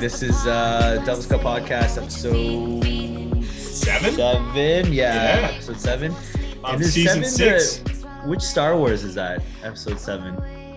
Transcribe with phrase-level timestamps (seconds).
[0.00, 0.12] Yo, we're back.
[0.12, 4.14] This is uh Devil's Cut Podcast episode Seven?
[4.14, 4.92] seven.
[4.92, 5.48] Yeah, Yeah.
[5.48, 6.14] episode seven.
[6.64, 7.78] Um, And season seven six.
[7.78, 9.42] the- which Star Wars is that?
[9.62, 10.34] Episode seven.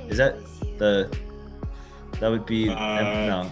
[0.10, 0.36] Is that
[0.78, 1.14] the?
[2.20, 3.52] That would be Uh, em- no.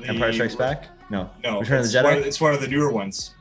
[0.00, 0.88] The- Empire Strikes Back.
[1.10, 1.30] No.
[1.42, 2.04] No, Return of the Jedi.
[2.04, 3.34] One of, it's one of the newer ones.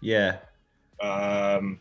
[0.00, 0.36] yeah.
[1.00, 1.78] Um,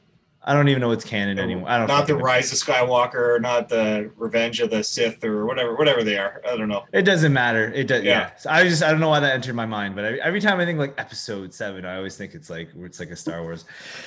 [0.48, 1.68] I don't even know what's canon anymore.
[1.68, 1.88] I don't.
[1.88, 2.16] not the.
[2.16, 6.40] Rise of Skywalker, not the Revenge of the Sith, or whatever, whatever they are.
[6.48, 6.84] I don't know.
[6.94, 7.72] It doesn't matter.
[7.74, 8.04] It does.
[8.04, 8.12] Yeah.
[8.30, 8.36] Yeah.
[8.38, 10.60] So I just I don't know why that entered my mind, but I, every time
[10.60, 13.66] I think like episode seven, I always think it's like it's like a Star Wars.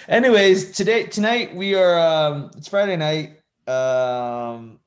[0.08, 3.40] Anyways, today tonight we are um it's Friday night.
[3.66, 4.78] Um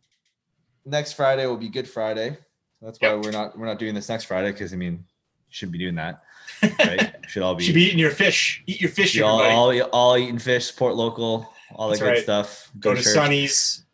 [0.86, 2.38] next Friday will be Good Friday.
[2.82, 3.26] That's why Yep.
[3.26, 5.04] we're not we're not doing this next Friday because I mean you
[5.50, 6.22] should be doing that.
[6.62, 7.16] Right?
[7.28, 8.64] should all be, Should be eating your fish.
[8.68, 12.24] Eat your fish, all, all all eating fish, support local, all That's that good right.
[12.24, 12.72] stuff.
[12.80, 13.14] Go to church.
[13.14, 13.86] Sonny's.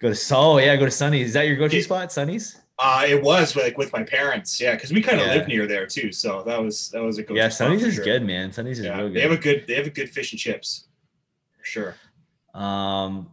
[0.00, 1.28] Go to oh yeah, go to Sunny's.
[1.28, 1.82] Is that your go-to Yeah.
[1.82, 2.58] spot, Sunny's?
[2.78, 5.34] Uh, it was like with my parents, yeah, because we kind of Yeah.
[5.34, 6.10] live near there too.
[6.10, 7.36] So that was that was a good.
[7.36, 8.52] Yeah, Sunny's is good, man.
[8.52, 9.16] Sunny's is Yeah, real good.
[9.16, 10.86] they have a good they have a good fish and chips,
[11.56, 11.96] for sure.
[12.54, 13.32] Um,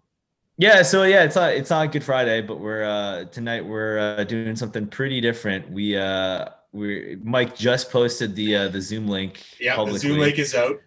[0.58, 4.24] yeah, so yeah, it's not it's not Good Friday, but we're uh tonight we're uh,
[4.26, 5.72] doing something pretty different.
[5.72, 10.38] We uh we Mike just posted the uh the Zoom link Yeah, the Zoom link
[10.40, 10.80] is out.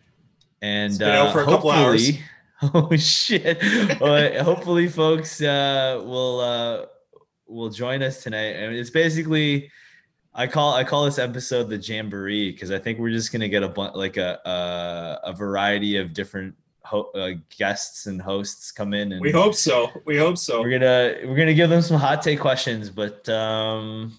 [0.61, 2.20] and it's been uh, out for a couple hopefully,
[2.74, 3.58] oh shit,
[4.00, 6.86] uh, hopefully folks uh will uh
[7.47, 9.70] will join us tonight, and it's basically.
[10.34, 13.62] I call I call this episode the jamboree because I think we're just gonna get
[13.62, 18.95] a bunch like a a, a variety of different ho- uh, guests and hosts come
[18.95, 19.90] in and We hope so.
[20.07, 20.62] We hope so.
[20.62, 24.17] we're gonna we're gonna give them some hot take questions, but um,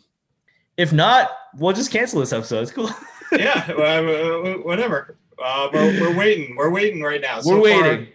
[0.78, 2.62] if not, we'll just cancel this episode.
[2.64, 2.90] It's cool.
[3.32, 5.18] yeah, uh, uh, whatever.
[5.44, 6.56] Uh, we're, we're waiting.
[6.56, 7.40] We're waiting right now.
[7.44, 8.08] we're waiting.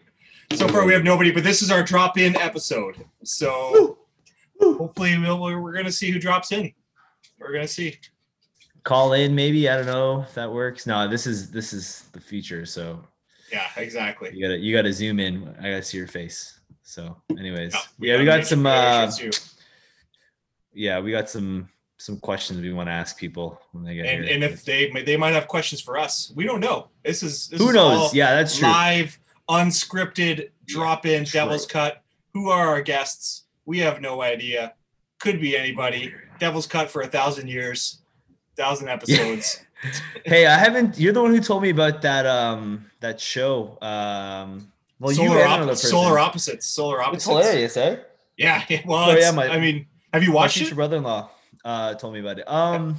[0.51, 3.05] Far, so far, we have nobody, but this is our drop-in episode.
[3.23, 3.99] So
[4.61, 6.73] hopefully, we'll, we're, we're gonna see who drops in.
[7.39, 7.97] We're gonna see.
[8.85, 9.69] Call in, maybe.
[9.69, 10.87] I don't know if that works.
[10.87, 13.05] No, this is this is the feature, so
[13.53, 14.31] Yeah, exactly.
[14.33, 15.55] you gotta you gotta zoom in.
[15.59, 16.59] I gotta see your face.
[16.83, 18.65] So, anyways, Yeah, yeah, we got some.
[18.65, 19.55] Uh, make sure it's
[20.73, 21.69] yeah, we got some
[22.01, 24.35] some questions we want to ask people when they get and here.
[24.35, 26.89] and if they they might have questions for us, we don't know.
[27.05, 27.99] This is this who is knows?
[27.99, 28.69] all Yeah, that's true.
[28.69, 31.41] live, unscripted, drop-in, True.
[31.41, 32.03] Devil's Cut.
[32.35, 33.45] Who are our guests?
[33.67, 34.75] We have no idea.
[35.19, 36.15] Could be anybody.
[36.39, 37.99] Devil's Cut for a thousand years,
[38.57, 39.61] thousand episodes.
[40.25, 40.99] Hey, I haven't.
[40.99, 43.77] You're the one who told me about that um that show.
[43.83, 44.71] Um,
[45.01, 45.91] well, you solar, and op- another person.
[45.91, 46.67] solar opposites.
[46.67, 47.97] Solar It's hilarious, eh?
[48.37, 48.63] Yeah.
[48.69, 50.77] yeah, Well, So, yeah, my- I mean, have you watched future it?
[50.77, 51.29] brother-in-law
[51.65, 52.49] uh, told me about it.
[52.49, 52.97] Um,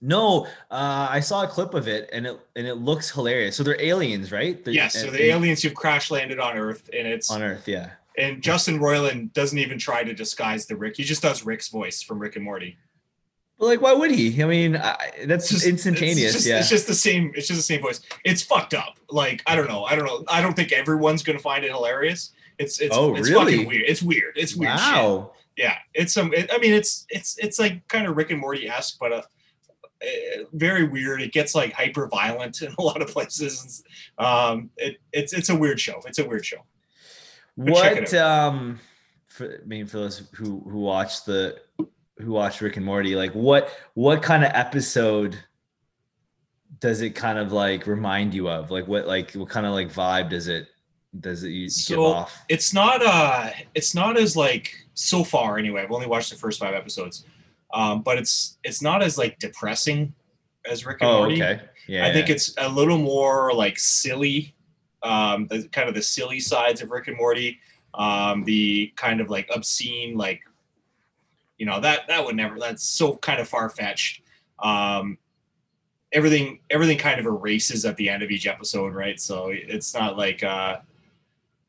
[0.00, 3.56] no, uh, I saw a clip of it, and it and it looks hilarious.
[3.56, 4.64] So they're aliens, right?
[4.64, 4.94] They're- Yes.
[4.94, 7.90] So the aliens who've crash landed on Earth, and it's on Earth, yeah.
[8.16, 10.96] and Justin Roiland doesn't even try to disguise the Rick.
[10.96, 12.78] He just does Rick's voice from Rick and Morty.
[13.58, 14.40] But like, why would he?
[14.40, 14.94] I mean, I,
[15.26, 16.18] that's just instantaneous.
[16.26, 16.60] It's just, yeah.
[16.60, 17.32] it's just the same.
[17.34, 18.00] It's just the same voice.
[18.24, 18.98] It's fucked up.
[19.10, 19.82] Like I don't know.
[19.84, 20.22] I don't know.
[20.28, 22.30] I don't think everyone's gonna find it hilarious.
[22.58, 23.52] It's it's Oh, it's really?
[23.54, 23.84] fucking weird.
[23.88, 24.34] It's weird.
[24.36, 24.78] It's weird.
[24.78, 25.22] shit.
[25.58, 25.74] Yeah.
[25.92, 26.32] It's some.
[26.32, 29.22] It, I mean, it's it's it's like kind of Rick and Morty esque, but uh,
[30.00, 31.20] eh, very weird.
[31.20, 33.82] It gets like hyper violent in a lot of places.
[34.18, 36.00] Um, it it's it's a weird show.
[36.06, 36.64] It's a weird show.
[37.56, 38.78] But What um,
[39.26, 41.58] for, I mean, for those who who watch the
[42.18, 45.36] who watch Rick and Morty, like what what kind of episode
[46.78, 48.70] does it kind of like remind you of?
[48.70, 50.68] Like what like what kind of like vibe does it
[51.20, 52.44] does it you give So, off?
[52.48, 56.60] it's not uh it's not as like so far anyway i've only watched the first
[56.60, 57.24] five episodes
[57.72, 60.12] um but it's it's not as like depressing
[60.70, 61.60] as rick and Oh, morty okay.
[61.86, 62.06] Yeah.
[62.06, 64.54] i think it's a little more like silly
[65.02, 67.58] um the kind of the silly sides of rick and morty
[67.94, 70.42] um the kind of like obscene like
[71.56, 74.20] you know that that would never that's so kind of far-fetched
[74.62, 75.16] um
[76.12, 80.16] everything everything kind of erases at the end of each episode right so it's not
[80.18, 80.76] like uh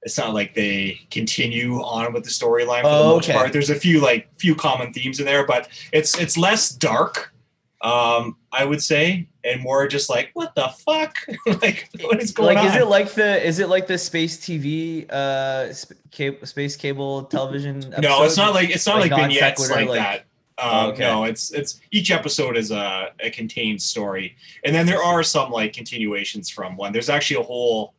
[0.04, 3.34] it's not like they continue on with the storyline for Oh, the most okay.
[3.38, 7.34] part there's a few like few common themes in there but it's it's less dark
[7.82, 11.16] um i would say and more just like what the fuck
[11.62, 14.38] like what is going like on is it like the is it like the space
[14.38, 17.80] TV uh sp- cable, space cable television?
[18.02, 20.26] no it's not like it's not Like like, vignettes like, like- that
[20.62, 21.04] um, okay.
[21.04, 24.36] no it's it's each episode is a, a contained story
[24.66, 27.94] and then there are some like continuations from one there's actually a whole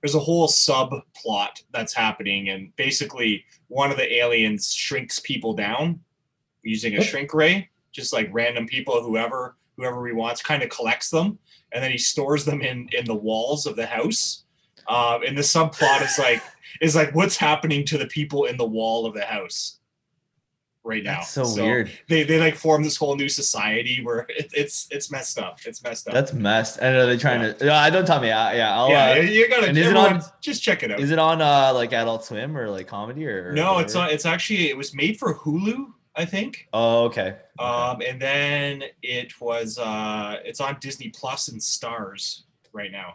[0.00, 6.00] there's a whole subplot that's happening and basically one of the aliens shrinks people down
[6.62, 11.10] using a shrink ray just like random people whoever whoever he wants kind of collects
[11.10, 11.38] them
[11.72, 14.44] and then he stores them in in the walls of the house.
[14.88, 16.42] Um, and the subplot is like
[16.80, 19.77] is like what's happening to the people in the wall of the house
[20.84, 21.16] right now.
[21.16, 21.90] That's so, weird.
[22.08, 25.58] They they like form this whole new society where it, it's it's messed up.
[25.64, 26.14] It's messed up.
[26.14, 26.78] That's messed.
[26.80, 27.64] And are they trying to?
[27.64, 28.30] No, I don't tell me.
[28.30, 31.00] I, yeah, I'll, yeah, uh, you gotta and is it on- just check it out.
[31.00, 33.52] Is it on uh like Adult Swim or like comedy or?
[33.52, 34.10] no, it's on.
[34.10, 36.68] It's actually it was made for Hulu, I think.
[36.72, 37.36] Oh, okay.
[37.60, 37.68] okay.
[37.68, 43.14] Um, and then it was uh, it's on Disney Plus and Stars right now.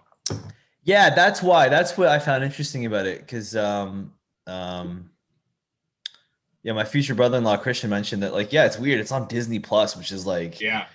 [0.83, 1.69] Yeah, that's why.
[1.69, 4.13] That's what I found interesting about it, because um,
[4.48, 5.10] um,
[6.63, 9.00] yeah, my future brother-in-law Christian mentioned that, like, yeah, it's weird.
[9.00, 10.86] It's on Disney Plus, which is like, Yeah,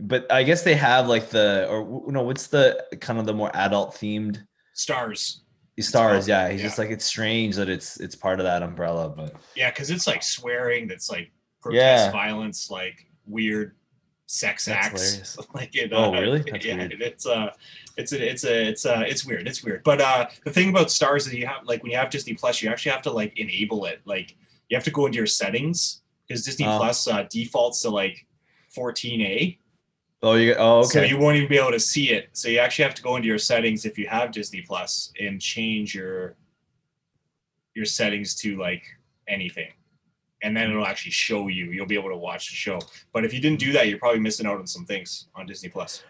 [0.00, 3.50] but I guess they have like the or no, what's the kind of the more
[3.54, 4.42] adult themed
[4.74, 5.42] Stars.
[5.78, 6.26] stars?
[6.26, 6.66] Yeah, he's yeah.
[6.66, 10.06] just like it's strange that it's it's part of that umbrella, but Yeah, because it's
[10.06, 10.88] like swearing.
[10.88, 11.30] That's like
[11.60, 12.10] protest Yeah.
[12.10, 13.74] violence, like weird
[14.26, 15.02] sex That's acts.
[15.10, 15.38] hilarious.
[15.54, 15.92] like it.
[15.92, 16.42] Oh, uh, really?
[16.50, 17.00] That's yeah, weird.
[17.00, 17.50] it's uh,
[17.96, 19.46] it's a, it's a, it's uh, it's weird.
[19.46, 19.82] It's weird.
[19.84, 22.62] But uh, the thing about Stars is you have like when you have Disney Plus,
[22.62, 24.00] you actually have to like enable it.
[24.04, 24.36] Like
[24.68, 26.76] you have to go into your settings because Disney Oh.
[26.76, 28.26] Plus uh, defaults to like
[28.76, 29.58] 14A.
[30.22, 32.28] oh, you oh So you won't even be able to see it.
[32.32, 35.40] So you actually have to go into your settings if you have Disney Plus and
[35.40, 36.36] change your
[37.74, 38.84] your settings to like
[39.28, 39.70] anything.
[40.42, 41.66] And then it'll actually show you.
[41.72, 42.78] You'll be able to watch the show.
[43.12, 45.68] But if you didn't do that, you're probably missing out on some things on Disney
[45.68, 46.02] Plus.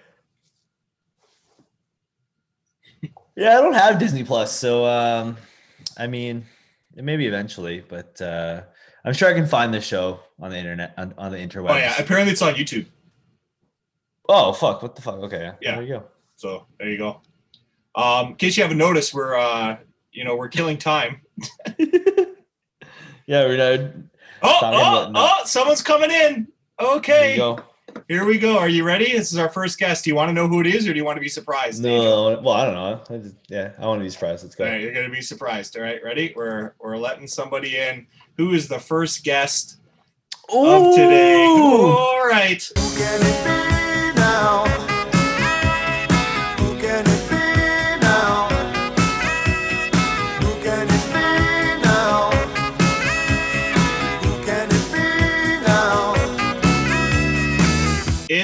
[3.37, 5.37] Yeah, I don't have Disney Plus, so um,
[5.97, 6.45] I mean,
[7.03, 8.63] maybe eventually, but uh,
[9.05, 11.71] I'm sure I can find the show on the internet on, on the interwebs.
[11.71, 12.87] Oh yeah, apparently it's on YouTube.
[14.29, 14.83] Oh fuck!
[14.83, 15.17] What the fuck?
[15.17, 15.77] Okay, Yeah.
[15.77, 16.05] There you go.
[16.37, 17.21] So there you go.
[17.95, 19.79] Um, in case you haven't noticed, we're uh,
[20.13, 21.21] you know, we're killing time.
[21.79, 23.91] yeah, we're not.
[24.43, 26.49] Oh, oh, oh, someone's coming in.
[26.79, 27.37] There Okay.
[27.99, 28.15] You go.
[28.15, 28.59] Here we go.
[28.59, 29.13] Are you ready?
[29.13, 30.05] This is our first guest.
[30.05, 31.83] Do you want to know who it is or do you want to be surprised?
[31.83, 33.03] No, well, I don't know.
[33.11, 34.45] I just, yeah, I want to be surprised.
[34.45, 34.65] Let's go.
[34.65, 35.77] All right, you're gonna be surprised.
[35.77, 36.33] All right, ready?
[36.35, 38.07] We're we're letting somebody in.
[38.37, 39.79] Who is the first guest
[40.49, 41.45] of today?
[41.45, 41.89] Ooh!
[41.89, 42.69] All right.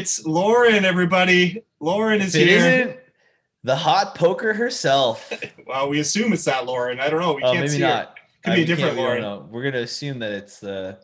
[0.05, 1.63] It's Lauren, everybody.
[1.81, 2.59] Lauren is it here.
[2.59, 2.97] isn't
[3.63, 5.33] the hot poker herself.
[5.67, 7.01] Well, we assume it's that Lauren.
[7.01, 7.33] I don't know.
[7.33, 7.87] We Oh, can't see her.
[7.87, 8.17] Maybe not.
[8.45, 9.23] Could I- be uh, a we can't- different we Lauren.
[9.23, 9.49] know.
[9.51, 10.99] We're gonna assume that it's the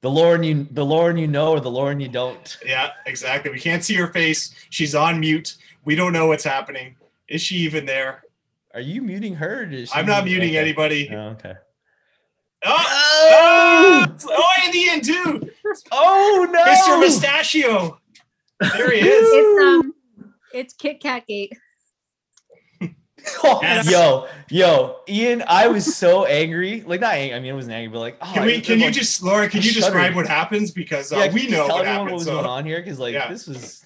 [0.00, 2.56] the Lauren you the Lauren you know or the Lauren you don't.
[2.64, 3.50] Yeah, exactly.
[3.52, 4.54] We can't see her face.
[4.70, 5.56] She's on mute.
[5.84, 6.96] We don't know what's happening.
[7.28, 8.22] Is she even there?
[8.72, 9.70] Are you muting her?
[9.92, 10.58] I'm not muting okay.
[10.58, 11.10] anybody.
[11.12, 11.54] Oh, okay.
[12.64, 15.50] Oh, Oh, oh, oh, and Ian too.
[15.92, 16.62] Oh no!
[16.64, 17.00] Mr.
[17.00, 17.98] Mustachio.
[18.60, 19.28] There he is.
[19.32, 19.94] It's um,
[20.54, 21.52] it's Kit Kat Gate.
[23.44, 23.88] Yes.
[23.88, 26.82] Yo, yo, Ian, I was so angry.
[26.82, 27.36] Like not angry.
[27.36, 28.54] I mean, I wasn't angry, but like, oh, Can we?
[28.54, 29.48] it- Can you like- just, Laura?
[29.48, 30.14] Can I'm you describe shuddering.
[30.16, 30.72] what happens?
[30.72, 32.98] Because uh, yeah, we know tell what everyone what was so- going on here because
[32.98, 33.28] like Yeah.
[33.30, 33.84] this was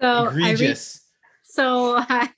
[0.00, 1.00] So I reached, egregious.
[1.44, 2.28] so I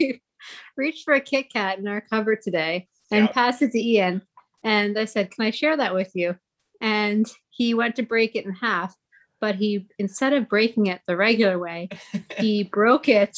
[0.76, 3.32] reached for a Kit Kat in our cupboard today and Yeah.
[3.32, 4.20] passed it to Ian,
[4.62, 6.36] and I said, "Can I share that with you?"
[6.82, 8.94] And he went to break it in half,
[9.40, 11.88] but he instead of breaking it the regular way,
[12.38, 13.34] he broke it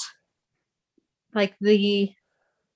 [1.35, 2.11] like the,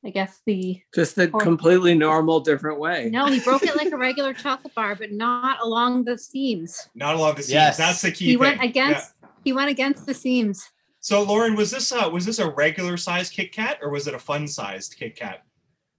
[0.04, 3.08] I guess the Just the Or- completely normal, different way.
[3.10, 6.88] no, he broke it like a regular chocolate bar, but not along the seams.
[6.94, 7.52] Not along the seams.
[7.54, 7.76] Yes.
[7.78, 8.26] That's the key.
[8.26, 8.38] He thing.
[8.40, 8.68] went Yeah.
[8.68, 9.14] against.
[9.44, 10.62] He went against the seams.
[11.00, 14.14] So, Lauren, was this uh, was this a regular sized Kit Kat or was it
[14.14, 15.42] a fun sized Kit Kat?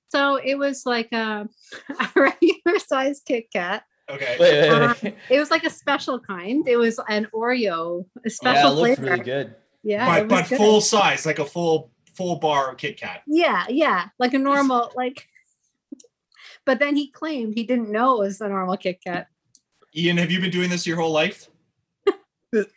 [0.09, 1.47] So it was like a,
[1.99, 3.83] a regular sized Kit Kat.
[4.09, 4.37] Okay.
[4.39, 5.15] Wait, wait, Uh, wait.
[5.29, 6.67] It was like a special kind.
[6.67, 9.11] It was an Oreo, a yeah, it special looked flavor.
[9.11, 9.55] really good.
[9.83, 10.57] Yeah, but but good.
[10.57, 13.21] full size, like a full full bar Kit Kat.
[13.27, 15.27] Yeah, yeah, like a normal like.
[16.65, 19.27] But then he claimed he didn't know it was a normal Kit Kat.
[19.95, 21.47] Ian, have you been doing this your whole life?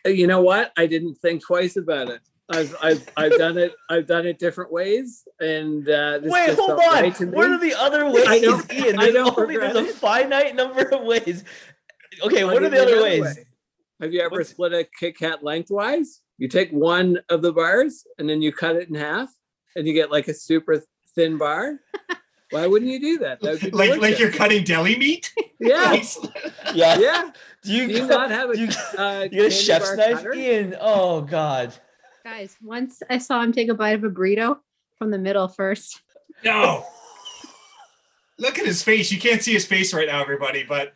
[0.04, 0.70] You know what?
[0.76, 2.20] I didn't think twice about it.
[2.50, 3.72] I've I've I've done it.
[3.88, 6.78] I've done it different ways, and uh, this Wait, hold on.
[6.78, 8.96] right what are the other ways, I don't- Ian?
[8.96, 11.44] There's don't only there's a finite number of ways.
[12.22, 13.22] Okay, I'll what are the other ways?
[13.22, 13.34] way.
[14.00, 16.20] Have you ever What's- split a Kit Kat lengthwise?
[16.38, 19.30] You take one of the bars and then you cut it in half,
[19.76, 20.82] and you get like a super
[21.14, 21.78] thin bar.
[22.50, 23.40] Why wouldn't you do that?
[23.40, 25.32] That would be Like like you're cutting deli meat?
[25.60, 25.94] yeah,
[26.74, 26.98] Yeah.
[26.98, 27.30] yeah.
[27.64, 28.68] Do you, Do you not have a do you,
[28.98, 30.34] uh, you get a chef's knife, cutter?
[30.34, 30.76] Ian?
[30.80, 31.72] Oh God.
[32.24, 34.58] Guys, once I saw him take a bite of a burrito
[34.96, 36.02] from the middle first.
[36.44, 36.84] No.
[38.38, 39.10] Look at his face.
[39.10, 40.94] You can't see his face right now, everybody, but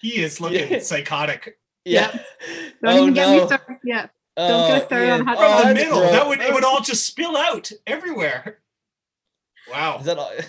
[0.00, 0.78] he is looking Yeah.
[0.82, 1.58] psychotic.
[1.84, 2.10] Yeah.
[2.82, 3.40] Don't oh even get no.
[3.40, 3.76] me started.
[3.84, 4.06] Yeah.
[4.36, 5.26] Oh, Don't get us started on Ian.
[5.26, 5.98] hot Oh, From the middle.
[6.00, 6.12] gross.
[6.12, 8.58] That would it would all just spill out everywhere.
[9.70, 9.98] Wow.
[9.98, 10.32] Is that all?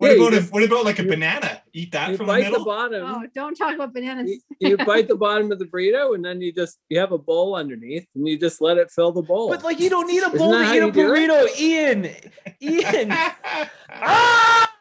[0.00, 1.62] What Yeah, you about a, just- what about like a you- banana?
[1.74, 2.64] Eat that you from the bite the, middle.
[2.64, 3.04] bottom.
[3.06, 4.30] Oh, don't talk about bananas.
[4.58, 7.18] You, you bite the bottom of the burrito, and then you just you have a
[7.18, 9.50] bowl underneath, and you just let it fill the bowl.
[9.50, 10.94] But like you don't need a bowl that to eat a you it?
[10.94, 12.08] burrito, Ian.
[12.62, 13.12] Ian.
[13.90, 14.72] ah!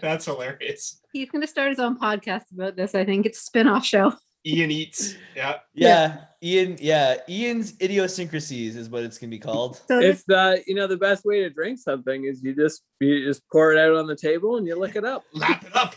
[0.00, 1.00] That's hilarious.
[1.12, 2.94] He's going to start his own podcast about this.
[2.94, 4.12] I think it's a spin-off show.
[4.46, 5.14] Ian eats.
[5.34, 5.58] Yeah.
[5.72, 6.76] Yeah, Ian.
[6.80, 9.80] Yeah, Ian's idiosyncrasies is what it's gonna be called.
[9.88, 13.42] It's the you know the best way to drink something is you just you just
[13.50, 15.24] pour it out on the table and you lick it up.
[15.32, 15.94] Lap it up.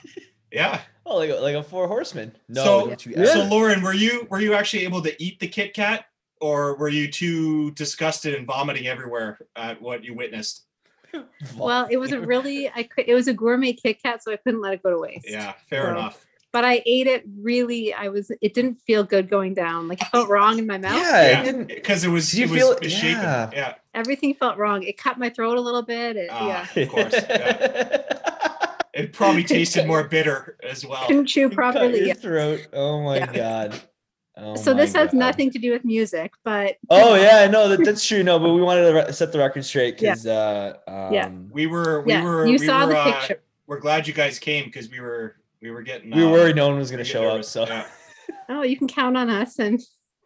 [0.51, 0.79] Yeah.
[1.05, 2.31] Oh, like a, like a four horsemen.
[2.47, 2.63] No,
[2.97, 3.25] So- Yeah.
[3.25, 6.05] So Lauren, were you were you actually able to eat the Kit Kat,
[6.39, 10.63] or were you too disgusted and vomiting everywhere at what you witnessed?
[11.57, 14.37] well, it was a really, I could, it was a gourmet Kit Kat, so I
[14.37, 15.29] couldn't let it go to waste.
[15.29, 16.25] Yeah, fair So- enough.
[16.57, 17.93] But I ate it really.
[17.93, 18.31] I was.
[18.41, 19.87] It didn't feel good going down.
[19.87, 20.95] Like it felt wrong in my mouth.
[20.99, 21.67] Yeah, it Yeah, didn't.
[21.67, 23.21] because it was Did you it was feel- misshapen.
[23.21, 23.49] yeah.
[23.53, 23.73] Yeah.
[23.93, 24.81] Everything felt wrong.
[24.81, 26.15] It cut my throat a little bit.
[26.17, 26.81] It, Ah, yeah.
[26.83, 27.13] of course.
[27.13, 28.01] Yeah.
[28.93, 31.05] It probably tasted more bitter as well.
[31.05, 31.99] Couldn't chew You cut properly.
[31.99, 32.13] your yeah.
[32.15, 32.67] throat.
[32.73, 33.31] Oh my Yeah.
[33.31, 33.79] god.
[34.35, 37.85] Oh so my this has nothing to do with music, but Oh yeah, no, that,
[37.85, 38.23] that's true.
[38.23, 40.13] No, but we wanted to re- set the record straight Yeah.
[40.15, 41.29] because uh, um, Yeah.
[41.51, 43.41] We were we yeah, were you we saw were, the uh, picture.
[43.67, 46.55] we're glad you guys came because we were we were getting we were uh, worried
[46.55, 47.43] no one was going to get show up.
[47.45, 47.87] So yeah,
[48.49, 49.79] Oh, you can count on us, and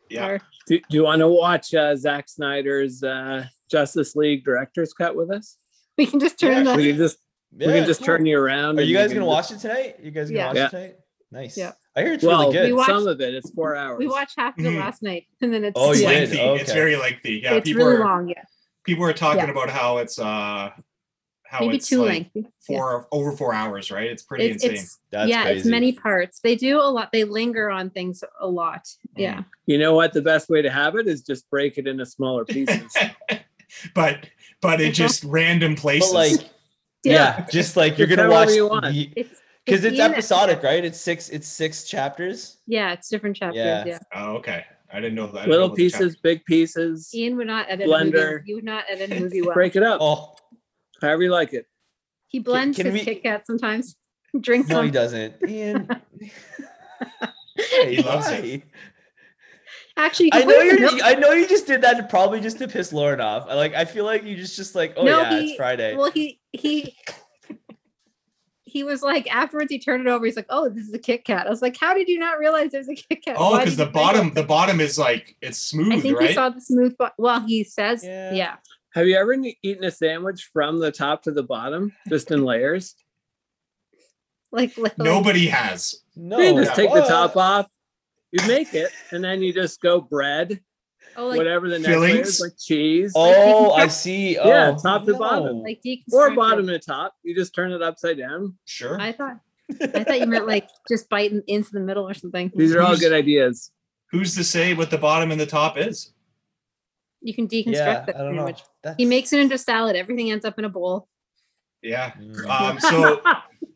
[0.10, 0.28] yeah.
[0.28, 5.16] or Do, do you want to watch uh, Zack Snyder's uh, Justice League director's cut
[5.16, 5.58] with us?
[5.98, 6.78] we can just turn Yeah, the.
[6.78, 7.18] We can just
[7.54, 8.06] we can just cool.
[8.08, 8.80] turn you around.
[8.80, 9.96] Are you guys gonna just- watch it tonight?
[10.02, 10.48] You guys gonna Yeah.
[10.48, 10.66] watch Yeah.
[10.68, 10.96] it tonight?
[11.34, 11.58] Nice.
[11.58, 11.72] Yeah.
[11.96, 12.66] I hear it's Well, really good.
[12.68, 13.34] We watched- some of it.
[13.34, 14.00] It's four hours.
[14.00, 16.38] We watched half of it last night, and then it's Oh, you It's did?
[16.40, 16.62] lengthy.
[16.62, 17.42] It's very lengthy.
[17.44, 18.28] Yeah, it's people really are long.
[18.30, 18.44] Yeah,
[18.86, 19.52] people are talking Yeah.
[19.52, 20.70] about how it's uh
[21.52, 22.48] how maybe it's too like lengthy.
[22.70, 22.78] Yeah.
[22.78, 24.10] four over four hours, right?
[24.10, 24.80] It's pretty It's, insane.
[24.80, 26.40] it's That's yeah, it's many parts.
[26.40, 27.12] They do a lot.
[27.12, 28.86] They linger on things a lot.
[28.86, 28.96] Mm.
[29.18, 30.14] Yeah, You know what?
[30.14, 32.96] The best way to have it is just break it into smaller pieces.
[33.94, 34.28] but
[34.62, 34.94] but in uh-huh.
[34.94, 36.14] just random places.
[36.14, 36.50] But like,
[37.04, 38.86] yeah, just like you're gonna watch you want.
[38.86, 40.86] it's because it's Ian- episodic, right?
[40.86, 41.28] It's six.
[41.28, 42.60] It's six chapters.
[42.66, 43.58] Yeah, it's different chapters.
[43.58, 43.84] Yeah.
[43.86, 44.00] Yeah.
[44.16, 44.64] oh, okay.
[44.90, 45.34] I didn't know that.
[45.34, 47.14] I didn't know Little pieces, big pieces.
[47.14, 48.12] Ian would not edit a movie.
[48.12, 48.42] Blender.
[48.46, 49.54] You would not edit a movie well.
[49.54, 50.00] Break it up.
[50.02, 50.36] Oh
[51.02, 51.66] However you like it.
[52.28, 53.96] He blends can his we- Kit Kat sometimes.
[54.40, 54.86] Drinks no, them.
[54.86, 55.36] he doesn't.
[55.48, 55.90] Ian.
[57.86, 58.64] He loves it.
[59.98, 61.04] Actually, I know put it in you're.
[61.06, 63.46] I know you just did that probably just to piss Lauren off.
[63.50, 65.96] I Like I feel like you just just like, oh No, yeah, he- it's Friday.
[65.96, 66.96] Well, he he
[68.64, 70.26] he was like afterwards he turned it over.
[70.26, 72.40] He's like, "Oh, this is a Kit Kat." I was like, "How did you not
[72.40, 75.92] realize there's a Kit Kat?" Oh, because the bottom the bottom is like it's smooth,
[75.92, 76.30] I think right?
[76.30, 76.98] he saw the smooth.
[76.98, 78.34] Bo- well, he says, Yeah.
[78.34, 78.56] yeah.
[78.94, 79.34] Have you ever
[79.64, 82.96] eaten a sandwich from the top to the bottom, just in layers?
[84.52, 85.96] Like, like Nobody has.
[86.16, 87.68] no, you just take the top off.
[88.34, 90.60] You make it, and then you just go bread,
[91.18, 94.38] oh, like whatever the next layer is, like cheese, Oh, I see.
[94.38, 95.20] Oh, Yeah, top to no.
[95.20, 95.62] bottom.
[95.64, 95.82] like
[96.12, 97.14] or bottom to top.
[97.24, 98.58] You just turn it upside down.
[98.66, 99.00] Sure.
[99.00, 99.38] I thought
[99.82, 102.52] I thought you meant like just biting into the middle or something.
[102.56, 103.72] These are all good ideas.
[104.12, 106.14] Who's to say what the bottom and the top is?
[107.22, 108.46] You can deconstruct Yeah, that I don't know.
[108.84, 108.96] sandwich.
[108.98, 109.96] He makes it into salad.
[109.96, 111.08] Everything ends up in a bowl.
[111.82, 112.12] Yeah.
[112.12, 112.48] Mm.
[112.48, 113.22] Um, so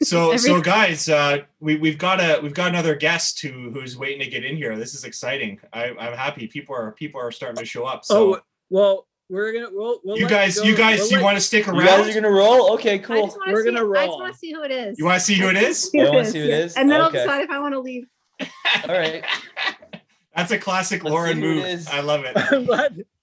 [0.02, 4.20] so so guys, uh, we we've got a we've got another guest who who's waiting
[4.20, 4.76] to get in here.
[4.78, 5.60] This is exciting.
[5.74, 6.48] I, I'm happy.
[6.48, 8.04] People are people are starting to show up.
[8.06, 11.24] So oh well, we're gonna we'll, we'll you guys, go- you guys, we'll you let-
[11.24, 11.86] want to stick you around?
[11.86, 12.74] guys are gonna roll?
[12.74, 13.22] Okay, cool.
[13.28, 13.72] want to We're see.
[13.72, 13.98] gonna roll.
[13.98, 15.00] I just want to see who it is.
[15.00, 15.84] You want to see who it is?
[15.90, 16.58] See who I wanna see who it yeah.
[16.58, 16.76] is?
[16.76, 17.20] and then Okay.
[17.20, 18.06] I'll decide if I want to leave.
[18.42, 18.48] All
[18.96, 19.24] right.
[20.36, 21.88] That's a classic Let's Lauren see who it move.
[21.90, 23.08] I love it.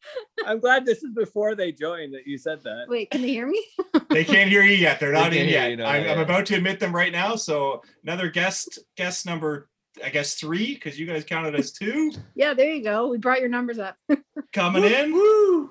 [0.47, 0.85] I'm glad.
[0.85, 2.87] This is before they joined that you said that.
[2.89, 3.65] Wait, can they hear me?
[4.11, 5.01] They can't hear you yet.
[5.01, 5.71] They're not can't in yet.
[5.71, 7.35] you, no, I'm, not I'm about to admit them right now.
[7.35, 9.71] So another guest, guest number,
[10.05, 13.09] I guess three, because you guys counted as two Yeah, there you go.
[13.09, 13.97] We brought your numbers up.
[14.53, 15.13] coming in.
[15.15, 15.71] Woo!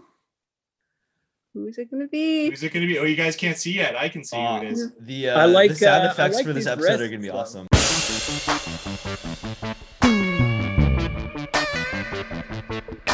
[1.54, 2.50] Who's it going to be?
[2.50, 2.98] Who's it going to be?
[2.98, 3.96] Oh, you guys can't see yet.
[3.96, 4.92] I can see Uh, who it is.
[5.02, 7.20] The uh, I like, the sound uh, effects like for this these episode are gonna
[7.20, 7.68] be wrists, awesome.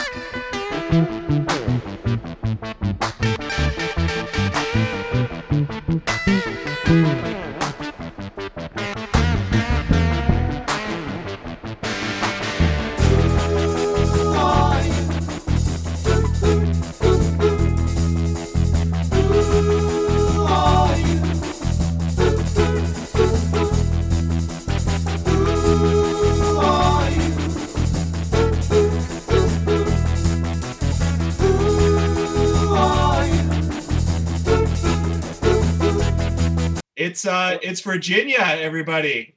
[37.28, 39.36] uh, it's Virginia, everybody.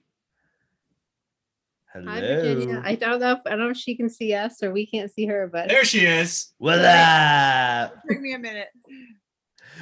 [1.92, 2.10] Hello.
[2.10, 2.82] Hi, Virginia.
[2.84, 5.10] I don't know if I don't know if she can see us or we can't
[5.12, 6.52] see her, but There she is.
[6.58, 7.94] What up?
[8.06, 8.68] Bring me a minute.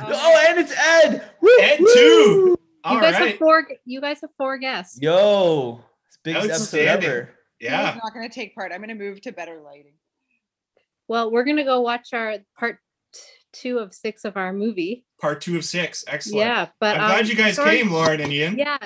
[0.01, 1.23] Um, Oh, and it's Ed.
[1.41, 1.95] Woo, Ed woo.
[1.95, 2.59] too.
[2.85, 3.31] All you guys right.
[3.31, 3.69] have four.
[3.85, 4.99] You guys have four guests.
[5.03, 7.31] Yo, it's biggest episode ever.
[7.61, 7.93] Yeah.
[7.93, 8.73] He's not going to take part.
[8.73, 9.95] I'm going to move to better lighting.
[11.09, 12.79] Well, we're gonna go watch our part
[13.55, 15.07] two of six of our movie.
[15.21, 16.05] Part two of six.
[16.07, 16.39] Excellent.
[16.47, 18.57] Yeah, but I'm glad um, you guys sorry- came, Lauren and Ian.
[18.59, 18.79] Yeah,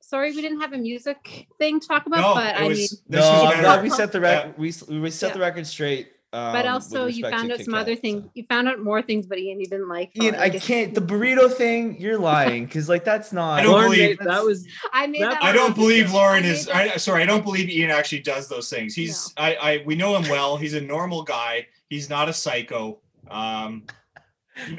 [0.00, 2.86] sorry we didn't have a music thing to talk about, No, but it I mean,
[3.08, 4.34] no, was I'm glad we set the Yeah.
[4.34, 4.58] record.
[4.58, 5.34] We we set Yeah.
[5.34, 6.12] the record straight.
[6.30, 8.24] Um, but also you found out some Kat, other things.
[8.24, 8.30] so.
[8.34, 10.10] You found out more things, but Ian, you didn't like.
[10.22, 10.94] Ian, I can't.
[10.94, 13.60] The burrito thing, you're lying because like that's not.
[13.60, 15.42] I don't Lauren believe- made- that was I made That- that.
[15.42, 15.76] I don't up.
[15.76, 16.68] believe Lauren is.
[16.68, 18.94] I, sorry, I don't believe Ian actually does those things.
[18.94, 19.32] He's.
[19.38, 19.54] I.
[19.54, 19.82] I.
[19.86, 20.58] We know him well.
[20.58, 21.66] He's a normal guy.
[21.88, 22.98] He's not a psycho.
[23.30, 23.84] Um,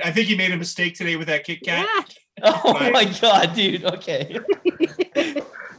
[0.04, 1.88] I think he made a mistake today with that Kit Kat.
[2.42, 2.94] Oh Right.
[2.94, 3.84] my god, dude.
[3.84, 4.40] Okay.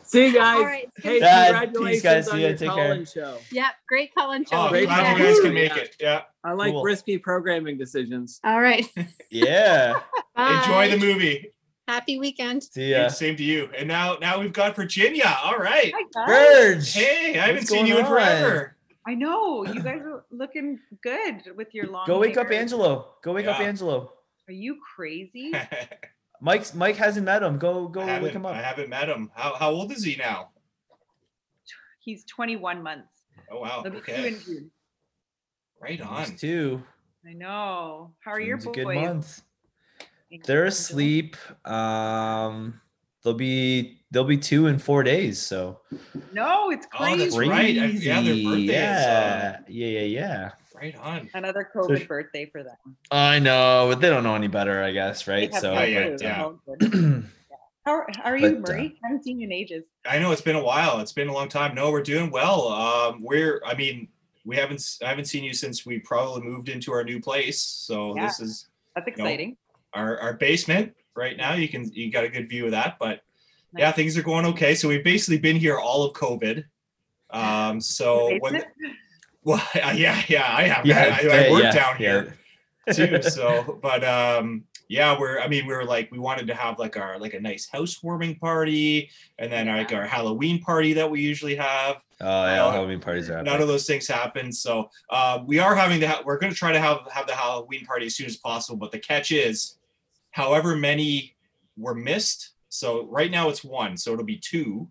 [0.02, 0.56] see you guys.
[0.58, 1.18] All right, hey.
[1.20, 2.28] Dad, congratulations peace, guys.
[2.28, 2.68] on See your Take care.
[2.88, 3.38] call-in show.
[3.50, 4.66] Yeah, great call-in show.
[4.66, 5.82] Oh, Great glad you guys can make Yeah.
[5.82, 5.96] it.
[5.98, 6.22] Yeah.
[6.44, 6.82] I like Cool.
[6.82, 8.40] risky programming decisions.
[8.44, 8.86] All right.
[9.30, 10.00] Yeah.
[10.36, 11.50] Enjoy the movie.
[11.88, 12.62] Happy weekend.
[12.64, 13.08] See ya.
[13.08, 13.70] Same to you.
[13.76, 15.34] And now, now we've got Virginia.
[15.42, 15.92] All right.
[15.96, 16.92] Hi, guys.
[16.92, 18.10] Hey, I haven't What's seen you in on?
[18.10, 18.76] forever.
[19.06, 19.64] I know.
[19.64, 22.50] You guys are looking good with your long Go wake up.
[22.50, 23.14] Angelo.
[23.22, 24.12] Go wake up Angelo.
[24.48, 25.52] Are you crazy?
[26.42, 27.58] Mike's Mike hasn't met him.
[27.58, 28.54] Go go wake him up.
[28.54, 29.30] I haven't met him.
[29.34, 30.50] How, how old is he now?
[32.00, 33.12] He's 21 months.
[33.50, 33.82] Oh wow.
[33.82, 34.28] He'll be two Okay.
[34.28, 34.70] in June.
[35.80, 36.24] Right on.
[36.30, 36.82] These two.
[37.28, 38.12] I know.
[38.20, 38.76] How are your June's boys?
[38.76, 39.42] a good month.
[40.44, 41.36] They're asleep.
[41.66, 42.80] Um,
[43.22, 45.40] they'll be they'll be two in four days.
[45.40, 45.80] So
[46.32, 47.24] No, it's Oh, crazy.
[47.24, 47.50] that's right.
[47.50, 48.44] I- yeah, their Crazy.
[48.44, 50.50] birthday is, uh, Yeah, yeah, yeah, yeah.
[50.74, 51.28] Right on.
[51.34, 52.76] Another COVID birthday for them.
[53.10, 55.52] I know, but they don't know any better, I guess, right?
[55.54, 56.16] So, no yeah, clue.
[56.22, 56.44] yeah.
[56.44, 57.22] Oh.
[57.86, 58.98] How, how are you, But, uh, Murray?
[59.02, 59.84] I haven't seen you in ages.
[60.04, 61.00] I know it's been a while.
[61.00, 61.74] It's been a long time.
[61.74, 62.68] No, we're doing well.
[62.68, 63.62] Um, we're.
[63.64, 64.08] I mean,
[64.44, 64.98] we haven't.
[65.02, 67.58] I haven't seen you since we probably moved into our new place.
[67.62, 68.26] So Yeah.
[68.26, 69.56] this is That's exciting.
[69.94, 71.54] our our basement right now.
[71.54, 72.98] You can you got a good view of that.
[73.00, 73.22] But
[73.76, 74.74] yeah, things are going okay.
[74.74, 76.64] So we've basically been here all of COVID.
[77.30, 78.64] Um, so The when
[79.44, 80.86] well, yeah, yeah, I have.
[80.86, 82.22] yeah, I, I yeah, work yeah, down yeah.
[82.22, 82.36] here.
[82.92, 83.22] too.
[83.22, 85.38] So, but um, yeah, we're.
[85.40, 88.36] I mean, we were like, we wanted to have like our like a nice housewarming
[88.36, 92.02] party, and then like our Halloween party that we usually have.
[92.20, 93.60] Oh yeah, No, Halloween parties are None epic.
[93.62, 94.50] of those things happen.
[94.52, 96.08] So uh, we are having to.
[96.08, 98.76] Ha- we're going to try to have have the Halloween party as soon as possible.
[98.78, 99.76] But the catch is,
[100.32, 101.36] however many
[101.76, 102.50] were missed.
[102.70, 103.96] So right now it's one.
[103.98, 104.90] So it'll be two.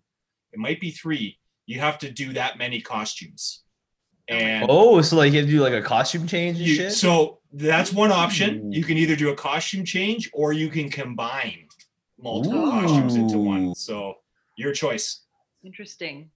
[0.52, 1.38] It might be three.
[1.66, 3.62] You have to do that many costumes.
[4.28, 6.92] And Oh, so like you have to do like a costume change and you- shit.
[6.92, 8.66] so that's one option.
[8.66, 8.70] Ooh.
[8.76, 11.66] You can either do a costume change or you can combine
[12.18, 12.70] multiple Ooh.
[12.70, 13.74] costumes into one.
[13.74, 14.14] So
[14.56, 15.22] your choice.
[15.64, 16.30] Interesting.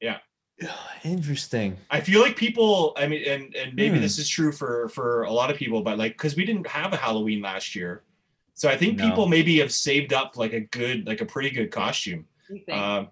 [0.00, 0.18] Yeah.
[1.04, 1.76] Interesting.
[1.90, 4.02] I feel like people, I mean, and and maybe Hmm.
[4.02, 6.92] this is true for for a lot of people, but like because we didn't have
[6.92, 8.02] a Halloween last year,
[8.56, 9.08] so I think No.
[9.08, 12.26] people maybe have saved up like a good, like a pretty good costume.
[12.50, 12.74] You?
[12.74, 13.08] Um,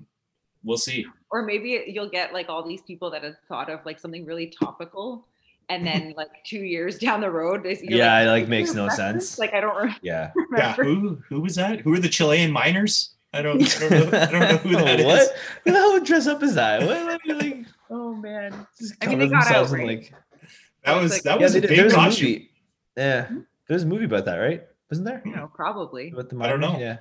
[0.64, 1.06] we'll see.
[1.30, 4.46] or maybe you'll get like all these people that have thought of like something really
[4.46, 5.26] topical,
[5.68, 8.86] and then like two years down the road, is- you're Yeah, it, like, makes no
[8.88, 8.96] remembers?"
[9.28, 9.38] sense.
[9.38, 10.32] Like I don't re- Yeah.
[10.56, 11.80] Yeah, who who was that?
[11.80, 13.10] Who are the Chilean miners?
[13.32, 14.18] I don't, I don't know.
[14.20, 15.06] I don't know who that is.
[15.06, 15.36] what?
[15.64, 16.82] Who the hell would dress up as that?
[16.86, 18.66] What, what, like, Oh man.
[18.78, 20.12] just I mean, cover they got themselves in outraged.
[20.12, 20.20] like.
[20.84, 22.28] That was like- that was they a big was a costume.
[22.28, 22.50] movie.
[22.96, 23.28] Yeah,
[23.66, 24.62] there's a movie about that, right?
[24.94, 25.22] Wasn't there?
[25.24, 26.10] You know, probably.
[26.10, 26.78] About the I don't know.
[26.78, 26.98] Yeah,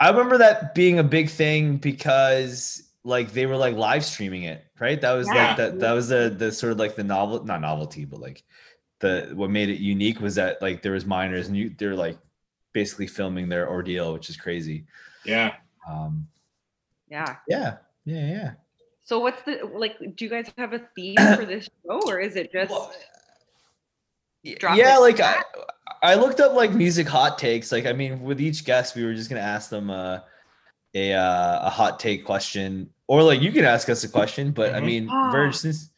[0.00, 4.64] I remember that being a big thing because like they were like live streaming it,
[4.80, 5.00] right?
[5.00, 5.48] That was Yeah.
[5.48, 5.80] like that.
[5.80, 8.42] That was the the sort of like the novel, not novelty, but like
[9.00, 12.16] the what made it unique was that like there was miners and you they're like
[12.72, 14.86] basically filming their ordeal, which is crazy.
[15.24, 15.54] Yeah.
[15.86, 16.26] Um,
[17.10, 17.36] Yeah.
[17.46, 18.52] yeah, yeah, yeah.
[19.04, 19.98] So what's the like?
[19.98, 22.70] Do you guys have a theme for this show, or is it just?
[22.70, 22.90] Well,
[24.58, 25.46] drop yeah it like I, back?
[26.02, 29.14] I looked up like music hot takes like i mean with each guest we were
[29.14, 30.20] just gonna ask them uh,
[30.94, 34.74] a uh, a hot take question or like you can ask us a question but
[34.74, 34.84] i Mhm.
[34.86, 35.30] mean Ah.
[35.30, 35.90] Verge, since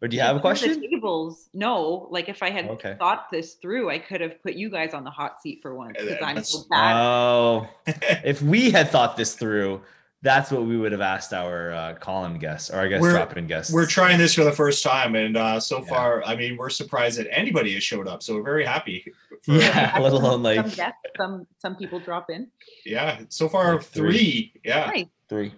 [0.00, 2.06] or do you have a Because the question tables, no.
[2.10, 2.94] Like if I had Okay.
[3.00, 5.96] thought this through, I could have put you guys on the hot seat for once
[5.98, 6.96] because I'm so bad.
[6.96, 7.68] oh
[8.24, 9.82] if we had thought this through
[10.22, 13.36] that's what we would have asked our uh, call-in guests or i guess We're- drop
[13.36, 15.88] in guests we're trying this for the first time, and uh, so Yeah.
[15.88, 18.22] far, I mean, we're surprised that anybody has showed up.
[18.22, 19.12] So we're very happy.
[19.44, 22.48] for- yeah let alone like some guests, some some people drop in.
[22.84, 23.20] yeah.
[23.28, 24.12] So far, Like three.
[24.12, 24.52] three.
[24.64, 24.86] Yeah.
[24.86, 25.06] Nice.
[25.28, 25.52] three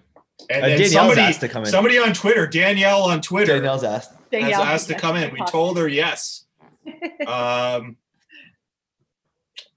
[0.51, 1.71] And, Uh, and somebody, asked to come in.
[1.71, 5.33] somebody on Twitter, Danielle on Twitter, danielle's asked has Danielle asked to come in.
[5.33, 6.45] We told her yes.
[7.27, 7.97] Um,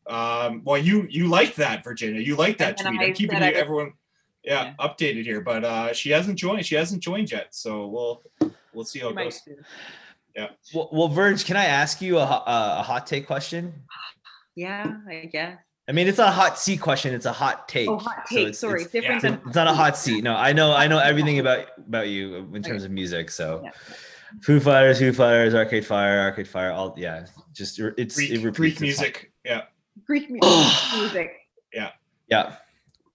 [0.08, 2.19] um, well, you you liked that, Virginia.
[2.22, 3.02] You liked that And tweet.
[3.02, 3.93] I I'm keeping you, everyone,
[4.43, 5.41] yeah, updated here.
[5.41, 6.65] But uh, she hasn't joined.
[6.65, 7.53] She hasn't joined yet.
[7.56, 8.23] So we'll
[8.73, 9.41] we'll see how it goes.
[9.41, 9.56] do.
[10.73, 13.71] well, well verge can i ask you a, ho- uh, a hot take question
[14.56, 15.58] Yeah, I guess.
[15.88, 17.13] I mean, it's not a hot seat question.
[17.13, 17.89] It's a hot take.
[17.89, 18.41] Oh, hot So take.
[18.43, 20.23] it's- Sorry, it's- different It's, than it's not a hot seat.
[20.23, 20.73] No, I know.
[20.73, 23.29] I know everything about about you in terms of music.
[23.29, 23.71] So, Yeah.
[24.41, 26.71] Foo Fighters, Foo Fighters, Arcade Fire, Arcade Fire.
[26.71, 28.82] All yeah, just it's Greek, it repeats Greek itself.
[28.82, 29.32] music.
[29.43, 29.62] Yeah.
[30.08, 30.39] Greek mu-
[30.97, 31.32] music.
[31.73, 31.89] Yeah.
[32.29, 32.56] Yeah.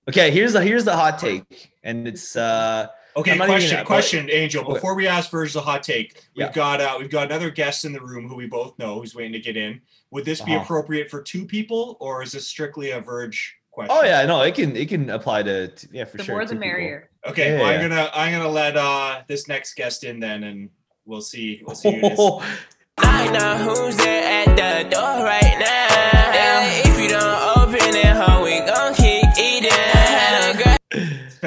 [0.08, 0.30] Okay.
[0.30, 4.30] Here's the here's the hot take, and it's uh Okay, I'm question, gonna- but- question,
[4.30, 4.62] Angel.
[4.64, 4.74] Okay.
[4.74, 6.52] Before we ask for the hot take, we've Yeah.
[6.52, 9.32] got uh, we've got another guest in the room who we both know who's waiting
[9.32, 9.80] to get in.
[10.12, 10.62] Would this be Uh-huh.
[10.62, 13.94] appropriate for two people, or is this strictly a Verge question?
[13.96, 16.34] oh yeah no it can it can apply to, to- yeah for The sure.
[16.34, 16.68] The more two the people.
[16.68, 17.10] merrier.
[17.26, 17.78] Okay, Yeah, well, yeah.
[17.80, 20.70] I'm gonna I'm gonna let uh this next guest in then, and
[21.04, 22.18] we'll see we'll see who it is.
[22.98, 26.90] I know who's there at the door right now.
[26.90, 27.47] If you don't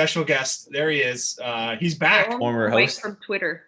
[0.01, 1.37] Special guest, there he is.
[1.39, 3.01] Uh, he's back Former Mike host.
[3.01, 3.65] from Twitter.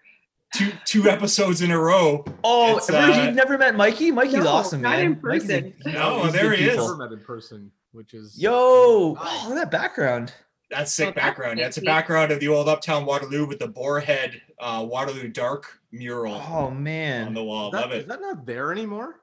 [0.56, 2.26] two two episodes in a row.
[2.44, 4.10] Oh, It's, uh, you've never met Mikey?
[4.10, 5.06] Mikey's No, awesome, not man.
[5.06, 5.74] in Mikey's a- person.
[5.84, 6.72] he's- No, he's there good he is.
[6.72, 6.88] people.
[6.88, 10.34] Never met in person, which is Yo, oh, look at that background.
[10.72, 11.60] That's sick Oh, that's background.
[11.60, 11.66] sick.
[11.66, 16.34] That's a background of the old Uptown Waterloo with the Boarhead uh, Waterloo Dark mural
[16.34, 17.36] Oh on man.
[17.36, 17.68] the wall.
[17.68, 18.08] Is that, Love is it.
[18.08, 19.20] that not there anymore?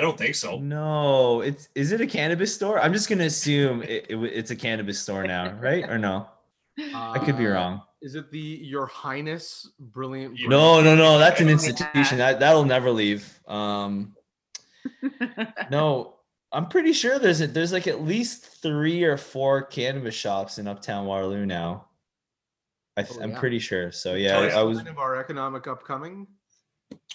[0.00, 0.56] I don't think so.
[0.58, 2.80] No, it's is it a cannabis store?
[2.80, 5.84] I'm just gonna assume it, it, it's a cannabis store now, right?
[5.90, 6.26] Or no?
[6.78, 7.82] I could be Uh, wrong.
[8.00, 10.38] Is it the Your Highness Brilliant?
[10.38, 11.18] You- No, no, no.
[11.18, 12.16] That's an institution.
[12.16, 13.38] That that'll never leave.
[13.46, 14.16] Um,
[15.70, 16.14] no,
[16.50, 20.66] I'm pretty sure there's a, there's like at least three or four cannabis shops in
[20.66, 21.88] Uptown Waterloo now.
[22.96, 23.38] I th- Oh, I'm yeah.
[23.38, 23.92] pretty sure.
[23.92, 24.58] So yeah, yeah.
[24.58, 24.78] I was.
[24.78, 26.26] Sign of our economic upcoming.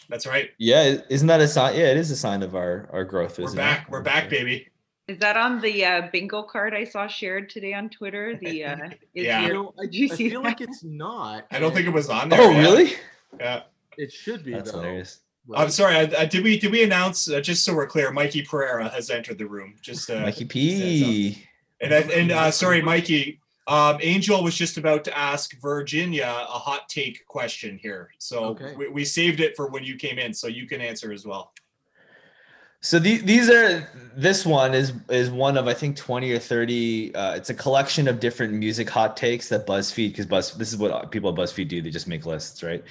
[0.09, 0.51] That's right.
[0.57, 1.75] Yeah, isn't that a sign?
[1.75, 3.37] Yeah, it is a sign of our our growth.
[3.39, 3.83] We're isn't back.
[3.87, 3.91] It?
[3.91, 4.67] We're back, baby.
[5.07, 8.37] Is that on the uh, bingo card I saw shared today on Twitter?
[8.41, 8.75] The uh,
[9.13, 9.41] is Yeah.
[9.41, 10.47] You your- know, I, Did you I see feel that?
[10.47, 11.45] like it's not.
[11.51, 12.41] I don't think it was on there.
[12.41, 12.59] Oh, yeah.
[12.61, 12.93] really?
[13.39, 13.61] Yeah.
[13.97, 14.79] It should be That's though.
[14.81, 15.19] hilarious.
[15.55, 15.95] I'm sorry.
[15.95, 18.11] I, I, did we did we announce uh, just so we're clear?
[18.11, 19.75] Mikey Pereira has entered the room.
[19.81, 21.45] Just uh, Mikey P.
[21.81, 23.39] And I, and uh, sorry, Mikey.
[23.67, 28.75] Um, Angel was just about to ask Virginia a hot take question here, so Okay.
[28.75, 31.51] we, we saved it for when you came in, so you can answer as well.
[32.81, 37.15] So the, these are this one is is one of I think 20 or 30
[37.15, 40.77] uh, it's a collection of different music hot takes that BuzzFeed because Buzz this is
[40.77, 42.83] what people at BuzzFeed do they just make lists right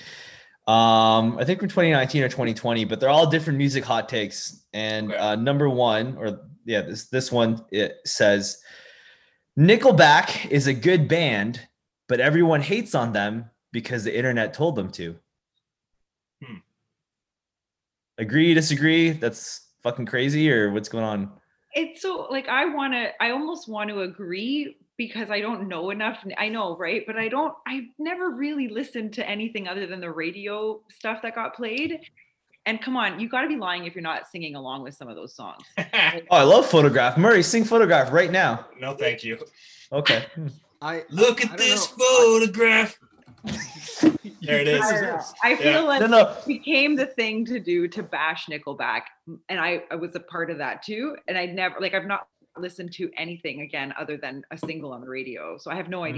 [0.67, 5.13] um I think from 2019 or 2020 but they're all different music hot takes and
[5.13, 5.17] Okay.
[5.17, 8.59] uh, number one or yeah this this one it says
[9.59, 11.69] Nickelback is a good band
[12.09, 15.17] but everyone hates on them because the internet told them to
[16.45, 16.59] Hmm.
[18.19, 21.31] agree disagree that's fucking crazy or what's going on
[21.75, 23.11] it's so like I want to.
[23.21, 26.19] I almost want to agree because I don't know enough.
[26.39, 27.03] I know, right?
[27.07, 27.53] But I don't.
[27.67, 31.99] I've never really listened to anything other than the radio stuff that got played.
[32.67, 35.09] And come on, you got to be lying if you're not singing along with some
[35.09, 35.63] of those songs.
[36.31, 37.19] Oh, I love photograph.
[37.19, 38.67] Murray, sing photograph right now.
[38.81, 39.39] no, thank you.
[39.93, 40.25] Okay.
[40.81, 42.05] I Look I at don't this know.
[42.05, 42.99] photograph.
[44.41, 44.83] There it is.
[44.83, 45.21] I.
[45.53, 45.81] I feel Yeah.
[45.81, 46.19] like No, no.
[46.39, 49.03] it became the thing to do to bash Nickelback,
[49.49, 51.17] and I, I was a part of that too.
[51.29, 52.27] And I never like I've not
[52.59, 56.01] listened to anything again other than a single on the radio, so I have no
[56.01, 56.11] Mm.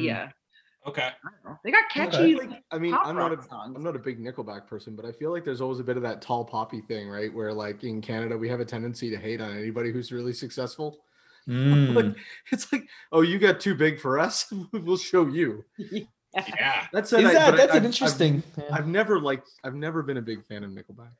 [0.86, 0.90] Idea.
[1.04, 1.08] Okay.
[1.24, 1.58] I don't know.
[1.64, 2.34] They got catchy.
[2.36, 3.74] feel like- I mean, I'm not a songs.
[3.76, 6.02] I'm not a big Nickelback person, but I feel like there's always a bit of
[6.02, 7.32] that tall poppy thing, right?
[7.32, 10.98] Where like in Canada, we have a tendency to hate on anybody who's really successful.
[11.48, 11.94] Mm.
[11.94, 12.16] Like
[12.50, 14.52] it's like, oh, you got too big for us.
[14.72, 15.64] we'll show you.
[16.34, 16.86] Yeah.
[16.92, 18.42] That's Is that but that's I- an I've- interesting.
[18.58, 19.48] I've, I've never liked.
[19.64, 21.12] I've never been a big fan of Nickelback.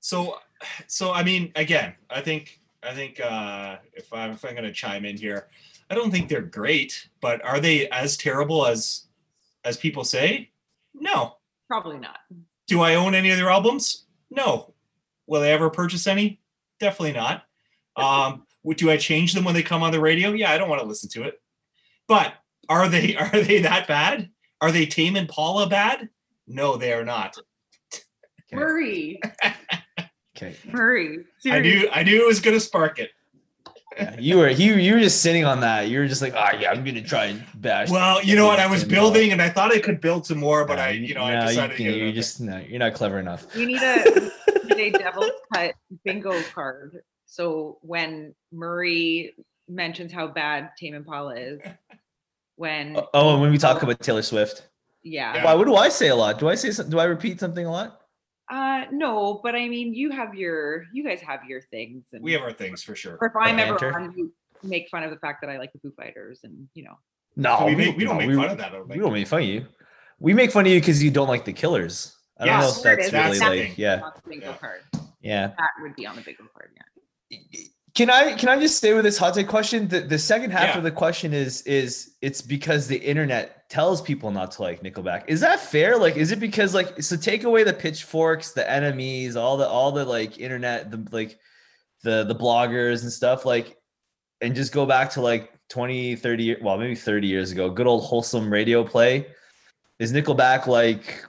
[0.00, 0.36] So,
[0.88, 5.04] so I mean, again, I think I think uh, if I'm if I'm gonna chime
[5.04, 5.46] in here,
[5.90, 9.06] I don't think they're great, but are they as terrible as
[9.64, 10.50] as people say?
[10.94, 11.36] No.
[11.68, 12.18] Probably not.
[12.66, 14.06] Do I own any of their albums?
[14.30, 14.72] No.
[15.26, 16.40] Will I ever purchase any?
[16.78, 17.44] Definitely not.
[17.96, 20.30] Um, would- do I change them when they come on the radio?
[20.30, 21.40] Yeah, I don't want to listen to it.
[22.08, 22.32] But
[22.68, 24.30] are they are they that bad?
[24.60, 26.08] Are they Tame Impala bad?
[26.46, 27.36] No, they are not.
[27.92, 28.56] Okay.
[28.56, 29.20] Murray,
[30.36, 30.56] Okay.
[30.66, 31.24] Murray.
[31.46, 33.10] I knew I knew it was gonna spark it.
[33.96, 35.88] Yeah, you were you you were just sitting on that.
[35.88, 37.90] You were just like, ah, yeah, I'm gonna try and bash.
[37.90, 38.60] Well, you know what?
[38.60, 40.84] I was Tim Ball." building and I thought I could build some more, but Nah,
[40.84, 43.18] I, you know, no, I decided you, to get you're just no, you're not clever
[43.18, 43.46] enough.
[43.54, 44.30] You need a,
[44.68, 45.74] you need a devil's cut
[46.04, 47.02] bingo card.
[47.26, 49.34] So when Murray
[49.68, 51.60] mentions how bad Tame Impala is,
[52.56, 54.68] when Oh, Oh, and when we talk about Taylor Swift,
[55.02, 55.44] yeah, Yeah.
[55.44, 55.54] why?
[55.54, 56.38] What do I say a lot?
[56.38, 57.99] Do I say some, do I repeat something a lot?
[58.50, 62.32] Uh, no, but I mean, you have your, you guys have your things, and We
[62.32, 63.16] have our things for sure.
[63.20, 64.32] or if I'm ever on, you
[64.62, 66.98] make fun of the fact that I like the Foo Fighters, and you know,
[67.36, 68.72] No, we, make, we don't no, make fun of that.
[68.72, 69.66] I don't We don't make fun of you.
[70.18, 72.16] We make fun of you because you don't like the Killers.
[72.38, 74.78] I don't know if that's really That's like yeah, not the bingo Yeah.
[75.20, 75.46] yeah.
[75.48, 76.70] That would be on the bigger card.
[77.30, 77.60] Yeah.
[77.94, 79.88] Can I can I just stay with this hot take question?
[79.88, 80.78] The the second half Yeah.
[80.78, 85.24] of the question is is it's because the internet tells people not to like Nickelback.
[85.26, 85.96] Is that fair?
[85.98, 89.92] Like, is it because like so take away the pitchforks, the enemies, all the all
[89.92, 91.38] the like internet, the like
[92.02, 93.76] the the bloggers and stuff, like,
[94.40, 98.04] and just go back to like 20, 30 well, maybe 30 years ago, good old
[98.04, 99.26] wholesome radio play.
[99.98, 101.24] Is Nickelback like,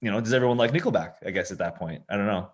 [0.00, 1.14] you know, does everyone like Nickelback?
[1.26, 2.02] I guess at that point.
[2.08, 2.50] I don't know.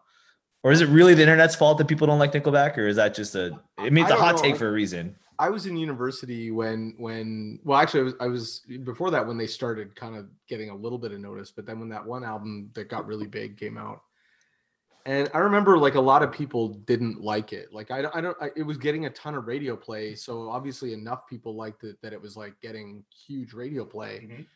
[0.65, 3.15] Or is it really the internet's fault that people don't like Nickelback, or is that
[3.15, 3.57] just a?
[3.79, 4.43] I mean, it's I a hot know.
[4.43, 5.15] take for a reason.
[5.39, 9.37] I was in university when when well actually I was I was before that when
[9.37, 12.25] they started kind of getting a little bit of notice, but then when that one
[12.25, 14.01] album that got really big came out,
[15.07, 17.71] and I remember like a lot of people didn't like it.
[17.73, 20.49] Like I don't I don't I, it was getting a ton of radio play, so
[20.49, 24.29] obviously enough people liked it that it was like getting huge radio play.
[24.31, 24.47] Mhm.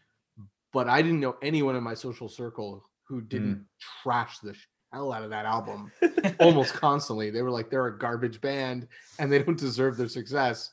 [0.73, 3.29] But I didn't know anyone in my social circle who Mm.
[3.29, 3.67] didn't
[4.03, 4.55] trash the
[4.93, 5.93] hell out of that album
[6.41, 7.31] almost constantly.
[7.31, 10.73] They were like they're a garbage band and they don't deserve their success.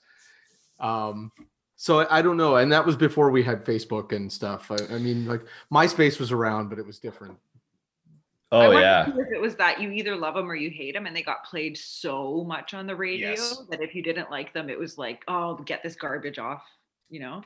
[0.80, 1.32] Um,
[1.76, 4.72] so I, I don't know, and that was before we had Facebook and stuff.
[4.72, 5.42] I, I mean, like
[5.74, 7.38] MySpace was around, but it was different.
[8.52, 11.06] Oh wonder yeah, If it was that you either love them or you hate them,
[11.08, 13.62] and they got played so much on the radio Yes.
[13.70, 16.64] that if you didn't like them, it was like, oh, get this garbage off.
[17.10, 17.44] You know,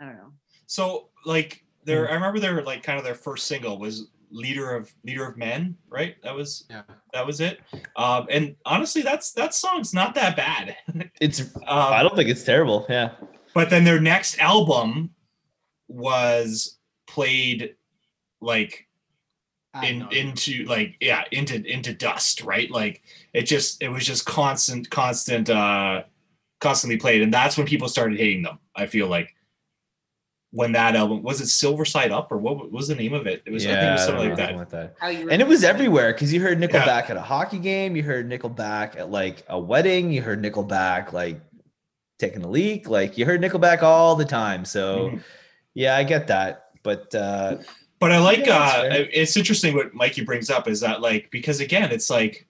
[0.00, 0.32] I don't know.
[0.66, 4.92] So like their, I remember their like kind of their first single was "Leader of
[5.04, 6.16] Leader of Men," right?
[6.22, 6.82] That was Yeah.
[7.12, 7.60] that was it.
[7.96, 10.76] Um, and honestly, that's that song's not that bad.
[11.20, 11.40] it's.
[11.40, 12.86] Um, I don't think it's terrible.
[12.88, 13.12] Yeah.
[13.54, 15.10] but then their next album
[15.88, 17.74] was played
[18.40, 18.86] like
[19.82, 24.90] in into like yeah into into dust right like it just it was just constant
[24.90, 26.02] constant uh
[26.60, 29.34] constantly played and that's when people started hating them i feel like
[30.54, 33.42] when that album was it silver side up or what was the name of it
[33.46, 34.96] it was i think it was something don't like that that.
[35.00, 36.68] How you And it was everywhere because you heard Yeah.
[36.68, 41.12] Nickelback at a hockey game, you heard Nickelback at like a wedding, you heard Nickelback
[41.12, 41.40] like
[42.18, 44.64] taking a leak, like you heard Nickelback all the time.
[44.66, 45.22] So Mhm.
[45.74, 46.66] yeah, I get that.
[46.82, 47.56] But uh
[47.98, 51.60] but i like Yeah, uh it's interesting what mikey brings up is that like because
[51.60, 52.46] again it's like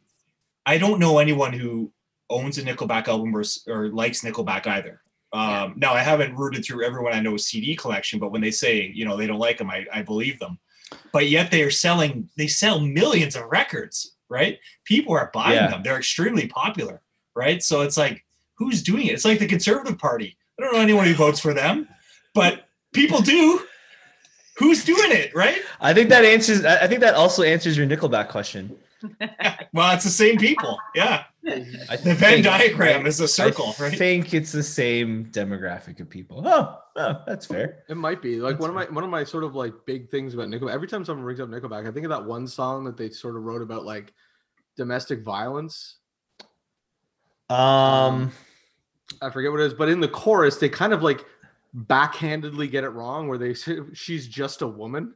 [0.64, 1.92] i don't know anyone who
[2.30, 6.84] owns a nickelback album or, or likes nickelback either um now i haven't rooted through
[6.84, 9.70] everyone i know cd collection but when they say you know they don't like them
[9.70, 10.58] i, I believe them.
[11.10, 14.58] But yet they are selling they sell millions of records right?
[14.84, 15.68] People are buying Yeah.
[15.68, 15.82] them.
[15.82, 17.00] They're extremely popular
[17.34, 17.62] right?
[17.62, 18.24] So it's like
[18.56, 19.12] who's doing it?
[19.12, 20.36] It's like the conservative party.
[20.58, 21.88] I don't know anyone who votes for them
[22.34, 23.62] but people do.
[24.58, 25.62] Who's doing it right?
[25.80, 28.76] I think that answers I think that also answers your Nickelback question.
[29.72, 33.98] well it's the same people yeah I the venn diagram is a circle I right
[33.98, 36.42] think it's the same demographic of people.
[36.46, 37.82] Oh, oh that's fair.
[37.88, 40.08] It might be like That's one of my one of my sort of like big
[40.08, 40.72] things about Nickelback.
[40.72, 43.36] Every time someone brings up Nickelback, I think of that one song that they sort
[43.36, 44.12] of wrote about like
[44.76, 45.96] domestic violence.
[47.50, 48.32] Um
[49.20, 51.24] I forget what it is, but in the chorus, they kind of like
[51.76, 55.14] backhandedly get it wrong, where they say she's just a woman,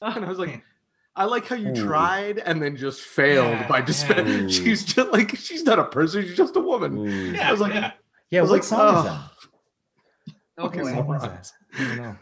[0.00, 0.62] and I was like,
[1.18, 1.86] I like how you Ooh.
[1.86, 4.26] tried and then just failed by Yeah, despair.
[4.26, 4.48] yeah.
[4.48, 6.96] She's just like she's not a person; she's just a woman.
[6.98, 7.32] ooh.
[7.32, 7.92] yeah, I was like, yeah.
[8.30, 9.02] yeah, I was what like, song is oh.
[9.04, 10.34] that?
[10.58, 11.02] Oh, Fucking boy.
[11.02, 11.52] morons.
[11.78, 12.16] I don't know.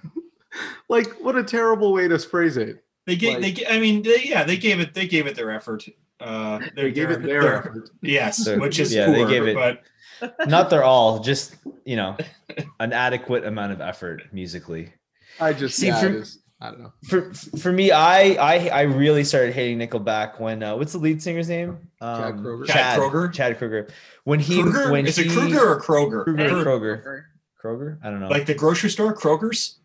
[0.89, 2.83] Like, what a terrible way to phrase it.
[3.07, 5.37] they gave they like- ga- i mean they, yeah they gave it they gave it
[5.37, 5.85] their effort
[6.21, 7.91] uh They gave it their their- effort.
[8.03, 9.83] yes Their- which is yeah, they gave it- but
[10.49, 12.17] Not they're all, just you know,
[12.81, 14.95] an adequate amount of effort musically.
[15.39, 16.93] I just, See, yeah, for- I just, I don't know.
[17.09, 21.23] For for me, I I I really started hating Nickelback when uh, what's the lead
[21.23, 21.89] singer's name?
[22.01, 22.67] Um, Kroeger.
[22.67, 23.33] Chad Kroeger?
[23.33, 23.91] Chad Kroeger.
[24.25, 24.91] When he Kruger?
[24.91, 26.25] when is he, it Kruger or Kroger?
[26.25, 26.65] Kroger.
[26.65, 27.23] Kroger,
[27.63, 27.99] Kroger.
[28.03, 28.29] I don't know.
[28.29, 29.79] Like the grocery store, Kroger's.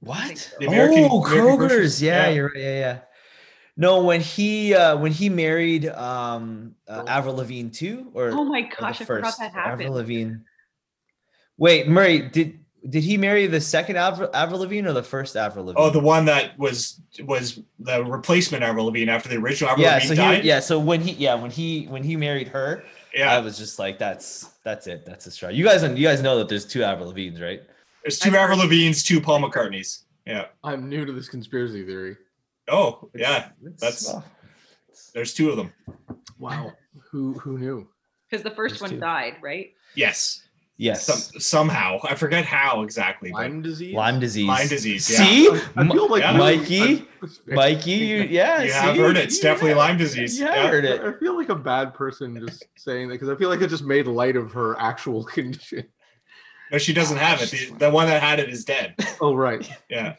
[0.00, 0.52] what?
[0.58, 1.96] The American- oh, American Kroger's.
[1.96, 2.06] store.
[2.08, 2.32] Yeah, Yeah.
[2.34, 2.56] you're right.
[2.56, 2.98] Yeah, yeah.
[3.76, 8.62] No, when he uh when he married um uh, Avril Lavigne too, or Oh my
[8.62, 9.92] gosh, I forgot first, that Avril.
[9.94, 10.34] Lavigne.
[11.56, 15.66] Wait, Murray, did did he marry the second Avril, Avril Lavigne or the first Avril
[15.66, 15.82] Lavigne?
[15.84, 19.94] Oh, the one that was was the replacement Avril Lavigne after the original Avril yeah.
[19.94, 20.42] Lavigne So died.
[20.42, 20.60] he, yeah.
[20.60, 23.98] So when he yeah when he when he married her, yeah, I was just like,
[23.98, 25.04] that's that's it.
[25.06, 25.48] That's a straw.
[25.50, 27.62] You guys you guys know that there's two Avril Lavignes, right?
[28.02, 30.04] There's two Avril Lavigne's, two Paul McCartney's.
[30.26, 30.46] Yeah.
[30.64, 32.16] I'm new to this conspiracy theory.
[32.68, 33.48] Oh, yeah.
[33.64, 34.24] It's- That's- well,
[35.14, 35.72] There's two of them.
[36.38, 36.72] Wow.
[37.10, 37.86] who who knew?
[38.28, 38.98] Because the first There's one two.
[39.00, 39.72] died, right?
[39.94, 40.42] Yes.
[40.78, 41.06] Yes.
[41.06, 41.98] Some, somehow.
[42.04, 43.30] I forget how exactly.
[43.30, 43.94] But Lyme disease.
[43.94, 44.48] Lyme disease.
[44.48, 45.10] Lyme disease.
[45.10, 45.16] Yeah.
[45.24, 46.36] See, I feel like Yeah.
[46.36, 47.06] Mikey, I'm-
[47.46, 49.24] Mikey, you, yeah, You have heard it.
[49.24, 49.76] It's definitely Yeah.
[49.76, 50.40] Lyme disease.
[50.40, 51.00] Yeah, I heard it.
[51.00, 53.84] I feel like a bad person just saying that because I feel like I just
[53.84, 55.84] made light of her actual condition.
[56.70, 57.50] No, she doesn't have it.
[57.50, 58.94] The, the one that had it is dead.
[59.20, 59.68] Oh right.
[59.90, 60.14] Yeah.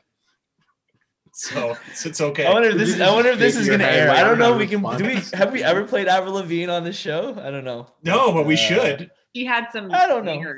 [1.34, 2.46] so it's, it's okay.
[2.46, 3.00] I wonder if this.
[3.02, 4.12] I wonder if this is gonna head air.
[4.12, 4.54] I don't know.
[4.54, 4.82] if We can.
[4.98, 7.32] Do we have we ever played Avril Lavigne on the show?
[7.44, 7.88] I don't know.
[8.04, 9.12] no, but we Uh, should.
[9.34, 10.54] He had some I don't know.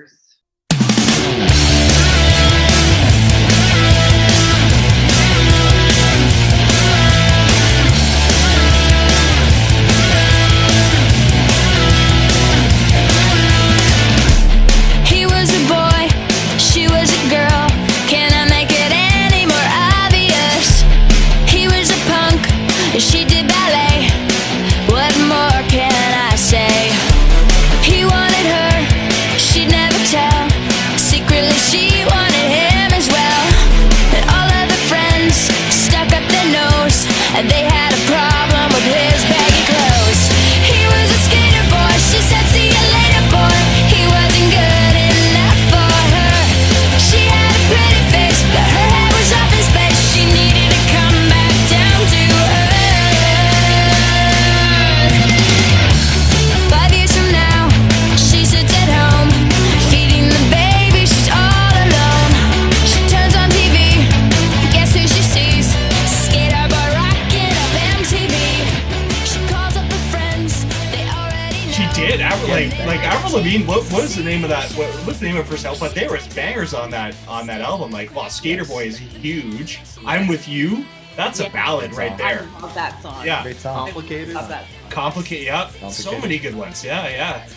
[72.85, 73.13] Like yeah.
[73.15, 73.65] Avril Lavigne.
[73.65, 74.71] What what is the name of that?
[74.73, 75.79] What, what's the name of her first album?
[75.81, 77.91] But there was bangers on that on that album.
[77.91, 79.79] Like, wow, Skater Boy is huge.
[80.05, 80.85] I'm with you.
[81.15, 82.47] That's a ballad right there.
[82.57, 83.25] I love that song.
[83.25, 83.85] Yeah, Great song.
[83.87, 84.33] Complicated.
[84.35, 84.65] love that.
[84.89, 85.45] complicated.
[85.45, 86.83] Yeah, so many good ones.
[86.83, 87.47] Yeah, yeah.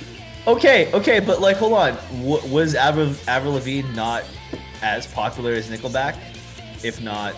[0.47, 1.97] Okay, okay, but like, hold on.
[2.23, 4.25] W- was Avril, Avril Lavigne not
[4.81, 6.17] as popular as Nickelback?
[6.85, 7.35] If not,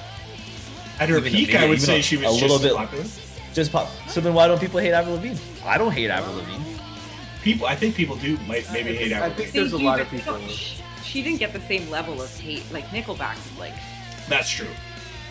[1.00, 3.05] At her Even- peak, I would say a- she was a little as bit- popular.
[3.55, 3.88] just pop.
[4.07, 5.38] So then, why don't people hate Avril Lavigne?
[5.64, 6.62] I don't hate Avril Lavigne.
[7.42, 9.35] People, I think people do might maybe hate I Avril.
[9.35, 10.38] think there's a lot of people.
[10.48, 13.72] She, she didn't get the same level of hate like Nickelback's like,
[14.29, 14.68] That's true.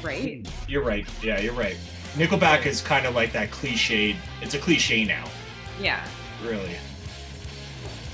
[0.02, 0.45] right?
[0.67, 1.08] You're right.
[1.22, 1.78] Yeah, you're right.
[2.15, 4.15] Nickelback is kind of like that cliched.
[4.41, 5.26] It's a cliche now,
[5.80, 6.04] Yeah.
[6.43, 6.76] really.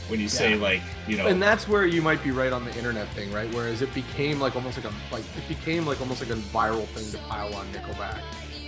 [0.10, 2.76] When you say like, you know, And that's where you might be right on the
[2.78, 3.52] internet thing, right?
[3.56, 6.86] Whereas it became like almost like a like it became like almost like a viral
[6.88, 8.20] thing to pile on Nickelback.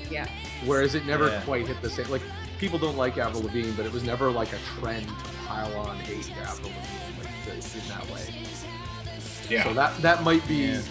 [0.10, 0.28] Yeah.
[0.66, 1.42] Whereas it never Yeah.
[1.42, 2.08] quite hit the same.
[2.10, 2.24] Like
[2.60, 5.14] people don't like Avril Lavigne, but it was never like a trend to
[5.48, 8.34] pile on hate to Avril Lavigne like to, in that way.
[9.50, 10.56] yeah, So that that might be.
[10.56, 10.82] Yeah.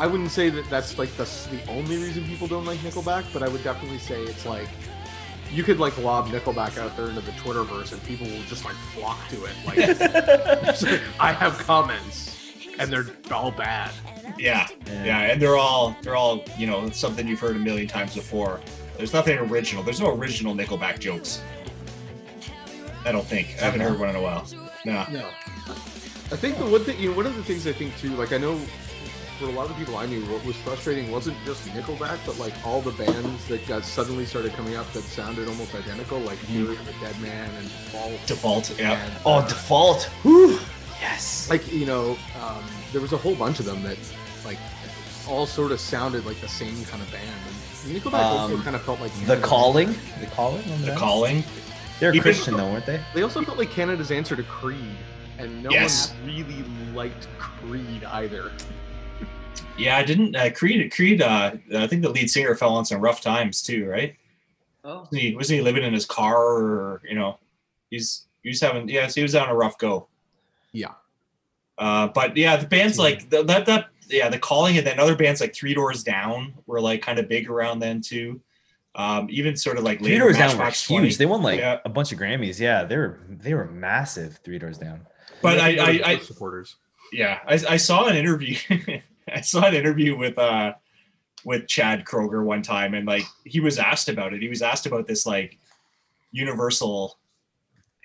[0.00, 3.42] I wouldn't say that that's like the the only reason people don't like Nickelback, but
[3.42, 4.68] I would definitely say it's like
[5.50, 8.74] you could like lob Nickelback out there into the Twitterverse and people will just like
[8.94, 9.52] flock to it.
[9.66, 9.78] Like
[10.82, 12.36] like, I have comments
[12.78, 13.90] and they're all bad.
[14.38, 18.14] yeah, yeah, and they're all they're all you know something you've heard a million times
[18.14, 18.60] before.
[18.98, 19.82] There's nothing original.
[19.82, 21.40] There's no original Nickelback jokes.
[23.06, 23.56] I don't think.
[23.60, 24.46] I haven't heard one in a while.
[24.84, 25.06] No.
[25.10, 25.30] No.
[26.30, 28.32] I think the one thing, you know, one of the things I think too, like
[28.32, 28.58] I know
[29.38, 32.52] for a lot of people I knew, what was frustrating wasn't just Nickelback, but like
[32.66, 36.74] all the bands that got suddenly started coming up that sounded almost identical, like Theory
[36.76, 38.26] of the Dead Man and Default.
[38.26, 38.78] Default.
[38.80, 38.92] Yeah.
[39.04, 40.04] and, Oh, uh, default.
[40.22, 40.58] Whew.
[41.00, 41.48] Yes.
[41.48, 43.96] like you know, um, there was a whole bunch of them that
[44.44, 44.58] like
[45.28, 47.24] all sort of sounded like the same kind of band.
[47.46, 49.94] And Nickelback also Um, kind of felt like the calling.
[50.20, 50.62] The calling.
[50.64, 50.98] remember The that?
[50.98, 51.44] calling.
[52.00, 53.00] They're Even- Christian though, weren't they?
[53.14, 54.96] They also felt like Canada's answer to Creed,
[55.38, 56.10] and no Yes.
[56.12, 56.64] one really
[56.94, 58.52] liked Creed either.
[59.76, 60.34] Yeah, I didn't.
[60.34, 60.92] Uh, Creed.
[60.92, 61.22] Creed.
[61.22, 64.16] Uh, I think the lead singer fell on some rough times too, right?
[64.84, 65.00] Oh.
[65.00, 67.38] Wasn't he, wasn't he living in his car, or you know,
[67.90, 68.88] he's he was having.
[68.88, 70.08] Yes, he was on a rough go.
[70.72, 70.92] Yeah.
[71.76, 75.16] Uh, but yeah, the bands like the, that that yeah, the calling and then other
[75.16, 78.40] bands like Three Doors Down were like kind of big around then too.
[78.94, 80.86] Um, even sort of like Three later Doors Down were huge.
[80.86, 81.10] 20.
[81.14, 81.78] They won like Yeah.
[81.84, 82.58] a bunch of Grammys.
[82.58, 84.40] Yeah, they were they were massive.
[84.44, 85.06] Three Doors Down.
[85.40, 86.76] But I, I, I, supporters.
[87.12, 88.56] yeah, I, I saw an interview.
[89.32, 90.72] I saw an interview with uh
[91.44, 94.42] with Chad Kroeger one time, and like he was asked about it.
[94.42, 95.58] He was asked about this like
[96.32, 97.17] universal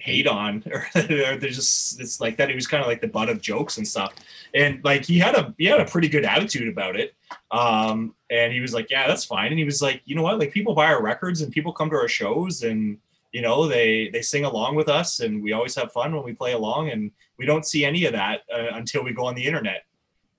[0.04, 2.50] hate on, or there's just it's like that.
[2.50, 4.14] He was kind of like the butt of jokes and stuff,
[4.54, 7.16] and like he had a he had a pretty good attitude about it.
[7.52, 9.48] Um, and he was like, yeah, that's fine.
[9.48, 10.40] And he was like, you know what?
[10.40, 12.98] Like people buy our records and people come to our shows and
[13.32, 16.34] you know they they sing along with us and we always have fun when we
[16.34, 19.44] play along and we don't see any of that uh, until we go on the
[19.44, 19.86] internet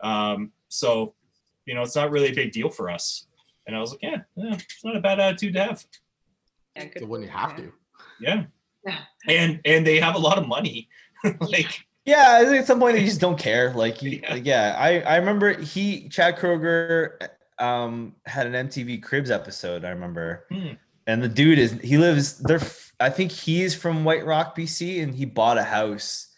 [0.01, 1.13] um, so
[1.67, 3.27] you know it's not really a big deal for us
[3.67, 5.85] and i was like yeah, yeah it's not a bad attitude to have
[6.77, 7.73] Yeah, good So when you have to.
[8.21, 8.45] yeah
[8.87, 8.99] Yeah.
[9.29, 10.89] and and they have a lot of money
[11.41, 13.73] like Yeah, I think at some point they just don't care.
[13.73, 14.33] Like, he, Yeah.
[14.35, 17.29] like, yeah, I I remember he Chad Kroeger
[17.59, 19.85] um had an MTV Cribs episode.
[19.85, 20.73] I remember, Hmm.
[21.07, 22.61] and the dude is he lives there.
[23.01, 26.29] I think he's from White Rock, BC, and he bought a house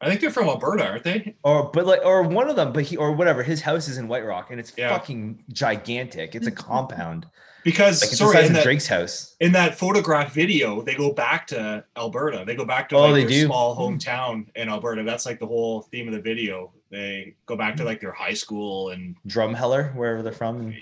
[0.00, 1.34] I think they're from Alberta, aren't they?
[1.42, 3.42] or but like or one of them, but he or whatever.
[3.42, 4.90] His house is in White Rock, and it's Yeah.
[4.90, 6.34] fucking gigantic.
[6.36, 7.26] It's a compound,
[7.66, 9.34] Because like sorry, in that, Drake's house.
[9.40, 12.44] in that photograph video, they go back to Alberta.
[12.46, 13.46] They go back to Oh, like they their do?
[13.46, 15.02] small hometown in Alberta.
[15.02, 16.72] That's like the whole theme of the video.
[16.90, 17.88] They go back to Hmm.
[17.88, 20.72] like their high school, and Drumheller, wherever they're from.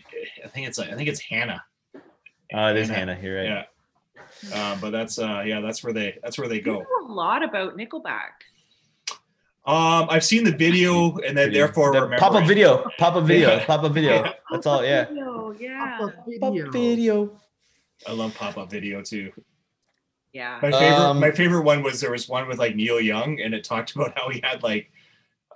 [0.45, 1.65] I think it's like I think it's Hanna.
[2.53, 3.19] Oh, it is Hanna.
[3.23, 3.47] You're right.
[3.47, 3.65] Yeah.
[4.55, 6.79] Uh, but that's uh yeah, that's where they that's where they You go.
[6.81, 8.45] know a lot about Nickelback.
[9.67, 13.15] Um, I've seen the video and then Pretty- therefore the- remember pop up video, pop
[13.15, 13.65] up video, Yeah.
[13.65, 14.23] pop up video.
[14.25, 14.33] Yeah.
[14.51, 14.85] That's all.
[14.85, 15.07] Yeah.
[15.11, 15.99] Oh yeah.
[15.99, 16.11] Pop
[16.43, 17.31] up video.
[18.07, 19.33] I love pop up video too.
[20.35, 20.59] Yeah.
[20.61, 23.55] My favorite Um, my favorite one was there was one with like Neil Young and
[23.55, 24.91] it talked about how he had like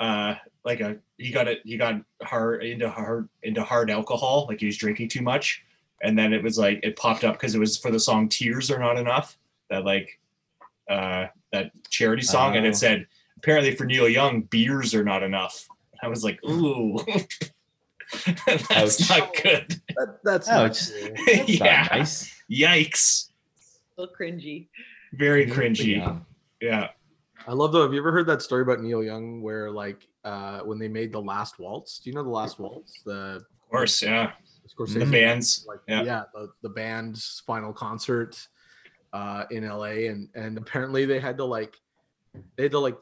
[0.00, 4.60] uh like a he got it he got hard into hard into hard alcohol like
[4.60, 5.64] he was drinking too much
[6.02, 8.70] and then it was like it popped up because it was for the song Tears
[8.70, 9.36] Are Not Enough
[9.68, 10.18] that like
[10.88, 12.68] uh that charity song and Oh.
[12.70, 13.06] it said
[13.38, 15.66] apparently for Neil Young beers are not enough.
[16.02, 16.98] I was like ooh
[18.46, 19.10] that's Ouch.
[19.10, 19.80] not good.
[19.96, 20.90] That, that's Ouch.
[20.90, 21.24] not cool.
[21.26, 21.88] That's yeah.
[21.90, 22.34] nice.
[22.50, 23.30] Yikes.
[23.96, 24.68] A little cringy.
[25.12, 25.96] Very cringy.
[25.96, 26.24] Young.
[26.60, 26.88] Yeah.
[27.46, 27.82] I love though.
[27.82, 31.12] Have you ever heard that story about Neil Young where like uh when they made
[31.12, 31.98] the last waltz?
[31.98, 33.02] Do you know the last waltz?
[33.04, 34.32] The Of course, yeah.
[34.74, 35.64] Scorsese The bands.
[35.66, 36.02] like Yeah.
[36.02, 38.46] yeah, the, the band's final concert
[39.12, 41.74] uh in LA and and apparently they had to like
[42.56, 42.96] they had to like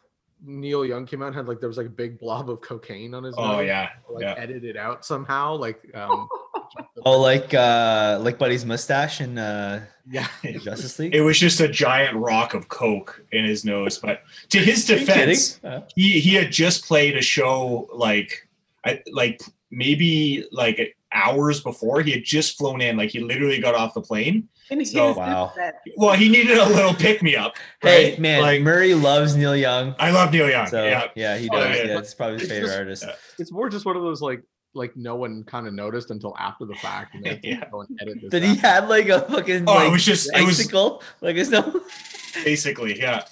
[0.44, 3.14] Neil Young came out and had like there was like a big blob of cocaine
[3.14, 3.90] on his Oh nose, yeah.
[4.10, 4.34] like yeah.
[4.36, 6.28] edit it out somehow like um
[7.04, 9.80] Oh, like uh like Buddy's mustache and uh
[10.10, 11.14] yeah Justice League.
[11.14, 13.98] It was just a giant rock of coke in his nose.
[13.98, 15.14] But to his Are you kidding?
[15.26, 18.48] defense, Uh, he he had just played a show like
[18.84, 22.02] I like maybe like hours before.
[22.02, 24.48] He had just flown in, like he literally got off the plane.
[24.70, 25.52] In So- Wow.
[25.96, 27.56] Well, he needed a little pick me up.
[27.82, 28.18] Hey right?
[28.18, 29.94] man, like Murray loves Neil Young.
[29.98, 30.66] I love Neil Young.
[30.66, 31.76] So yeah, yeah, he Oh, does.
[31.78, 31.84] yeah.
[31.84, 33.20] Yeah, it's probably his It's favorite just- artist.
[33.38, 34.42] it's more just one of those like
[34.74, 37.64] like no one kind of noticed until after the fact and then Yeah.
[37.70, 40.28] go and edit this That he had like a fucking Oh, like it was just
[40.34, 41.02] it was icicle.
[41.22, 41.80] Like it's no
[42.44, 43.24] basically yeah,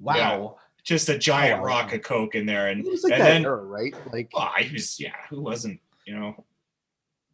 [0.00, 0.56] wow.
[0.82, 1.68] just a giant Oh, wow.
[1.68, 3.94] rock of coke in there, and it was like and that then era, right?
[4.12, 6.44] Like well, he was yeah, who wasn't you know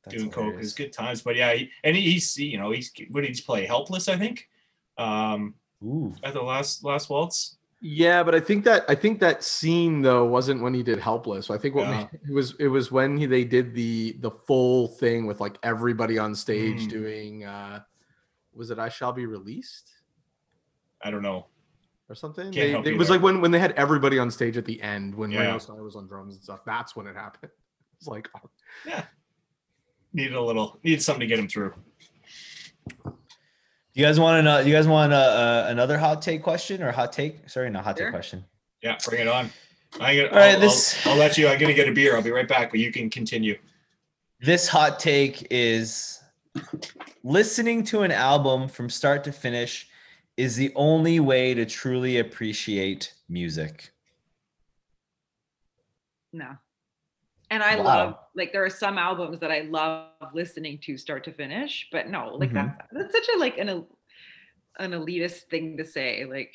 [0.07, 0.67] That's doing coke hilarious.
[0.69, 1.23] is good times.
[1.23, 3.67] But yeah, he, and he's you know he's what did he play?
[3.67, 4.49] Helpless, I think.
[4.99, 5.55] Um,
[5.85, 6.15] Ooh.
[6.25, 7.57] at the last last waltz.
[7.83, 11.51] Yeah, but I think that I think that scene though wasn't when he did Helpless.
[11.51, 12.01] I think what Yeah.
[12.03, 15.59] ma- it was it was when he, they did the the full thing with like
[15.63, 16.89] everybody on stage Mm.
[16.89, 17.81] doing uh
[18.55, 19.91] was it I Shall Be Released
[21.03, 21.47] I don't know.
[22.09, 22.51] or something?
[22.51, 23.19] They- they- it was there.
[23.19, 25.41] like when when they had everybody on stage at the end when Yeah.
[25.43, 26.61] Ringo Starr was on drums and stuff.
[26.65, 27.53] That's when it happened.
[27.99, 29.03] It's like oh,
[30.17, 31.75] Needed a little needed something to get him through.
[33.93, 34.61] You guys want to know?
[34.61, 37.51] You guys want uh, uh, another hot take question or hot take?
[37.51, 38.07] Sorry, not hot Sure.
[38.07, 38.43] take question.
[38.83, 39.51] Yeah, bring it on.
[40.01, 41.49] I get, All right, I'll, this- I'll, I'll let you.
[41.49, 42.17] I'm gonna get a beer.
[42.17, 43.59] I'll be right back, but you can continue.
[44.41, 46.19] This hot take is
[47.23, 49.87] listening to an album from start to finish
[50.39, 53.91] is the only way to truly appreciate music.
[56.33, 56.57] No.
[57.51, 57.85] And I Wow.
[57.85, 62.09] love like there are some albums that I love listening to start to finish, but
[62.09, 62.55] no, like Mhm.
[62.55, 63.69] that's that's such a like an
[64.79, 66.55] an elitist thing to say, like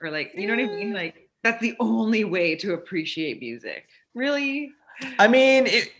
[0.00, 0.92] or like you know what I mean?
[0.92, 3.86] Like that's the only way to appreciate music.
[4.14, 4.70] Really?
[5.18, 5.90] I mean, it,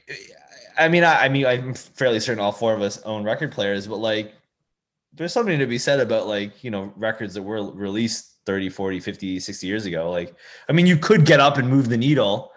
[0.78, 3.86] I mean, I, I mean, I'm fairly certain all four of us own record players,
[3.86, 4.34] but like,
[5.12, 9.00] there's something to be said about like, you know, records that were released 30, 40,
[9.00, 10.10] 50, 60 years ago.
[10.10, 10.34] Like,
[10.68, 12.52] I mean, you could get up and move the needle,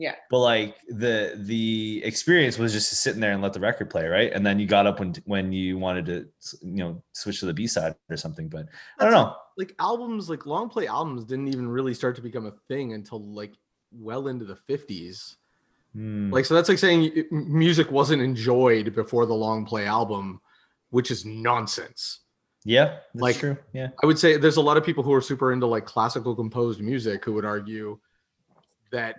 [0.00, 0.14] Yeah.
[0.30, 4.32] but like the the experience was just sitting there and let the record play, right?
[4.32, 6.14] And then you got up when when you wanted to,
[6.62, 8.48] you know, switch to the B side or something.
[8.48, 8.66] But
[8.98, 9.36] I don't know.
[9.58, 13.20] like albums like long play albums didn't even really start to become a thing until
[13.22, 13.52] like
[13.92, 15.36] well into the 50s.
[15.94, 16.30] Hmm.
[16.32, 20.40] Like so that's like saying music wasn't enjoyed before the long play album,
[20.90, 22.20] which is nonsense.
[22.64, 23.56] yeah, that's like- true.
[23.74, 23.88] Yeah.
[24.02, 26.80] I would say there's a lot of people who are super into like classical composed
[26.80, 27.98] music who would argue
[28.92, 29.16] that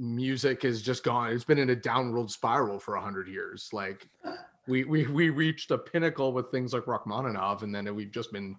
[0.00, 4.08] music has just gone it's been in a downward spiral for 100 years like
[4.66, 8.56] we we we reached a pinnacle with things like Rachmaninoff and then we've just been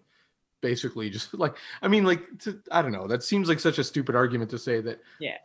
[0.61, 3.83] basically just like I mean like to, I don't know that seems like such a
[3.83, 5.37] stupid argument to say that Yeah.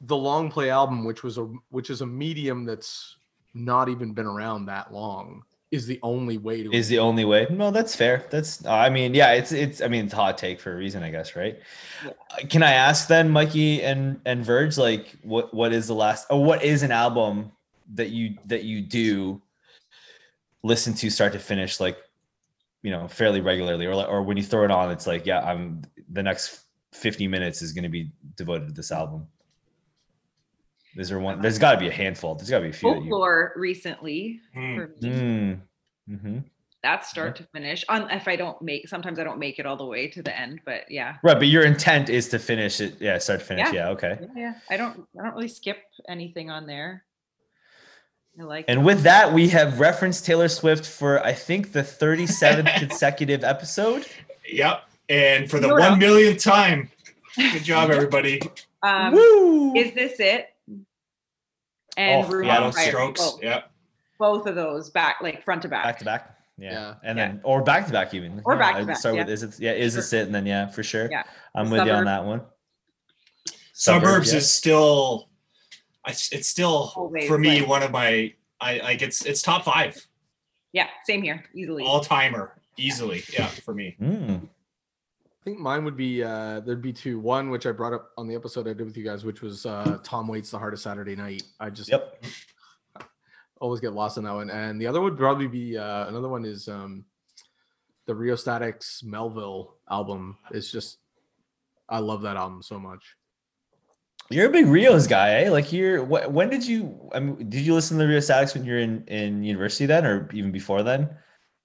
[0.00, 3.16] the long play album which was a which is a medium that's
[3.54, 7.46] not even been around that long is the only way to is the only way.
[7.50, 8.24] No, that's fair.
[8.30, 11.02] That's I mean, yeah, it's it's I mean it's a hot take for a reason,
[11.02, 11.58] I guess, right?
[12.04, 12.10] Yeah.
[12.30, 16.26] Uh, Can I ask then, Mikey and and Verge, like what what is the last
[16.30, 17.52] or what is an album
[17.94, 19.42] that you that you do
[20.62, 21.98] listen to start to finish, like
[22.82, 25.40] you know, fairly regularly, or like or when you throw it on, it's like, yeah,
[25.40, 26.60] I'm the next
[26.92, 29.26] 50 minutes is going to be devoted to this album.
[30.96, 31.40] Is there one?
[31.42, 32.34] There's got to be a handful.
[32.34, 32.90] There's got to be a few.
[32.90, 34.40] That you, Folklore recently.
[34.54, 35.08] For me.
[35.10, 35.60] Mm,
[36.10, 36.44] mhm.
[36.82, 37.84] That's start to finish.
[37.88, 40.38] On if I don't make sometimes I don't make it all the way to the
[40.38, 41.16] end, but yeah.
[41.24, 42.94] Right, but your intent is to finish it.
[43.00, 43.68] Yeah, start to finish.
[43.72, 43.86] Yeah.
[43.86, 44.18] Yeah, okay.
[44.20, 44.54] Yeah, yeah.
[44.70, 45.78] I don't I don't really skip
[46.08, 47.02] anything on there.
[48.38, 52.72] I like And with that, we have referenced Taylor Swift for I think the 37th
[52.78, 54.06] consecutive episode.
[54.48, 54.82] Yep.
[55.08, 55.90] And for the You're up.
[55.90, 56.90] one millionth time,
[57.36, 58.40] good job, everybody.
[58.82, 59.74] um Woo!
[59.74, 60.50] is this it?
[61.96, 62.88] And Oh, Room yeah, on those Fire.
[62.88, 63.20] Strokes.
[63.20, 63.70] Both, Yep.
[64.18, 65.84] both of those back like front to back.
[65.84, 66.30] back to back.
[66.58, 66.72] Yeah.
[66.72, 66.94] Yeah.
[67.02, 67.28] And Yeah.
[67.28, 68.40] then or back to back even.
[68.44, 69.22] Or Yeah, back to back, Start yeah.
[69.22, 70.26] with is it yeah, is this it?
[70.26, 71.08] And then yeah, for sure.
[71.10, 71.22] Yeah.
[71.54, 72.42] I'm The with you on that one.
[73.72, 74.38] Suburbs yeah.
[74.38, 75.28] is still,
[76.06, 78.32] it's still Always, for me like- one of my.
[78.58, 80.02] I like it's it's top five
[80.72, 81.84] Yeah, same here, easily.
[81.84, 83.22] all timer easily.
[83.32, 83.96] Yeah, for me.
[84.00, 84.48] Mm.
[85.46, 87.20] I think mine would be uh there'd be two.
[87.20, 89.64] One which I brought up on the episode I did with you guys, which was
[89.64, 91.44] uh Tom Waits the heart of Saturday night.
[91.60, 92.24] I just Yep.
[93.60, 94.50] always get lost in that one.
[94.50, 97.04] And the other would probably be uh another one is um
[98.06, 100.36] the Rheostatics Melville album.
[100.50, 100.98] It's just
[101.88, 103.14] I love that album so much.
[104.28, 105.50] You're a big Rios guy, eh?
[105.50, 108.64] Like you're wh- when did you I mean did you listen to the Rheostatics when
[108.64, 111.08] you're in in university then or even before then?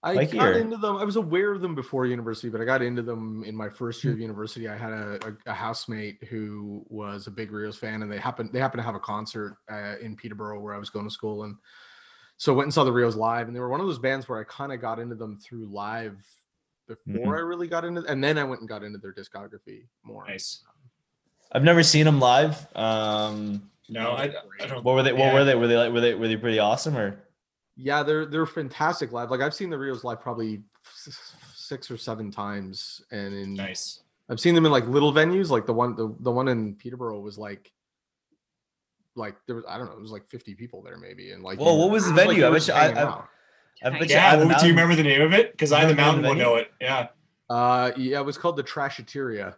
[0.03, 0.53] I Like got here.
[0.53, 0.97] into them.
[0.97, 4.03] I was aware of them before university, but I got into them in my first
[4.03, 4.67] year of university.
[4.67, 8.49] I had a, a, a housemate who was a big Rios fan, and they happened
[8.51, 11.43] they happened to have a concert uh, in Peterborough where I was going to school,
[11.43, 11.55] and
[12.37, 13.45] so I went and saw the Rios live.
[13.47, 15.67] And they were one of those bands where I kind of got into them through
[15.67, 16.17] live
[16.87, 20.25] before I really got into, and then I went and got into their discography more.
[20.27, 20.63] Nice.
[21.51, 22.65] I've never seen them live.
[22.75, 24.83] Um No, I, I don't.
[24.83, 25.33] what were they what yeah.
[25.33, 25.53] were they?
[25.55, 27.21] Were they like were they were they pretty awesome or
[27.75, 29.31] Yeah, they're they're fantastic live.
[29.31, 30.61] Like I've seen the Rios live probably
[31.55, 34.01] six or seven times, and in Nice.
[34.29, 37.19] I've seen them in like little venues, like the one the, the one in Peterborough
[37.19, 37.71] was like
[39.15, 41.31] like there was I don't know, it was like 50 people there maybe.
[41.31, 42.41] And like Whoa, you what was the it like venue?
[42.41, 43.27] you I were bet you- I- I- out.
[43.83, 44.31] I bet Yeah.
[44.33, 45.51] Eye well, do you remember the name of it?
[45.51, 46.71] Because I the the Mountain will know it.
[46.79, 47.07] Yeah.
[47.49, 49.55] uh yeah, it was called the Trashateria.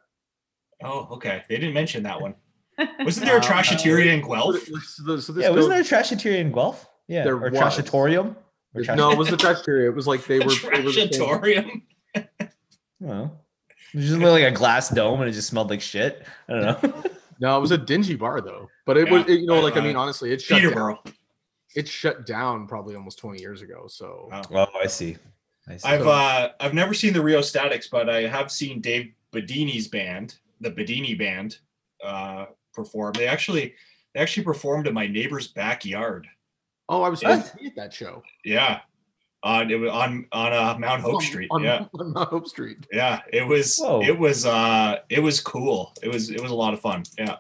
[0.83, 1.43] Oh, okay.
[1.49, 2.35] They didn't mention that one.
[3.01, 4.57] Wasn't there a Uh, Trashateria in Guelph?
[4.95, 6.87] So so this Yeah, wasn't there a Trashateria in Guelph?
[7.07, 7.59] Yeah, There or was.
[7.59, 8.35] Trashatorium?
[8.75, 9.87] Or trash- no, it was the Trashateria.
[9.87, 11.81] It was like they were, they were the same- Trashatorium.
[12.15, 12.27] I
[13.01, 13.31] don't.
[13.93, 16.25] It was just like a glass dome and it just smelled like shit.
[16.49, 17.03] I don't know.
[17.39, 18.69] No, it was a dingy bar though.
[18.85, 20.97] But it Yeah, was it- you know, like I uh, mean, honestly, it shut down.
[21.75, 23.85] It shut down probably almost 20 years ago.
[23.87, 24.67] So Wow.
[24.73, 25.17] oh, I see.
[25.67, 25.87] I see.
[25.89, 30.71] I've uh I've never seen the Rheostatics, but I have seen Dave Bidini's band, the
[30.71, 31.57] Bidini band,
[32.03, 33.13] uh perform.
[33.13, 33.73] They actually
[34.13, 36.27] they actually performed in my neighbor's backyard.
[36.93, 37.31] Oh, I was What?
[37.37, 38.21] supposed to be at that show.
[38.45, 38.81] Yeah.
[39.41, 41.47] On it was on on uh, Mount Hope On- Street.
[41.51, 41.85] On, yeah.
[41.99, 42.85] on Mount Hope Street.
[42.91, 43.21] Yeah.
[43.31, 44.01] It was Whoa.
[44.01, 45.93] it was uh it was cool.
[46.03, 47.03] It was it was a lot of fun.
[47.17, 47.37] Yeah.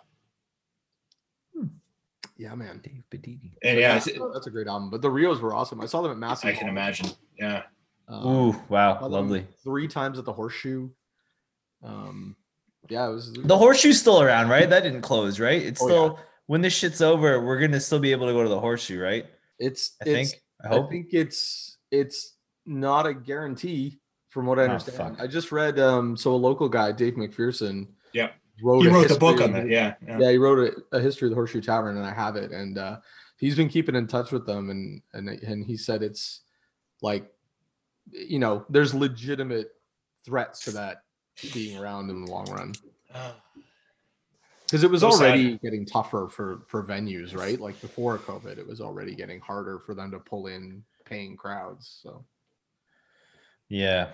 [2.37, 2.81] Yeah, man.
[2.83, 3.51] Dave Bidini.
[3.63, 4.89] And yeah, that's, that's a great album.
[4.89, 5.79] But the Rios were awesome.
[5.81, 6.47] I saw them at Massey.
[6.49, 6.69] I can Hall.
[6.69, 7.09] imagine.
[7.37, 7.63] Yeah.
[8.07, 9.45] Um, Ooh, wow, lovely.
[9.63, 10.89] Three times at the Horseshoe.
[11.83, 12.35] Um,
[12.89, 14.69] yeah, it was The horseshoe's still around, right?
[14.69, 15.61] That didn't close, right?
[15.61, 18.49] It's Oh, still when this shit's over, we're gonna still be able to go to
[18.49, 19.25] the horseshoe, right?
[19.59, 20.43] It's I it's, think.
[20.63, 22.35] I I think it's it's
[22.65, 23.99] not a guarantee
[24.29, 25.17] from what I Oh, understand.
[25.17, 25.21] fuck.
[25.21, 28.31] I just read um so a local guy, Dave McPherson, Yeah.
[28.63, 29.67] wrote He wrote the book on of- that.
[29.69, 29.95] Yeah.
[30.07, 30.19] Yeah.
[30.19, 30.59] Yeah, he wrote
[30.91, 32.51] a, a history of the Horseshoe Tavern, and I have it.
[32.51, 32.99] And uh,
[33.37, 36.41] he's been keeping in touch with them, and and and he said it's
[37.01, 37.31] like,
[38.11, 39.71] you know, there's legitimate
[40.25, 41.03] threats to that
[41.53, 42.73] being around in the long run
[44.73, 45.25] because it was So sad.
[45.27, 47.59] already getting tougher for for venues, right?
[47.59, 51.99] Like before COVID, it was already getting harder for them to pull in paying crowds.
[52.01, 52.25] So
[53.69, 54.07] Yeah.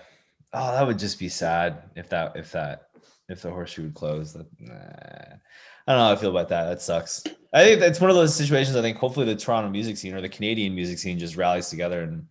[0.52, 2.88] Oh, that would just be sad if that if that
[3.30, 4.34] if the horseshoe would close.
[4.34, 4.74] That, nah.
[4.74, 6.66] I don't know how I feel about that.
[6.68, 7.24] That sucks.
[7.54, 8.76] I think that's one of those situations.
[8.76, 12.02] I think hopefully the Toronto music scene or the Canadian music scene just rallies together
[12.02, 12.26] and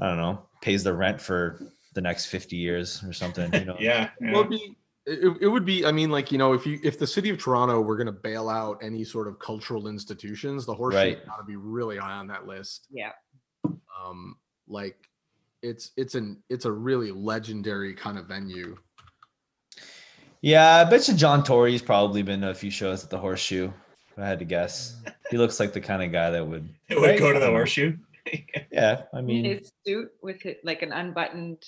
[0.00, 1.60] I don't know pays the rent for
[1.94, 3.52] the next fifty years or something.
[3.54, 3.76] You know?
[3.80, 4.10] Yeah.
[4.20, 4.38] Well, yeah.
[4.40, 4.76] it'd be,
[5.08, 5.84] it, it would be.
[5.84, 8.12] I mean, like you know, if you if the city of Toronto were going to
[8.12, 11.26] bail out any sort of cultural institutions, the horseshoe Right.
[11.26, 12.86] got to be really high on that list.
[12.90, 13.12] Yeah.
[13.64, 14.36] Um,
[14.68, 14.96] like
[15.62, 18.76] it's it's an it's a really legendary kind of venue.
[20.40, 23.72] Yeah, I bet you John Tory's probably been to a few shows at the Horseshoe.
[24.12, 24.96] If I had to guess,
[25.30, 26.68] he looks like the kind of guy that would.
[26.88, 27.18] It would right?
[27.18, 27.96] go to the horseshoe.
[28.70, 31.62] Yeah, I mean, his suit with it, like an unbuttoned.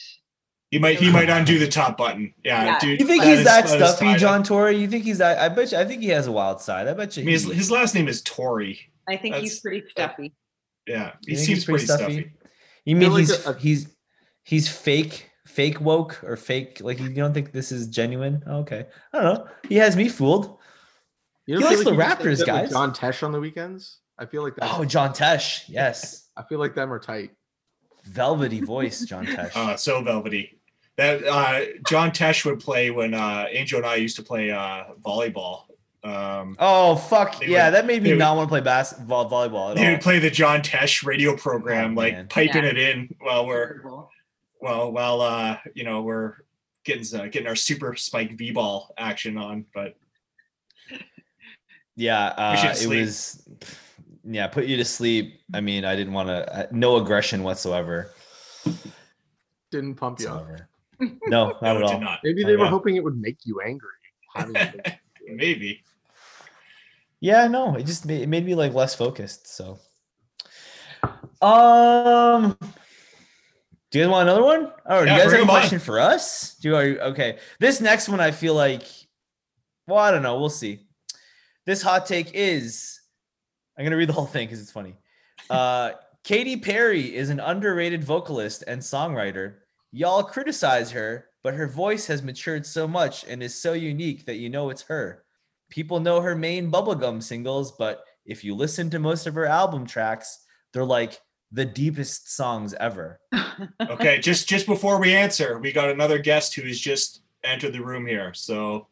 [0.71, 2.33] He might he might undo the top button.
[2.45, 2.79] Yeah, Yeah.
[2.79, 3.01] dude.
[3.01, 4.17] you think he's that that is stuffy.
[4.19, 4.77] John Tory?
[4.77, 5.39] You think he's that?
[5.39, 5.79] I bet you.
[5.79, 6.87] I think he has a wild side.
[6.87, 7.23] I bet you.
[7.23, 8.79] I mean, his, his last name is Tory.
[9.09, 10.33] I think he's pretty stuffy.
[10.87, 12.33] Yeah, he seems he's pretty stuffy.
[12.85, 13.97] You mean like he's a- he's
[14.45, 18.43] he's fake fake woke or fake like you don't think this is genuine?
[18.47, 19.47] Oh, okay, I don't know.
[19.69, 20.57] He has me fooled.
[21.47, 22.71] You He feel likes the you Raptors, get, like, guys.
[22.71, 23.99] John Tesh on the weekends.
[24.17, 24.71] I feel like that.
[24.79, 27.31] Oh, John Tesh, yes, I feel like them are tight.
[28.05, 29.57] velvety voice, John Tesh.
[29.57, 30.60] Uh, so velvety.
[31.01, 34.85] That uh, John Tesh would play when uh, Angel and I used to play uh,
[35.03, 35.63] volleyball.
[36.05, 39.31] Um, Oh fuck yeah, would- that made me they would- not want to play basketball
[39.31, 39.93] volleyball at they all.
[39.93, 42.29] would play the John Tesh radio program, Oh, like man.
[42.29, 42.71] piping Yeah.
[42.71, 43.81] it in while we're
[44.61, 46.35] well while uh, you know we're
[46.85, 49.65] getting uh, getting our super spike v ball action on.
[49.75, 49.97] But
[51.97, 53.47] Yeah, uh, it was.
[54.25, 55.41] Yeah, put you to sleep.
[55.55, 56.69] I mean, I didn't want to.
[56.73, 58.11] No aggression whatsoever.
[59.71, 60.47] Didn't pump you up.
[61.01, 61.19] Whatsoever.
[61.29, 62.01] No, not no, at all.
[62.01, 62.21] not.
[62.25, 62.71] Maybe they were yeah.
[62.71, 63.89] hoping it would make you angry.
[64.35, 64.95] having it.
[65.29, 65.83] Maybe.
[67.21, 69.47] Yeah, no, it just made, it made me like less focused.
[69.55, 69.79] So,
[71.43, 72.57] um,
[73.91, 74.73] do you guys want another one?
[74.87, 75.57] Oh, do you guys bring have a 'em on.
[75.61, 76.55] question for us?
[76.57, 77.39] Do you are you- okay?
[77.59, 78.83] This next one, I feel like,
[79.87, 80.39] well, I don't know.
[80.39, 80.87] We'll see.
[81.67, 83.01] This hot take is,
[83.77, 84.97] I'm gonna read the whole thing because it's funny.
[85.49, 85.93] Uh,
[86.25, 89.57] Katy Perry is an underrated vocalist and songwriter.
[89.93, 94.37] Y'all criticize her, but her voice has matured so much and is so unique that
[94.37, 95.25] you know it's her.
[95.69, 99.87] People know her main bubblegum singles, but if you listen to most of her album
[99.87, 101.21] tracks, they're like
[101.53, 103.21] the deepest songs ever.
[103.91, 107.81] Okay, just just before we answer, we got another guest who has just entered the
[107.81, 108.33] room here.
[108.33, 108.87] So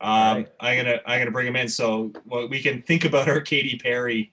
[0.00, 0.52] um, Alright.
[0.60, 3.78] I'm gonna I'm gonna bring him in so well, we can think about our Katy
[3.78, 4.30] Perry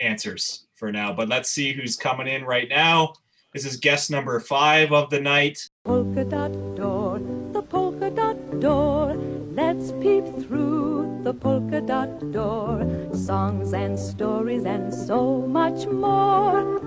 [0.00, 1.12] answers for now.
[1.12, 3.14] But let's see who's coming in right now.
[3.56, 5.70] This is guest number five of the night.
[5.82, 7.18] polka dot door,
[7.54, 9.14] the polka dot door.
[9.56, 12.84] Let's peep through the polka dot door.
[13.14, 16.80] Songs and stories and so much more.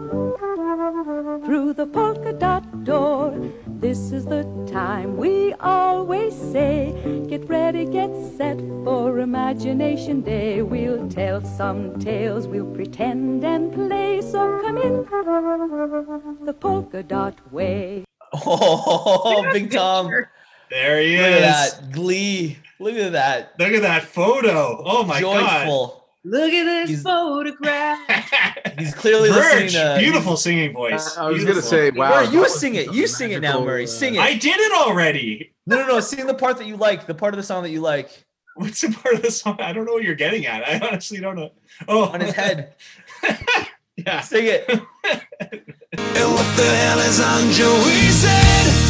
[1.43, 3.33] Through the polka dot door,
[3.79, 6.93] this is the time we always say.
[7.29, 10.61] Get ready, get set for Imagination Day.
[10.61, 14.21] We'll tell some tales, we'll pretend and play.
[14.21, 15.05] So come in
[16.45, 18.03] the polka dot way.
[18.33, 20.11] Oh, Big Tom.
[20.69, 21.39] There he at is.
[21.39, 21.91] Look at that.
[21.91, 22.57] Glee.
[22.79, 23.53] Look at that.
[23.59, 24.81] Look at that photo.
[24.85, 25.65] Oh my God!
[25.65, 25.98] Joyful.
[26.29, 27.99] Look at this He's- photograph.
[28.77, 31.17] He's clearly Verge, listening to beautiful singing voice.
[31.17, 31.61] I was Beautiful.
[31.61, 32.09] gonna say, wow.
[32.23, 32.93] Murray, you sing it.
[32.93, 33.83] You sing it now, Murray.
[33.83, 34.21] uh, Sing it.
[34.21, 35.53] I did it already.
[35.65, 35.99] No, no, no.
[35.99, 37.05] Sing the part that you like.
[37.07, 38.25] The part of the song that you like
[38.55, 39.57] What's the part of the song?
[39.59, 40.67] I don't know what you're getting at.
[40.67, 41.51] I honestly don't know.
[41.87, 42.73] Oh, on his head.
[43.95, 44.21] yeah.
[44.21, 44.65] Sing it.
[44.69, 44.79] And
[46.33, 48.88] what the hell is on Joey's head?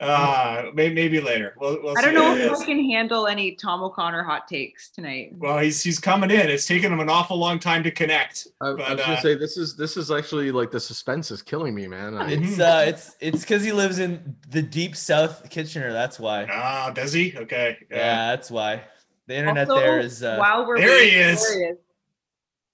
[0.00, 1.54] Uh, maybe, maybe later.
[1.58, 2.60] We'll, we'll I don't know if is.
[2.60, 5.32] I can handle any Tom O'Connor hot takes tonight.
[5.36, 6.48] Well, he's he's coming in.
[6.48, 8.48] It's taken him an awful long time to connect.
[8.60, 11.42] I, I was uh, gonna say this is this is actually like the suspense is
[11.42, 12.16] killing me, man.
[12.16, 15.92] I, It's uh, it's it's because he lives in the deep South Kitchener.
[15.92, 16.46] That's why.
[16.50, 17.34] Ah, does he?
[17.36, 17.76] Okay.
[17.90, 18.82] Yeah, that's why.
[19.26, 20.22] The internet Also, there is.
[20.22, 21.46] Uh, while we're There he is.
[21.46, 21.78] there he is.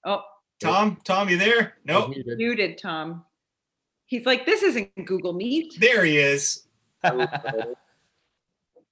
[0.05, 0.21] Oh,
[0.61, 1.73] Tom, Tom, you there?
[1.85, 2.09] Nope.
[2.09, 2.37] muted.
[2.37, 3.25] muted Tom.
[4.05, 5.79] He's like, this isn't Google Meet.
[5.79, 6.64] There he is.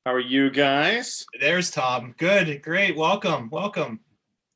[0.06, 1.26] How are you guys?
[1.40, 2.14] There's Tom.
[2.18, 2.62] Good.
[2.62, 2.96] Great.
[2.96, 3.50] Welcome.
[3.50, 4.00] Welcome.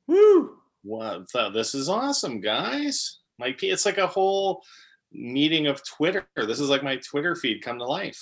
[0.07, 0.57] Woo!
[0.83, 1.31] What?
[1.31, 3.19] the- This is awesome, guys.
[3.39, 4.61] My it's like a whole
[5.13, 6.27] meeting of Twitter.
[6.35, 8.21] This is like my Twitter feed come to life.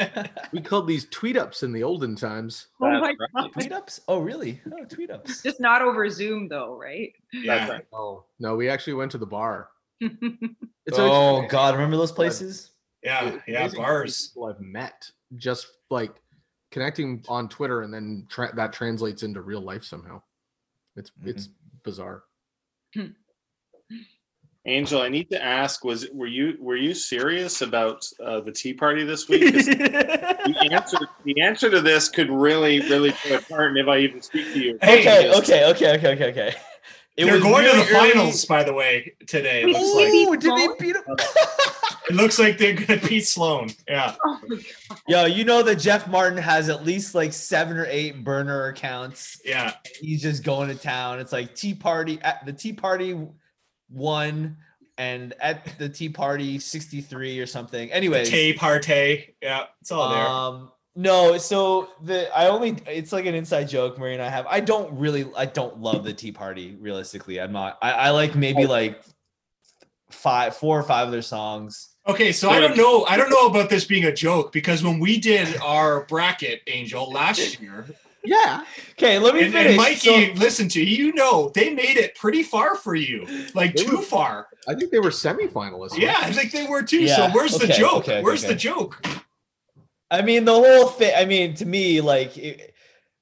[0.52, 2.68] we called these tweet ups in the olden times.
[2.80, 3.02] Oh That's
[3.34, 3.52] my right.
[3.52, 4.00] tweet ups?
[4.08, 4.60] Oh, really?
[4.72, 5.42] Oh, tweet ups.
[5.42, 7.12] Just not over Zoom though, right?
[7.32, 7.68] Yeah.
[7.68, 7.86] right.
[7.92, 9.68] Oh no, we actually went to the bar.
[10.84, 12.71] It's oh actually- God, remember those places?
[13.02, 13.24] Yeah.
[13.28, 13.60] It- Yeah.
[13.60, 14.28] amazing how many Bars.
[14.28, 16.12] People I've met just like
[16.70, 20.22] connecting on Twitter, and then tra- that translates into real life somehow.
[20.96, 21.48] It's it's
[21.84, 22.24] bizarre.
[24.64, 28.72] Angel, I need to ask: Was were you were you serious about uh, the Tea
[28.74, 29.52] Party this week?
[29.54, 33.98] the answer the answer to this could really really play a part in if I
[33.98, 34.78] even speak to you.
[34.80, 36.54] Hey, okay, okay, okay, okay, okay, okay.
[37.16, 39.62] It They're was going to really the early- finals, by the way, today.
[39.64, 41.02] It looks like Ooh, did they beat him?
[42.08, 43.70] it looks like they're gonna beat Sloan.
[43.88, 44.14] Yeah.
[44.24, 44.98] Oh my God.
[45.08, 49.40] Yo, you know that Jeff Martin has at least like seven or eight burner accounts.
[49.44, 49.74] Yeah.
[50.00, 51.20] He's just going to town.
[51.20, 53.16] It's like Tea Party at the Tea Party
[53.88, 54.56] one
[54.98, 57.90] and at the Tea Party 63 or something.
[57.92, 58.24] Anyway.
[58.24, 59.34] Tea partay.
[59.40, 59.64] Yeah.
[59.80, 60.26] It's all there.
[60.26, 64.46] um no, so the I only it's like an inside joke Murray and I have.
[64.46, 67.40] I don't really I don't love the Tea Party realistically.
[67.40, 69.02] I'm not I, I like maybe like
[70.10, 71.88] five four or five of their songs.
[72.06, 73.04] Okay, so I don't know.
[73.04, 77.10] I don't know about this being a joke because when we did our bracket, Angel,
[77.10, 77.86] last year,
[78.24, 78.64] Yeah.
[78.92, 79.68] Okay, let me And, finish.
[79.70, 83.26] and Mikey, So- listen to you, you know they made it pretty far for you,
[83.54, 84.46] like too were- far.
[84.68, 85.96] I think they were semifinalists.
[85.98, 87.00] Yeah, I think they were too.
[87.00, 88.04] Yeah, So where's the joke?
[88.04, 88.52] okay, okay, where's okay.
[88.54, 89.04] the joke?
[90.10, 91.12] I mean, the whole thing.
[91.16, 92.71] I mean, to me, like, it,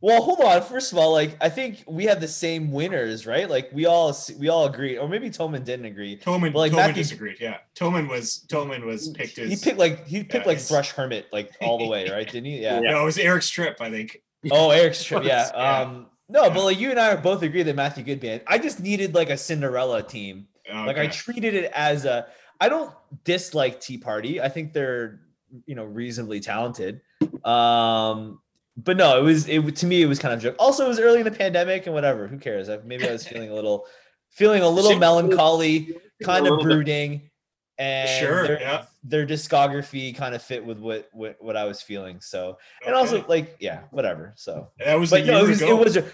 [0.00, 0.62] well, hold on.
[0.62, 3.48] First of all, like, I think we had the same winners, right?
[3.48, 6.16] Like, we all we all agreed, or maybe Toman didn't agree.
[6.18, 7.36] Toman, But, like Toman Matthew- disagreed.
[7.40, 10.92] Yeah, Toman was Toman was picked as He picked like he picked Yeah, like Thrush
[10.92, 12.26] Hermit, like all the way, right?
[12.26, 12.58] Didn't he?
[12.62, 12.80] Yeah.
[12.80, 14.22] No, it was Eric's Trip, I think.
[14.50, 15.22] Oh, Eric's trip.
[15.24, 15.50] Yeah.
[15.54, 15.80] Yeah.
[15.80, 16.06] Um.
[16.28, 18.42] No, but like you and I both agree that Matthew Good Band.
[18.46, 20.46] I just needed like a Cinderella team.
[20.72, 22.26] Like I treated it as a.
[22.60, 22.94] I don't
[23.24, 24.40] dislike Tea Party.
[24.40, 25.20] I think they're
[25.66, 27.00] you know reasonably talented.
[27.44, 28.40] Um.
[28.76, 30.56] But no, it was it to me it was kind of a joke.
[30.58, 32.26] Also, it was early in the pandemic and whatever.
[32.26, 32.68] Who cares?
[32.68, 33.86] I, maybe I was feeling a little,
[34.30, 37.30] feeling a little melancholy, kind of little bit- brooding,
[37.78, 38.84] and Sure, their, yeah.
[39.02, 42.20] their discography kind of fit with what, what what I was feeling.
[42.20, 44.34] So and also like yeah, whatever.
[44.36, 45.78] So that was but no, it was ago.
[45.78, 46.04] it was a,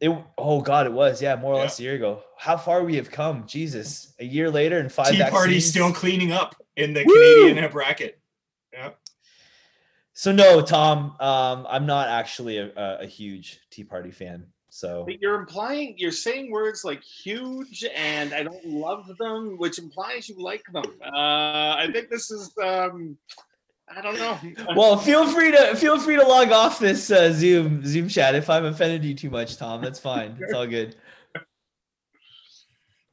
[0.00, 1.62] it oh god, it was yeah, more or Yeah.
[1.62, 2.22] less a year ago.
[2.38, 4.14] How far we have come, Jesus!
[4.18, 7.44] A year later and five Tea Party still cleaning up in the Woo!
[7.44, 8.18] Canadian bracket.
[10.14, 14.46] So no, Tom, um, I'm not actually a, a, a huge Tea Party fan.
[14.68, 19.78] So But you're implying you're saying words like huge and I don't love them, which
[19.78, 20.84] implies you like them.
[21.04, 23.18] Uh, I think this is um,
[23.94, 24.38] I don't know.
[24.76, 28.48] well, feel free to feel free to log off this uh, Zoom Zoom chat if
[28.48, 29.82] I've offended you too much, Tom.
[29.82, 30.38] That's fine.
[30.40, 30.96] It's all good.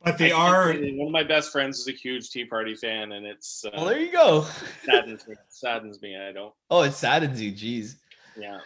[0.03, 3.11] But they I are One of my best friends is a huge Tea Party fan,
[3.11, 4.45] and it's uh, Well, there you go.
[4.85, 5.35] saddens me.
[5.49, 6.17] Saddens me.
[6.17, 6.53] I don't.
[6.69, 7.51] Oh, it saddens you.
[7.51, 7.95] Jeez.
[8.37, 8.59] Yeah.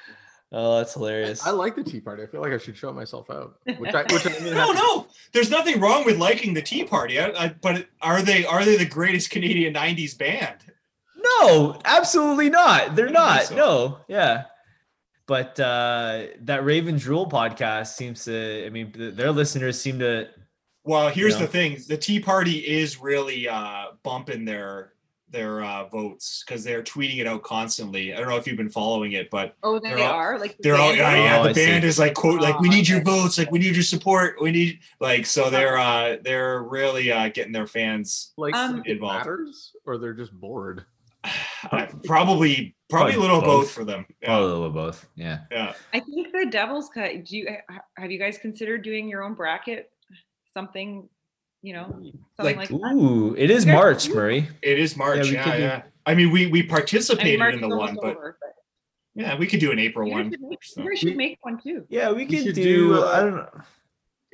[0.51, 1.43] Oh, that's hilarious.
[1.47, 2.21] I like the Tea Party.
[2.21, 3.55] I feel like I should show myself out.
[3.79, 5.07] Which I, which I didn't no, to- no.
[5.31, 7.19] There's nothing wrong with liking the Tea Party.
[7.19, 10.57] I, I, but are they are they the greatest Canadian '90s band?
[11.17, 12.95] No, absolutely not.
[12.95, 13.43] They're don't not.
[13.45, 13.55] so.
[13.55, 14.43] No, yeah.
[15.25, 18.65] But uh that Raven Drool podcast seems to.
[18.65, 20.27] I mean, th- their listeners seem to.
[20.83, 21.41] Well, here's know?
[21.41, 24.93] the thing: the Tea Party is really uh, bumping their
[25.29, 28.13] their uh, votes because they're tweeting it out constantly.
[28.13, 30.55] I don't know if you've been following it, but Oh, they They're all- are like
[30.57, 31.39] the they're all yeah, yeah.
[31.39, 31.65] Oh, The I see.
[31.65, 34.35] band is like quote like we Oh, need your votes, like we need your support,
[34.41, 38.91] we need like so they're uh they're really uh getting their fans like Um, it
[38.91, 39.15] Involved.
[39.25, 40.85] matters, or they're just bored.
[41.71, 43.47] uh, probably probably a little Both.
[43.63, 44.05] both for them.
[44.27, 45.07] Oh, a little both.
[45.15, 45.39] Yeah.
[45.49, 45.73] yeah.
[45.95, 47.23] I think the Devil's Cut.
[47.25, 47.47] Do you
[47.97, 49.89] have you guys considered doing your own bracket?
[50.55, 51.09] Something,
[51.61, 51.85] you know,
[52.37, 52.93] something Like, like, that.
[52.95, 53.73] Ooh, it is Yeah.
[53.75, 54.47] March, Murray.
[54.61, 55.27] It is March.
[55.29, 55.77] we Yeah, yeah.
[55.79, 58.53] do- I mean, we we I mean, participated in the one, but over, but
[59.15, 60.31] yeah, we could do an April you one.
[60.31, 60.81] should make, so.
[60.81, 61.85] you guys should make one too.
[61.89, 62.89] Yeah, we could should do.
[62.89, 63.49] do, uh, I don't know.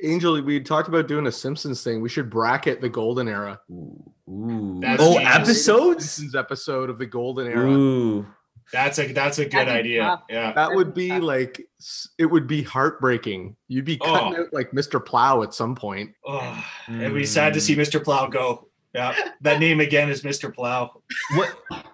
[0.02, 2.00] Angel, we talked about doing a Simpsons thing.
[2.00, 3.60] We should bracket the golden era.
[3.70, 4.12] Ooh.
[4.28, 4.80] Ooh.
[4.98, 6.10] Oh, episodes.
[6.10, 7.70] Simpsons episode of the golden era.
[7.70, 8.26] Ooh.
[8.72, 10.02] That's a that's a good That'd idea.
[10.02, 10.22] tough.
[10.28, 10.52] Yeah.
[10.52, 11.60] That would be like
[12.18, 13.56] it would be heartbreaking.
[13.68, 14.42] You'd be cutting Oh.
[14.42, 15.04] out like Mr.
[15.04, 16.12] Plow at some point.
[16.26, 17.80] Oh, it'd be sad to see Mm.
[17.80, 18.02] Mr.
[18.02, 18.68] Plow go.
[18.94, 20.52] Yeah, that name again is Mr.
[20.54, 21.02] Plow.
[21.34, 21.54] What?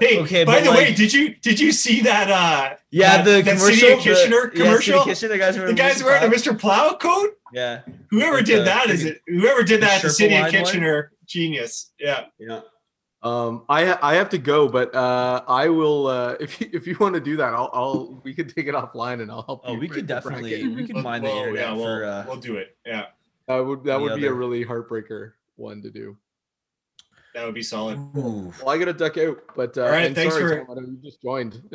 [0.00, 2.30] Hey, okay, by but the way, did you did you see that?
[2.30, 5.00] uh yeah, that, the that commercial, City of the- Kitchener yeah, commercial.
[5.00, 6.04] City Kitchener, the guys the wearing guys Mr.
[6.04, 6.52] wearing a Plow.
[6.52, 6.58] Mr.
[6.60, 7.30] Plow coat.
[7.52, 7.80] Yeah.
[8.10, 9.20] Whoever With did the that is freaking- it.
[9.26, 10.64] Whoever did the that, the City of line one?
[10.64, 11.90] Kitchener genius.
[11.98, 12.26] Yeah.
[12.38, 12.60] Yeah.
[13.22, 16.06] Um, I I have to go, but uh, I will.
[16.06, 18.74] Uh, if you, if you want to do that, I'll, I'll we can take it
[18.74, 19.62] offline and I'll help.
[19.64, 20.42] Oh, you we could break bracket.
[20.50, 22.04] definitely we could We'll- mine the we'll- internet yeah, we'll, for.
[22.04, 22.76] Uh, we'll do it.
[22.86, 23.06] Yeah,
[23.48, 26.16] That would that the would be a really heartbreaker one to do.
[27.34, 27.98] that would be solid.
[28.16, 28.52] ooh.
[28.60, 30.98] Well, I gotta duck out, but uh, All right, and thanks sorry, for- Tom, you
[31.10, 31.60] just joined.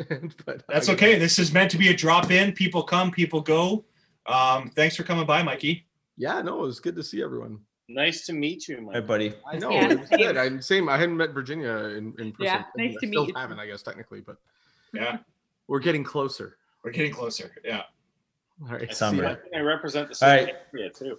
[0.46, 1.18] but I That's gotta- okay.
[1.18, 2.52] This is meant to be a drop in.
[2.52, 3.84] People come, people go.
[4.26, 5.86] Um, thanks for coming by, Mikey.
[6.16, 7.58] Yeah, no, it was good to see everyone.
[7.88, 8.94] Nice to meet you, All Mike.
[8.94, 9.34] right, buddy.
[9.46, 10.36] I know Yeah, it was good.
[10.38, 10.88] I'm same.
[10.88, 12.34] I hadn't met Virginia in, in person.
[12.40, 13.34] Yeah, I nice to still meet you.
[13.36, 14.36] Haven't I guess technically, but
[14.94, 15.18] Yeah,
[15.68, 16.56] we're getting closer.
[16.82, 17.54] we're getting closer.
[17.64, 17.82] Yeah.
[18.62, 19.22] All right, I Summer.
[19.24, 20.54] see I think I represent the All same right.
[20.72, 21.18] area too.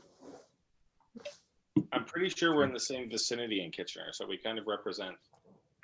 [1.91, 5.15] I'm pretty sure we're in the same vicinity in Kitchener, so we kind of represent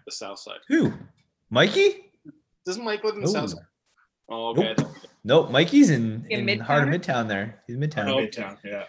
[0.06, 0.60] the south side.
[0.68, 0.92] Who?
[1.50, 2.12] Mikey?
[2.66, 3.34] Doesn't Mike live in the Ooh.
[3.34, 3.66] south side?
[4.30, 4.74] Oh, okay.
[4.78, 4.88] Nope.
[5.26, 5.52] Nope.
[5.52, 7.26] Mikey's in In in heart of Midtown?
[7.26, 7.28] Midtown.
[7.28, 8.08] There, he's Midtown.
[8.08, 8.18] Oh.
[8.26, 8.58] Midtown.
[8.64, 8.86] Yeah.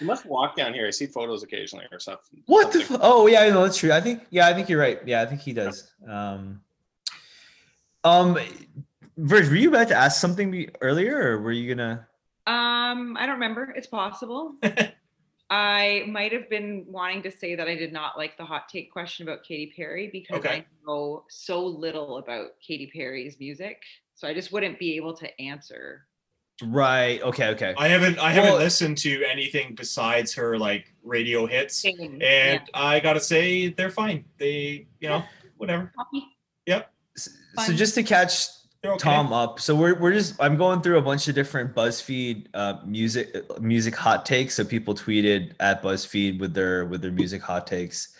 [0.00, 0.86] You must walk down here.
[0.86, 2.42] I see photos occasionally or something.
[2.46, 2.80] What the?
[2.80, 3.92] F- oh yeah, no, that's true.
[3.92, 5.00] I think yeah, I think you're right.
[5.06, 5.92] Yeah, I think he does.
[6.08, 6.60] Um,
[8.04, 8.38] um,
[9.16, 12.06] Verge, were you about to ask something earlier, or were you gonna?
[12.46, 13.72] Um, I don't remember.
[13.76, 14.54] It's possible.
[15.50, 18.92] I might have been wanting to say that I did not like the hot take
[18.92, 20.48] question about Katy Perry because Okay.
[20.48, 23.80] I know so little about Katy Perry's music.
[24.16, 26.06] So I just wouldn't be able to answer.
[26.64, 27.20] Right.
[27.22, 27.48] Okay.
[27.48, 27.74] Okay.
[27.76, 31.84] I haven't I haven't Well- listened to anything besides her like radio hits.
[31.84, 32.58] And Yeah.
[32.74, 34.24] I gotta say they're fine.
[34.38, 35.22] They, you know,
[35.58, 35.92] whatever.
[35.96, 36.24] Copy.
[36.66, 36.90] Yep.
[37.16, 37.28] S-
[37.66, 38.46] So just to catch
[38.84, 38.96] okay.
[38.98, 39.60] Tom up.
[39.60, 43.94] So we're we're just I'm going through a bunch of different BuzzFeed uh, music music
[43.94, 44.54] hot takes.
[44.54, 48.15] So people tweeted at BuzzFeed with their with their music hot takes.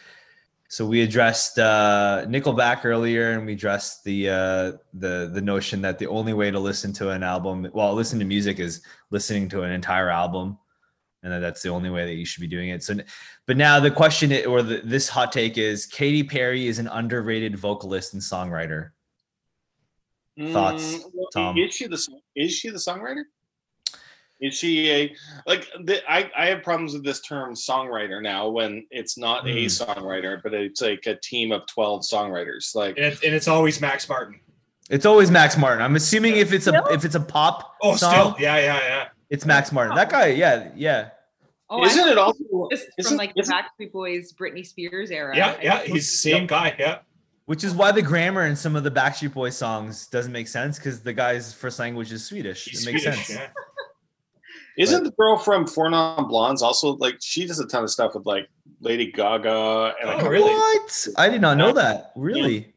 [0.77, 5.99] So we addressed uh, Nickelback earlier, and we addressed the uh, the the notion that
[5.99, 9.63] the only way to listen to an album, well, listen to music, is listening to
[9.63, 10.59] an entire album,
[11.23, 12.83] and that that's the only way that you should be doing it.
[12.83, 12.95] So,
[13.47, 17.59] but now the question or the, this hot take is: Katy Perry is an underrated
[17.59, 18.91] vocalist and songwriter.
[20.53, 21.57] Thoughts, Mm, Tom?
[21.57, 23.23] Is she the is she the songwriter?
[24.41, 25.17] Is she a
[25.47, 29.53] like the, I I have problems with this term songwriter now when it's not a
[29.53, 29.67] Hmm.
[29.67, 33.81] songwriter but it's like a team of 12 songwriters like And, it, and it's always
[33.81, 34.39] Max Martin.
[34.91, 35.83] It's always Max Martin.
[35.83, 39.09] I'm assuming if it's a if it's a pop Oh, song, still, yeah, yeah, yeah.
[39.31, 39.97] it's Max Martin.
[39.97, 41.11] That guy, yeah, yeah.
[41.71, 45.35] Oh, Isn't I it also- just from isn't- like the Backstreet Boys, Britney Spears era?
[45.37, 45.81] Yeah, yeah.
[45.83, 46.77] He's the same guy.
[46.79, 46.99] Yeah.
[47.47, 50.79] Which is why the grammar in some of the Backstreet Boys songs doesn't make sense
[50.79, 52.67] because the guy's first language is Swedish.
[52.67, 53.27] He's it makes Swedish.
[53.27, 53.41] sense.
[53.41, 53.49] Yeah.
[54.79, 58.15] Isn't the girl from Four Non Blondes also like she does a ton of stuff
[58.15, 58.49] with like
[58.81, 60.53] Lady Gaga and a Oh, couple- really?
[60.55, 61.09] What?
[61.17, 62.13] I did not know that.
[62.17, 62.73] Really?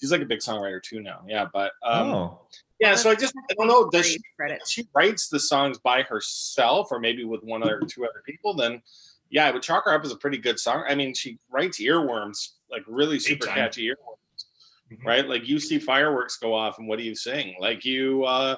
[0.00, 1.22] she's like a big songwriter too now.
[1.26, 2.40] Yeah, but um, oh,
[2.78, 2.94] yeah.
[2.94, 3.90] So I just I don't know.
[3.90, 4.68] Does she Great credit.
[4.68, 8.54] she writes the songs by herself or maybe with one or two other people?
[8.54, 8.80] Then
[9.28, 10.84] yeah, I would chalk her up as a pretty good song.
[10.88, 14.44] I mean, she writes earworms like really super catchy earworms,
[14.92, 15.04] Mhm.
[15.04, 15.28] right?
[15.28, 17.56] Like you see fireworks go off, and what do you sing?
[17.60, 18.24] Like you.
[18.24, 18.56] uh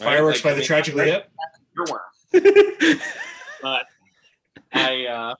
[0.00, 0.04] right?
[0.06, 1.24] Fireworks Like, by I the mean, Tragically right?
[1.76, 1.88] Hip.
[2.42, 3.00] earworm.
[3.62, 3.86] but
[4.72, 5.34] I, uh,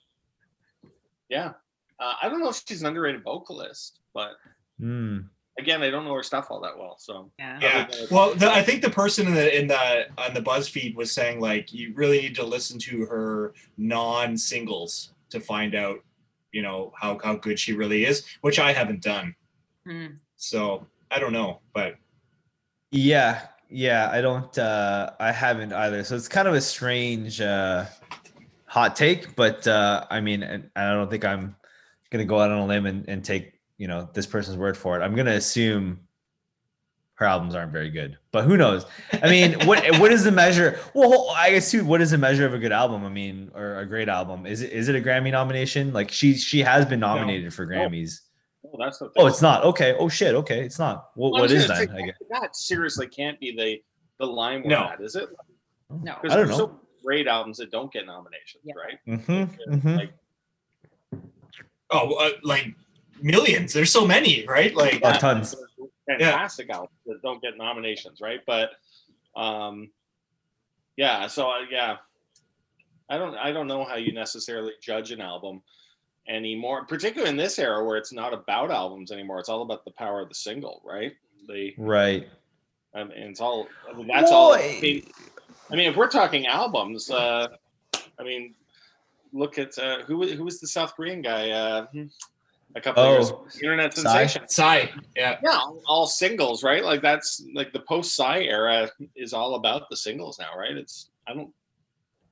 [1.29, 1.53] yeah,
[1.99, 4.31] uh, I don't know if she's an underrated vocalist, but
[4.79, 5.19] Hmm.
[5.57, 6.97] again, I don't know her stuff all that well.
[6.99, 7.59] So Yeah.
[7.61, 7.87] Yeah.
[8.11, 11.39] Well, the, I think the person in the in the on the BuzzFeed was saying
[11.39, 15.99] like you really need to listen to her non-singles to find out,
[16.51, 19.35] you know, how how good she really is, which I haven't done.
[19.87, 20.07] Hmm.
[20.35, 21.95] So I don't know, but
[22.91, 24.09] Yeah, yeah.
[24.11, 24.57] I don't.
[24.57, 26.03] uh I haven't either.
[26.03, 27.85] So it's kind of a strange uh
[28.65, 31.55] hot take, but uh I mean, and I don't think I'm
[32.11, 34.99] gonna go out on a limb and, and take you know this person's word for
[34.99, 35.03] it.
[35.03, 35.99] I'm gonna assume
[37.15, 38.85] her albums aren't very good, but who knows?
[39.13, 40.79] I mean, what what is the measure?
[40.93, 41.85] Well, I guess too.
[41.85, 43.05] What is the measure of a good album?
[43.05, 44.45] I mean, or a great album?
[44.45, 45.93] Is it is it a Grammy nomination?
[45.93, 48.21] Like she she has been nominated for Grammys.
[48.73, 49.63] Oh, that's the Oh, it's not.
[49.65, 49.95] Okay.
[49.99, 50.35] Oh shit.
[50.35, 51.09] Okay, it's not.
[51.15, 51.89] What Well, I what was is gonna that?
[51.89, 52.15] say, I guess.
[52.29, 53.81] That seriously can't be the
[54.19, 54.83] the line we're No.
[54.85, 55.29] at, is it?
[55.89, 56.15] No.
[56.21, 56.65] Because I don't there's know.
[56.67, 58.73] so great albums that don't get nominations, Yeah.
[58.75, 58.97] right?
[59.07, 59.95] Mm-hmm, Like, mm-hmm.
[59.95, 60.13] like,
[61.91, 62.73] oh, uh, like
[63.21, 63.73] millions.
[63.73, 64.73] There's so many, right?
[64.75, 65.55] Like Oh, tons.
[66.07, 68.39] there's fantastic albums that don't get nominations, right?
[68.45, 68.71] But
[69.35, 69.91] um,
[70.97, 71.97] yeah, so uh, yeah,
[73.09, 75.61] I don't I don't know how you necessarily judge an album
[76.27, 79.39] anymore, particularly in this era where it's not about albums anymore.
[79.39, 81.13] It's all about the power of the single, right?
[81.47, 82.27] The Right.
[82.93, 84.53] I mean, it's all I mean, that's all.
[84.53, 85.07] I mean,
[85.69, 87.47] I mean, if we're talking albums, uh,
[88.19, 88.55] I mean,
[89.33, 91.85] look at uh, who who was the South Korean guy uh,
[92.75, 94.01] a couple of years Oh, ago, internet Psy?
[94.01, 94.47] sensation.
[94.49, 94.85] Psy.
[95.15, 95.37] Yeah.
[95.43, 96.83] Yeah, all, all singles, right?
[96.83, 100.75] Like that's like the post Psy era is all about the singles now, right?
[100.75, 101.53] It's I don't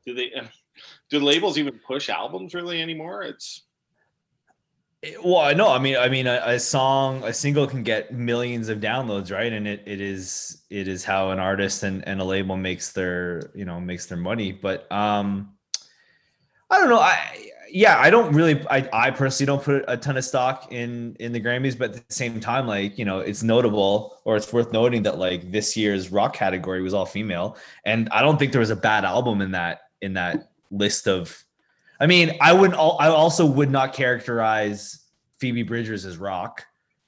[0.05, 0.31] do they
[1.09, 3.23] do labels even push albums really anymore?
[3.23, 3.63] It's
[5.21, 5.69] Well, I know.
[5.69, 9.51] I mean, I mean, a, a song, a single can get millions of downloads, right?
[9.51, 13.51] And it, it is it is how an artist and, and a label makes their
[13.53, 14.53] you know makes their money.
[14.53, 15.55] But um,
[16.69, 16.99] I don't know.
[16.99, 18.65] I yeah, I don't really.
[18.69, 22.07] I I personally don't put a ton of stock in in the Grammys, but at
[22.07, 25.75] the same time, like you know, it's notable or it's worth noting that like this
[25.75, 29.41] year's rock category was all female, and I don't think there was a bad album
[29.41, 31.43] in that in that list of
[32.03, 32.77] I mean, I wouldn't.
[32.77, 35.05] I also would not characterize
[35.39, 36.65] Phoebe Bridgers as rock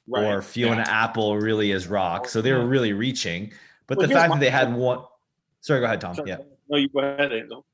[0.10, 2.30] or Fiona Apple really as rock.
[2.30, 3.52] So they were really reaching.
[3.88, 5.00] But Well, the fact that they had one.
[5.60, 6.16] Sorry, go ahead, Tom.
[6.16, 6.30] Sorry.
[6.30, 6.38] Yeah.
[6.70, 7.34] no, you go ahead.
[7.34, 7.66] Angel.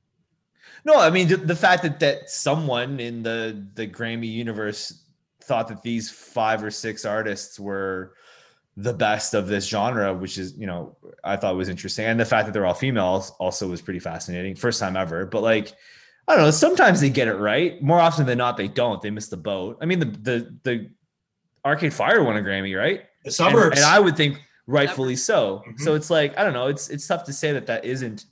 [0.84, 5.04] No, I mean the, the fact that that someone in the the Grammy universe
[5.44, 8.16] thought that these five or six artists were
[8.78, 12.26] the best of this genre, which is you know I thought was interesting, and the
[12.26, 14.56] fact that they're all females also was pretty fascinating.
[14.56, 15.76] First time ever, but like
[16.32, 16.52] I don't know.
[16.52, 17.82] Sometimes they get it right.
[17.82, 19.02] More often than not, they don't.
[19.02, 19.78] They miss the boat.
[19.82, 20.90] I mean, the the the
[21.66, 23.02] Arcade Fire won a Grammy, right?
[23.24, 23.78] The And- suburbs.
[23.78, 25.64] and, I would think rightfully so.
[25.68, 25.80] Mhm.
[25.80, 26.68] So it's like I don't know.
[26.68, 28.26] It's it's tough to say that that isn't.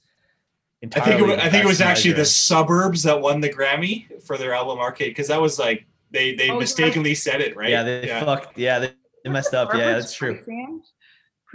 [0.82, 3.20] Entirely I think it, wa- the I think it was best actually the suburbs that
[3.20, 6.60] won the Grammy for their album Arcade because that was like they they Oh, yeah.
[6.60, 7.70] mistakenly said it right.
[7.70, 8.58] Yeah, they fucked.
[8.58, 8.94] Yeah, they,
[9.26, 9.74] they messed up.
[9.74, 10.40] Yeah, that's true.
[10.42, 10.80] Streisand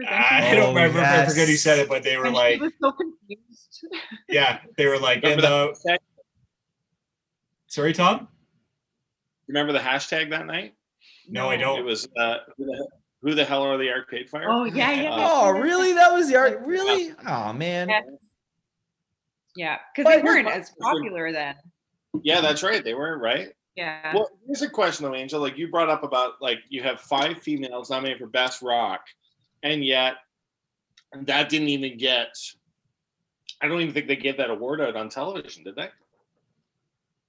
[0.08, 0.98] I don't Oh, remember.
[1.00, 3.86] I forget who said it, but they were and like, she was so confused.
[4.28, 6.00] yeah, they were like, and the that-
[7.74, 8.28] sorry, Tom.
[9.48, 10.74] Remember the hashtag that night?
[11.28, 11.78] No, I don't.
[11.78, 12.88] It was uh, who the,
[13.22, 14.46] Who the hell are the Arcade Fire?
[14.48, 15.10] Oh yeah, yeah.
[15.10, 15.92] Uh, Oh, really?
[15.92, 16.60] That was the art.
[16.64, 17.12] Really?
[17.26, 17.88] Oh man.
[17.88, 18.00] Yeah.
[19.56, 21.54] Yeah, because they weren't as popular then.
[22.22, 22.82] yeah, that's right.
[22.82, 23.50] They weren't right.
[23.76, 24.12] Yeah.
[24.14, 25.40] Well, here's a question though, Angel.
[25.40, 29.02] Like you brought up about like you have five females nominated for best rock,
[29.62, 30.14] and yet
[31.22, 32.34] that didn't even get.
[33.60, 35.88] I don't even think they gave that award out on television, did they?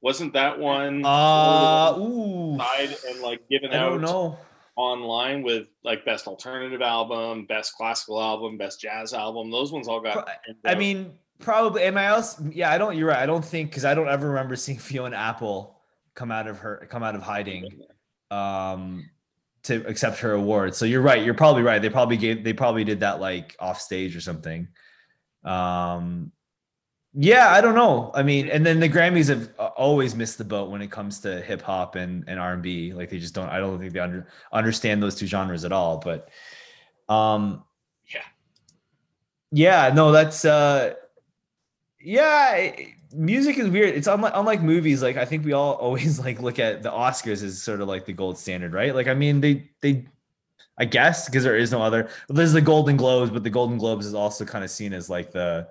[0.05, 2.59] Wasn't that one Uh, ooh.
[2.59, 4.37] side and like given I out know.
[4.75, 9.49] online with like best alternative album, best classical album, best jazz album?
[9.49, 10.29] Those ones all got.
[10.63, 11.81] I mean, probably.
[11.81, 12.95] Am I also, yeah, I don't.
[12.95, 13.17] You're right.
[13.17, 15.81] I don't think because I don't ever remember seeing Fiona Apple
[16.13, 17.81] come out of her come out of hiding,
[18.29, 19.09] um,
[19.63, 20.75] to accept her award.
[20.75, 21.25] So you're right.
[21.25, 21.81] You're probably right.
[21.81, 22.43] They probably gave.
[22.43, 24.67] They probably did that like off stage or something.
[25.43, 26.31] Um,
[27.17, 28.11] yeah, I don't know.
[28.13, 31.19] I mean, and then the Grammys have uh, always missed the boat when it comes
[31.21, 32.93] to hip hop and and R and B.
[32.93, 33.49] Like they just don't.
[33.49, 35.97] I don't think they under, understand those two genres at all.
[35.99, 36.29] But,
[37.07, 37.63] um,
[38.13, 38.21] Yeah.
[39.51, 40.95] yeah, no, that's uh,
[42.01, 42.55] yeah.
[42.55, 43.95] it- music is weird.
[43.95, 45.01] It's unlike unlike movies.
[45.01, 48.05] Like I think we all always like look at the Oscars as sort of like
[48.05, 48.93] the gold standard, right?
[48.93, 50.05] Like I mean, they they.
[50.77, 52.09] I guess because there is no other.
[52.27, 55.31] There's the Golden Globes, but the Golden Globes is also kind of seen as like
[55.31, 55.69] the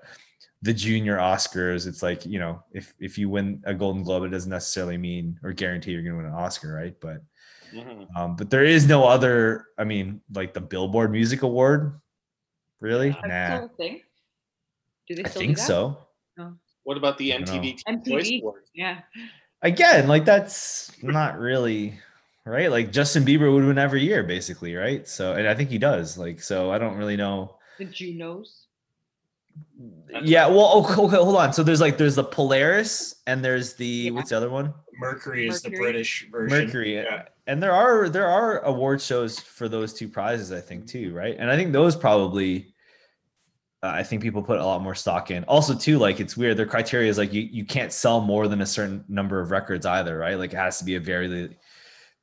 [0.65, 1.87] the junior Oscars.
[1.87, 5.39] It's like you know, if if you win a Golden Globe, it doesn't necessarily mean
[5.43, 6.95] or guarantee you're going to win an Oscar, right?
[7.01, 7.23] But
[7.75, 8.07] Mhm.
[8.17, 9.67] um, but there is no other.
[9.79, 12.01] I mean, like the Billboard Music Award,
[12.81, 13.11] really?
[13.11, 14.01] That's Nah, still a thing.
[15.09, 15.67] Do they I think do that?
[15.67, 15.99] so.
[16.39, 16.55] No.
[16.85, 17.97] What about the I MTV know.
[17.99, 18.41] MTV.
[18.41, 18.71] Awards?
[18.75, 19.01] Yeah.
[19.62, 21.99] Again, like that's not really
[22.47, 22.71] right.
[22.71, 25.07] Like Justin Bieber would win every year, basically, right?
[25.09, 26.17] So, and I think he does.
[26.17, 27.57] Like, so I don't really know.
[27.79, 28.64] The Junos.
[30.23, 31.53] Yeah, well, okay, okay, hold on.
[31.53, 34.11] So there's like there's the Polaris and there's the Yeah.
[34.13, 34.73] what's the other one?
[34.99, 36.67] Mercury is the British version.
[36.67, 36.97] Mercury.
[36.97, 37.25] Yeah.
[37.47, 41.37] And there are there are award shows for those two prizes, I think too, right?
[41.39, 42.75] And I think those probably
[43.83, 45.45] uh, I think people put a lot more stock in.
[45.45, 46.57] Also, too, like it's weird.
[46.57, 49.85] Their criteria is like you you can't sell more than a certain number of records
[49.85, 50.39] either, right?
[50.39, 51.55] Like it has to be a very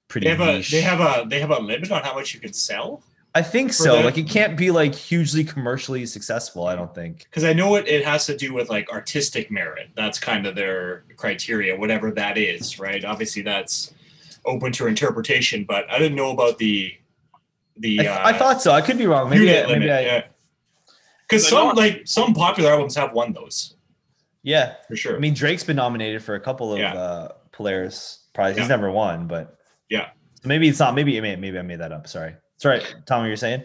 [0.07, 2.39] pretty They have a they have a they have a limit on how much you
[2.39, 3.03] can sell.
[3.33, 3.97] I think so.
[3.97, 6.67] the- Like it can't be like hugely commercially successful.
[6.67, 7.19] I don't think.
[7.23, 9.89] Because I know it, it has to do with like artistic merit.
[9.95, 13.03] That's kind of their criteria, whatever that is, right?
[13.05, 13.93] Obviously, that's
[14.45, 16.93] open to interpretation, but I didn't know about the
[17.77, 17.99] the.
[18.01, 18.71] I, th- I uh, thought so.
[18.71, 19.29] I could be wrong.
[19.29, 19.45] Maybe.
[19.45, 19.91] unit maybe limit.
[19.91, 20.23] I, yeah.
[21.27, 23.75] Because some know- like some popular albums have won those
[24.43, 24.73] yeah.
[24.87, 25.15] for sure.
[25.15, 26.93] I mean, Drake's been nominated for a couple of Yeah.
[26.95, 28.57] uh, Polaris prizes.
[28.57, 28.63] Yeah.
[28.63, 29.57] He's never won, but
[29.89, 30.09] Yeah.
[30.41, 30.95] So maybe it's not.
[30.95, 32.07] Maybe maybe maybe I made that up.
[32.07, 32.33] Sorry.
[32.61, 33.21] Sorry, Tom.
[33.21, 33.63] What you're saying?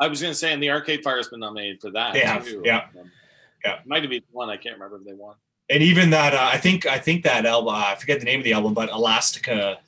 [0.00, 2.14] I was going to say, and the Arcade Fire has been nominated for that.
[2.14, 2.60] They have, too.
[2.64, 2.86] yeah.
[2.98, 3.12] Um,
[3.64, 3.78] Yeah.
[3.86, 4.50] Might have been one.
[4.50, 5.36] I can't remember if they won.
[5.70, 7.72] and even that, uh, I think I think that album.
[7.72, 9.78] Uh, I forget the name of the album, but Elastica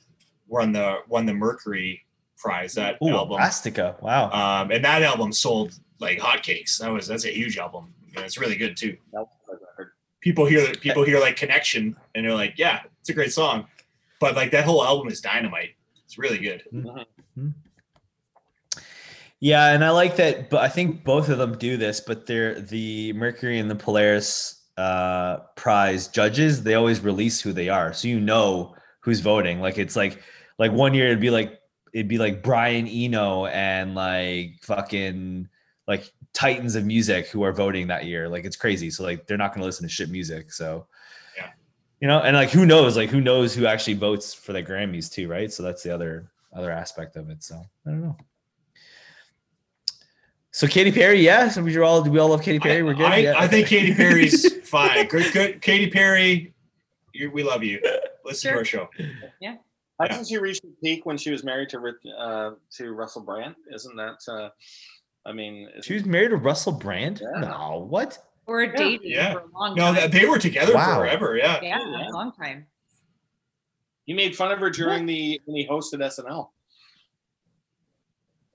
[0.47, 2.05] won the won the Mercury
[2.37, 2.73] prize.
[2.75, 3.33] That Ooh, album.
[3.33, 3.97] Elastica.
[3.99, 4.31] Wow.
[4.31, 6.77] Um, and that album sold like hotcakes.
[6.77, 7.93] That was that's a huge album.
[8.15, 8.95] And it's really good too.
[9.11, 9.91] That was what I heard.
[10.21, 13.67] People hear people hear like connection and they're like, yeah, it's a great song.
[14.21, 15.71] But like that whole album is dynamite.
[16.05, 16.63] It's really good.
[19.45, 22.59] Yeah, and I like that, but I think both of them do this, but they're
[22.59, 27.93] the Mercury and the Polaris uh prize judges, they always release who they are.
[27.93, 29.61] So you know who's voting.
[29.61, 30.23] Like it's like
[30.57, 31.59] like one year it'd be like
[31.93, 35.47] it'd be like Brian Eno and like fucking
[35.87, 38.27] like titans of music who are voting that year.
[38.27, 38.89] Like it's crazy.
[38.89, 40.51] So like they're not gonna listen to shit music.
[40.53, 40.87] So
[41.37, 41.49] Yeah.
[42.01, 45.07] you know, and like who knows, like who knows who actually votes for the Grammys
[45.11, 45.53] too, right?
[45.53, 47.43] So that's the other other aspect of it.
[47.43, 48.17] So I don't know.
[50.55, 51.49] So Katy Perry, yeah.
[51.49, 52.81] So we all we all love Katy Perry?
[52.81, 53.07] We're good.
[53.07, 53.33] I, yeah.
[53.37, 55.05] I think Katy Perry's fine.
[55.07, 55.61] Good, good.
[55.61, 56.53] Katy Perry,
[57.11, 57.81] you, we love you.
[58.23, 58.87] Listen to our show.
[59.41, 59.57] Yeah.
[59.99, 63.55] Hasn't she reached the peak when she was married to uh, to Russell Brand?
[63.73, 64.15] Isn't that?
[64.29, 64.47] Uh,
[65.25, 67.21] I mean, she was married to Russell Brand.
[67.21, 67.41] Yeah.
[67.41, 68.17] No, what?
[68.45, 69.33] Or a dating yeah.
[69.33, 69.95] for a long No, time.
[69.95, 70.99] that- they were together Wow.
[70.99, 71.35] forever.
[71.35, 71.59] Yeah.
[71.61, 72.65] yeah, a long time.
[74.05, 76.47] you made fun of her during the when he hosted SNL.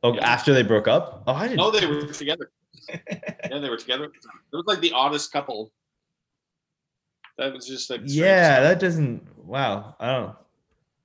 [0.02, 0.26] Oh, Yeah.
[0.26, 1.22] after they broke up?
[1.26, 1.58] Oh, I didn't.
[1.58, 2.50] No, they were together.
[2.88, 4.04] yeah, they were together.
[4.04, 4.12] It
[4.56, 5.72] was like the oddest couple.
[7.38, 8.62] That was just like yeah, stuff.
[8.64, 9.26] that doesn't.
[9.46, 10.36] Wow, I don't.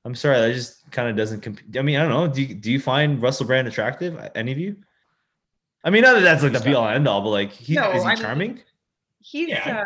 [0.04, 1.41] I'm sorry, that just kind of doesn't.
[1.41, 2.28] Comp- I mean, I don't know.
[2.28, 4.18] Do you, do you find Russell Brand attractive?
[4.36, 4.76] Any of you?
[5.84, 7.91] I mean, not that that's like the be all end all, but like, he, No,
[7.91, 8.60] is he I mean- charming?
[9.20, 9.82] He's Yeah.
[9.82, 9.86] uh,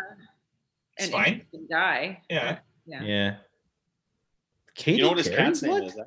[0.98, 1.26] It's an fine.
[1.32, 2.22] interesting guy.
[2.28, 2.58] Yeah.
[2.86, 3.02] Yeah.
[3.02, 3.34] Yeah.
[4.74, 5.84] Katy You know what his cat's name What?
[5.84, 5.96] is?
[5.98, 6.02] eh?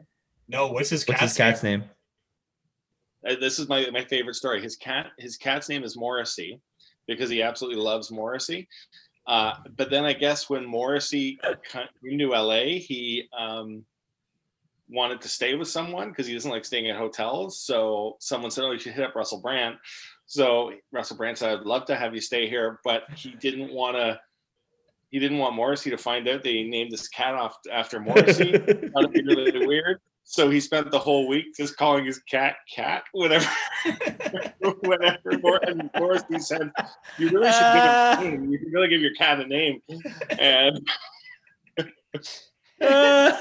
[0.48, 1.82] No, what's his What's cat's, his cat's name?
[1.84, 1.88] Uh,
[3.24, 4.62] This is my my favorite story.
[4.62, 6.60] His cat his cat's name is Morrissey
[7.08, 8.68] because he absolutely loves Morrissey.
[9.26, 11.40] Uh, but then I guess when Morrissey
[11.72, 13.86] came to LA, he um,
[14.90, 17.62] wanted to stay with someone because he doesn't like staying at hotels.
[17.62, 19.76] So someone said, "Oh, you should hit up Russell Brand."
[20.26, 23.96] So Russell Brand said, "I'd love to have you stay here," but he didn't want
[23.96, 24.20] to.
[25.10, 28.52] He didn't want Morrissey to find out that he named this cat off after Morrissey.
[28.58, 30.02] That'd be really weird.
[30.26, 33.46] So he spent the whole week just calling his cat "cat" whenever,
[34.82, 36.72] whenever Mor- and Morrissey said,
[37.18, 38.50] "You really should give it a name.
[38.52, 39.82] You should really give your cat a name."
[40.40, 40.80] And
[42.80, 43.38] That's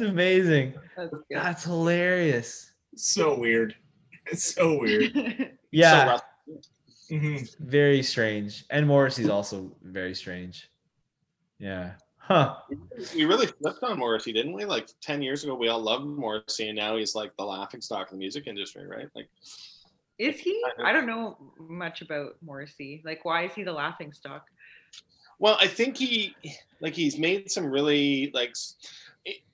[0.00, 0.74] amazing.
[0.96, 1.14] That's.
[1.30, 2.72] That's hilarious.
[2.96, 3.74] So weird.
[4.26, 5.52] It's so weird.
[5.72, 6.18] Yeah,
[7.10, 7.54] Mhm.
[7.58, 8.64] very strange.
[8.70, 10.70] And Morrissey's also very strange.
[11.58, 11.94] Yeah.
[12.26, 12.56] Huh.
[13.14, 14.64] we really flipped on Morrissey, didn't we?
[14.64, 18.08] Like ten years ago, we all loved Morrissey, and now he's like the laughing stock
[18.08, 19.06] of the music industry, right?
[19.14, 19.28] Like,
[20.18, 20.60] Is he?
[20.82, 23.00] I don't know much about Morrissey.
[23.04, 24.46] Like, why is he the laughing stock?
[25.38, 26.34] well, I think he,
[26.80, 28.54] like, he's made some really like.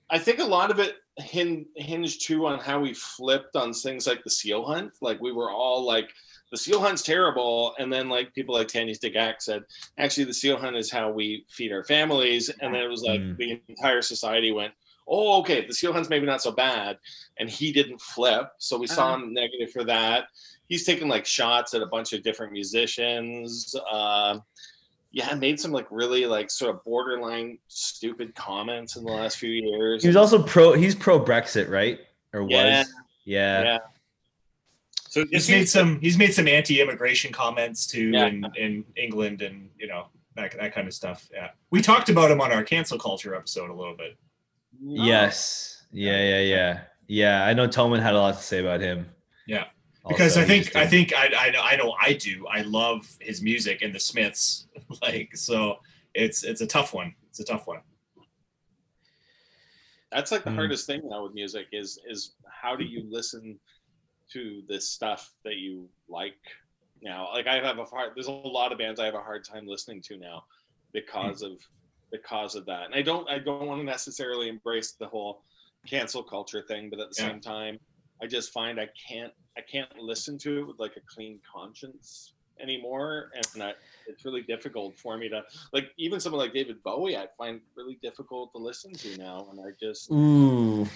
[0.09, 4.07] I think a lot of it hin- hinged too on how we flipped on things
[4.07, 4.93] like the seal hunt.
[5.01, 6.09] Like we were all like,
[6.53, 9.63] the seal hunt's terrible, and then like people like Tanya Tagaq said,
[9.97, 13.19] actually the seal hunt is how we feed our families, and then it was like
[13.19, 13.37] Mm.
[13.37, 14.71] the entire society went,
[15.07, 16.99] oh okay, the seal hunt's maybe not so bad,
[17.39, 19.15] and he didn't flip, so we saw Uh.
[19.15, 20.25] him negative for that.
[20.69, 23.75] He's taken like shots at a bunch of different musicians.
[23.91, 24.37] Uh,
[25.11, 29.49] yeah, made some like really like sort of borderline stupid comments in the last few
[29.51, 30.03] years.
[30.03, 30.73] He was also pro.
[30.73, 31.99] He's pro Brexit, right?
[32.31, 32.79] Or Yeah.
[32.79, 32.93] was?
[33.25, 33.63] Yeah.
[33.63, 33.77] yeah.
[35.13, 38.25] So He's made some he's made some anti-immigration comments too Yeah.
[38.29, 41.29] in, in England and you know that, that kind of stuff.
[41.31, 41.51] Yeah.
[41.69, 44.17] We talked about him on our cancel culture episode a little bit.
[44.83, 45.85] Yes.
[45.91, 46.19] Yeah.
[46.19, 46.39] Yeah.
[46.39, 46.79] Yeah.
[47.05, 47.45] Yeah.
[47.45, 49.05] I know Toman had a lot to say about him.
[49.45, 49.65] Yeah.
[50.07, 52.47] Because Also, I think I think I, I know I know I do.
[52.47, 54.65] I love his music and the Smiths.
[55.03, 55.77] like so
[56.15, 57.13] it's it's a tough one.
[57.29, 57.81] It's a tough one.
[60.11, 60.55] That's like the Mm.
[60.55, 63.59] hardest thing now with music is is how do you listen
[64.33, 66.35] to this stuff that you like
[67.01, 67.29] now?
[67.33, 69.67] Like I have a hard there's a lot of bands I have a hard time
[69.67, 70.43] listening to now
[70.93, 71.53] because hmm.
[71.53, 71.67] of
[72.11, 72.85] because of that.
[72.85, 75.41] And I don't I don't want to necessarily embrace the whole
[75.87, 77.29] cancel culture thing, but at the Yeah.
[77.29, 77.79] same time,
[78.21, 82.33] I just find I can't I can't listen to it with like a clean conscience
[82.59, 83.73] anymore and
[84.07, 87.97] it's really difficult for me to like even someone like David Bowie I find really
[88.01, 90.87] difficult to listen to now and I just Ooh.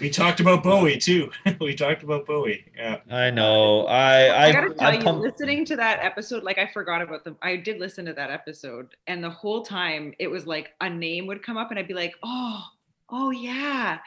[0.00, 1.30] We talked about Bowie too.
[1.60, 2.64] we talked about Bowie.
[2.74, 2.98] Yeah.
[3.10, 3.86] I know.
[3.86, 7.02] I I, I, gotta tell I you, pumped- listening to that episode, like I forgot
[7.02, 7.36] about them.
[7.42, 11.26] I did listen to that episode, and the whole time it was like a name
[11.26, 12.64] would come up, and I'd be like, "Oh,
[13.10, 13.98] oh yeah,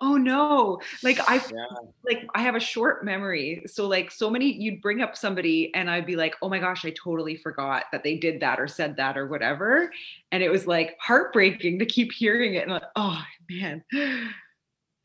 [0.00, 1.66] oh no!" Like I, yeah
[2.04, 5.90] like I have a short memory, so like so many, you'd bring up somebody, and
[5.90, 8.96] I'd be like, "Oh my gosh, I totally forgot that they did that or said
[8.98, 9.90] that or whatever,"
[10.30, 13.82] and it was like heartbreaking to keep hearing it, and like, oh man.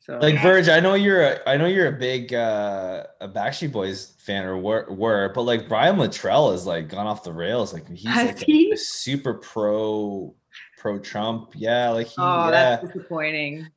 [0.06, 3.72] So like Verge, I know you're a, I know you're a big uh a Backstreet
[3.72, 7.72] Boys fan or were, were but like Brian Littrell has like gone off the rails.
[7.74, 8.72] Like he's like he?
[8.74, 10.36] a super pro
[10.78, 11.54] pro Trump.
[11.56, 12.52] Yeah, like he oh, yeah.
[12.52, 13.70] that's disappointing.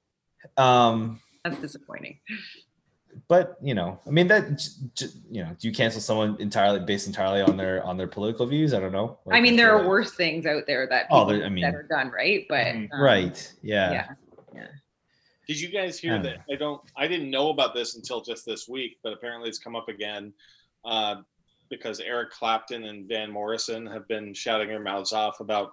[0.56, 2.18] Um That's disappointing.
[3.28, 6.80] but you know, I mean that j- j- you know, do you cancel someone entirely
[6.80, 8.74] based entirely on their on their political views?
[8.74, 9.20] I don't know.
[9.30, 11.74] I mean, there are like- worse things out there that Oh, there- I mean- that
[11.76, 12.46] are done, right?
[12.48, 12.88] But Mhm.
[12.92, 13.52] um, Right.
[13.62, 13.92] Yeah.
[13.92, 14.06] yeah,
[14.56, 14.66] yeah.
[15.46, 16.22] Did you guys hear Yeah.
[16.22, 16.38] that?
[16.50, 16.80] I don't.
[16.96, 20.32] I didn't know about this until just this week, but apparently it's come up again
[20.84, 21.16] uh,
[21.70, 25.72] because Eric Clapton and Van Morrison have been shouting their mouths off about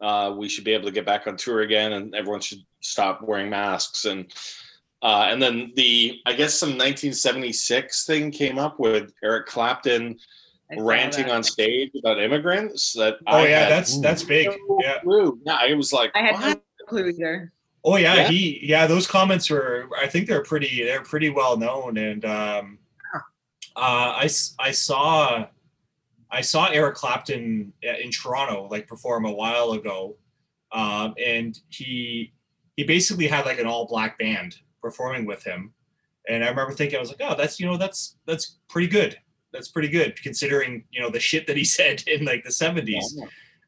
[0.00, 3.22] uh, we should be able to get back on tour again, and everyone should stop
[3.22, 4.04] wearing masks.
[4.04, 4.30] And
[5.02, 10.18] uh, and then the I guess some 1976 thing came up with Eric Clapton
[10.76, 11.34] ranting that.
[11.36, 12.92] on stage about immigrants.
[12.92, 14.46] That Oh I yeah, had that's that's big.
[14.68, 14.98] no Yeah.
[15.00, 15.40] clue.
[15.46, 16.62] Yeah, I was like, I had what?
[16.80, 17.52] no clue either.
[17.84, 18.28] Oh yeah, Yeah.
[18.28, 22.78] he yeah, those comments were I think they're pretty they're pretty well known and um
[23.76, 24.28] uh I
[24.58, 25.46] I saw
[26.30, 30.16] I saw Eric Clapton uh, in Toronto like perform a while ago.
[30.72, 32.32] Um and he
[32.76, 35.72] he basically had like an all black band performing with him.
[36.28, 39.18] And I remember thinking I was like, "Oh, that's you know, that's that's pretty good.
[39.52, 43.04] That's pretty good considering, you know, the shit that he said in like the 70s."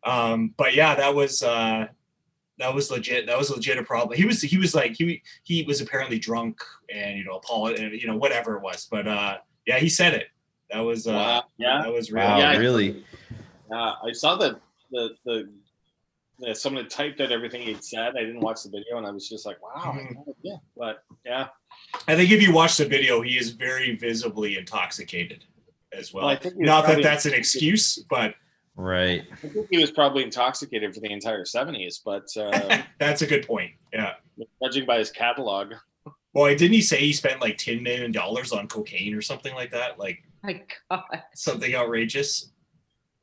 [0.04, 1.86] um but yeah that was uh
[2.62, 5.20] that was legit that was a legit a problem he was he was like he
[5.42, 6.56] he was apparently drunk
[6.94, 9.36] and you know paul and you know whatever it was but uh
[9.66, 10.28] yeah he said it
[10.70, 11.44] that was uh Wow.
[11.58, 11.82] Yeah.
[11.82, 12.56] that was real Wow, Yeah.
[12.56, 13.04] really?
[13.70, 14.58] Yeah, I saw the
[14.90, 15.48] the the.
[16.38, 18.10] yeah, someone had typed out everything he'd said.
[18.16, 20.60] I didn't watch the video, and I was just like, "Wow, I had no idea."
[20.76, 21.46] But yeah,
[22.08, 25.44] i think if you watch the video he is very visibly intoxicated
[26.00, 28.34] as well, Well, I think he was not that that's an excuse but
[28.74, 29.24] Right.
[29.30, 32.00] I think he was probably intoxicated for the entire '70s.
[32.04, 34.14] But uh, that's a good point yeah
[34.62, 35.74] Judging by his catalog.
[36.34, 39.70] Boy, didn't he say he spent like ten million dollars on cocaine or something like
[39.72, 39.98] that?
[39.98, 41.02] Like My God.
[41.34, 42.50] something outrageous.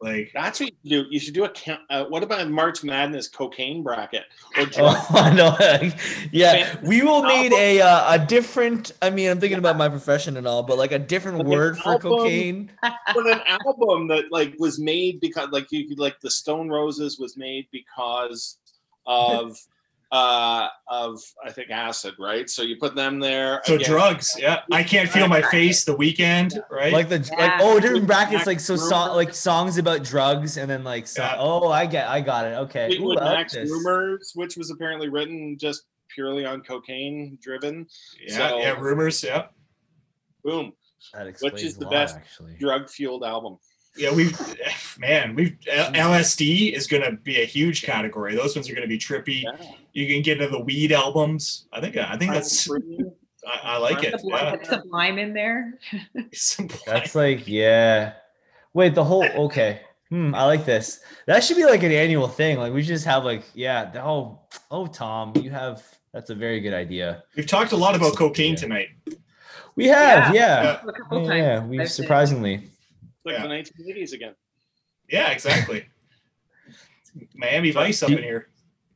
[0.02, 1.10] Like That's what you do.
[1.10, 1.82] You should do a count.
[1.90, 4.24] Uh, what about March Madness cocaine bracket?
[4.58, 5.58] Or Oh, know.
[6.32, 8.94] yeah, we will need a uh, a different.
[9.02, 11.78] I mean, I'm thinking about my profession and all, but like a different Like word
[11.78, 12.12] for album.
[12.12, 12.72] cocaine.
[12.82, 17.20] but an album that like was made because like you could like the Stone Roses
[17.20, 18.58] was made because
[19.06, 19.58] of
[20.12, 22.50] uh of I think acid, right?
[22.50, 23.62] So you put them there.
[23.66, 23.90] so again.
[23.90, 24.62] drugs, yeah.
[24.72, 25.86] I can't feel my face.
[25.86, 26.92] The Weeknd, right?
[26.92, 30.68] Like the like oh different brackets like so Max song like songs about drugs and
[30.70, 31.36] then like so, Yeah.
[31.38, 33.70] oh I get I got it okay Ooh, Fleetwood I like Mac's.
[33.70, 35.84] Rumors, which was apparently written just
[36.16, 37.86] purely on cocaine driven.
[38.28, 39.46] yeah, so- yeah, rumors, yeah.
[40.44, 40.74] Boom,
[41.14, 42.18] that explains is a the lot, best
[42.60, 43.58] drug fueled album.
[44.00, 44.40] Yeah, we've
[45.00, 48.36] man, we've LSD is gonna be a huge category.
[48.36, 49.44] Those ones are gonna be trippy.
[49.44, 49.56] Yeah.
[49.94, 51.68] You can get into the weed albums.
[51.74, 54.16] I think I think that's I, I like it.
[54.24, 54.56] Yeah.
[54.64, 55.74] Sublime in there.
[56.86, 58.14] that's like yeah
[58.74, 62.58] wait the whole okay hmm I like this that should be like an annual thing
[62.60, 64.40] like we just have like yeah the- oh
[64.72, 68.54] oh Tom you have that's a very good idea We've talked a lot about cocaine
[68.54, 68.60] Yeah.
[68.60, 68.88] tonight.
[69.76, 70.82] we have Yeah.
[70.86, 72.79] yeah A yeah, yeah, I've we surprisingly It's
[73.26, 73.44] like Yeah.
[73.44, 74.36] the 1980s again.
[75.10, 75.86] Yeah, exactly.
[77.36, 78.50] Miami Vice up Do- in here.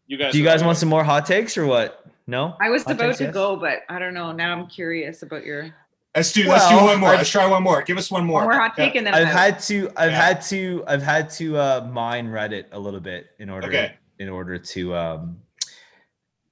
[0.05, 0.33] You guys.
[0.33, 3.05] do you guys want some more hot takes or what no I was Hot about
[3.07, 3.33] takes, to yes?
[3.33, 4.31] go, but I don't know.
[4.31, 5.73] Now I'm curious about your
[6.15, 7.09] Let's do let's do one more.
[7.09, 7.81] I've- Let's try one more.
[7.81, 8.41] Give us one more.
[8.41, 8.85] one more hot Yeah.
[8.85, 9.33] take, and then I've I'm out.
[9.33, 10.21] had to I've Yeah.
[10.25, 13.93] had to I've had to uh mine Reddit a little bit in order Okay.
[14.19, 15.39] in order to um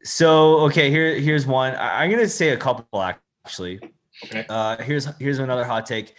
[0.04, 3.02] so okay here here's one I, I'm gonna say a couple
[3.46, 3.80] actually
[4.26, 4.46] Okay.
[4.50, 6.16] uh here's here's another hot take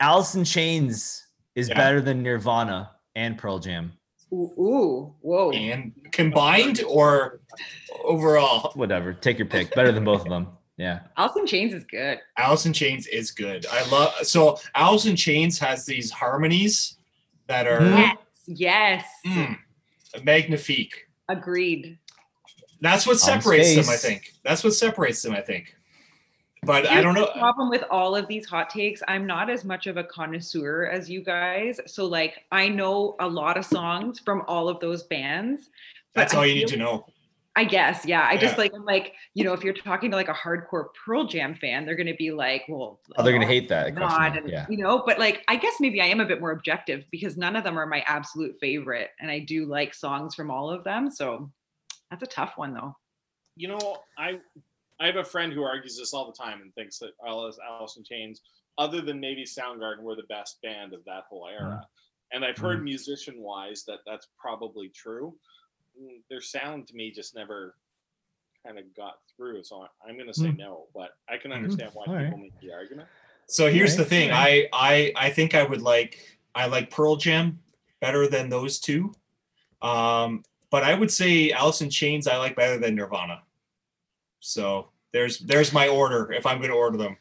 [0.00, 1.74] Alice in Chains is Yeah.
[1.76, 3.92] better than Nirvana and Pearl Jam
[4.32, 5.52] Ooh, ooh, whoa.
[5.52, 7.40] And combined or
[8.04, 11.84] overall, whatever take your pick better than both of them yeah Alice in Chains is
[11.84, 12.18] good.
[12.36, 13.64] Alice in Chains is good.
[13.70, 16.98] I love so Alice in Chains has these harmonies
[17.46, 17.80] that are.
[17.82, 18.16] Yes,
[18.46, 19.56] yes, mm,
[20.24, 21.06] magnifique.
[21.28, 21.98] agreed.
[22.82, 24.34] That's what On separates them, I think.
[24.44, 25.74] That's what separates them, I think.
[26.66, 27.32] But I don't the know.
[27.38, 29.02] problem with all of these hot takes.
[29.08, 31.80] I'm not as much of a connoisseur as you guys.
[31.86, 35.70] So like I know a lot of songs from all of those bands.
[36.14, 37.06] but That's I all you need feel- to know.
[37.58, 38.26] I guess, yeah.
[38.28, 41.24] I just like I'm like, you know, if you're talking to like a hardcore Pearl
[41.26, 44.50] Jam fan, they're gonna be like, well, oh they're gonna hate that question, not and
[44.50, 47.38] yeah you know but like i guess maybe i am a bit more objective because
[47.38, 50.84] none of them are my absolute favorite and i do like songs from all of
[50.84, 51.50] them so
[52.10, 52.94] that's a tough one though
[53.58, 54.38] you know, I
[55.00, 57.96] I have a friend who argues this all the time and thinks that Alice, Alice
[57.96, 58.40] in Chains,
[58.78, 61.86] other than maybe Soundgarden, were the best band of that whole era.
[62.32, 65.34] And I've heard musician wise that that's probably true.
[66.00, 67.76] Mm, Their sound to me just never
[68.64, 69.62] kind of got through.
[69.64, 70.56] So I- I'm going to say Hmm.
[70.56, 72.24] no, but I can understand why All right.
[72.24, 73.08] people make the argument.
[73.48, 74.30] So here's Alright, the thing.
[74.32, 74.68] alright.
[74.72, 77.60] I I I think I would like I like Pearl Jam
[78.00, 79.14] better than those two.
[79.82, 83.42] Um, but I would say Alice in Chains I like better than Nirvana.
[84.46, 87.16] So there's there's my order if I'm going to order them.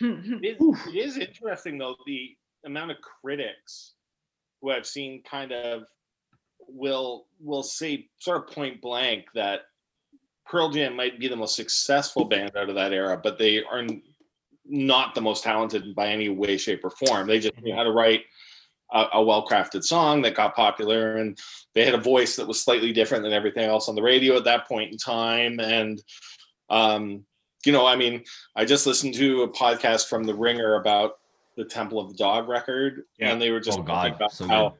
[0.00, 3.94] It is, it is interesting though the amount of critics
[4.60, 5.84] who I've seen kind of
[6.68, 9.62] will will say sort of point blank that
[10.46, 13.86] Pearl Jam might be the most successful band out of that era, but they are
[14.64, 17.26] not the most talented by any way, shape, or form.
[17.26, 18.22] They just knew how to write
[18.92, 21.38] a, a well-crafted song that got popular, and
[21.74, 24.44] they had a voice that was slightly different than everything else on the radio at
[24.44, 25.60] that point in time.
[25.60, 26.02] And
[26.70, 27.24] um,
[27.64, 28.24] you know, I mean,
[28.56, 31.18] I just listened to a podcast from The Ringer about
[31.56, 33.32] the Temple of the Dog record, Yeah.
[33.32, 34.78] and they were just Oh, God, about so how good.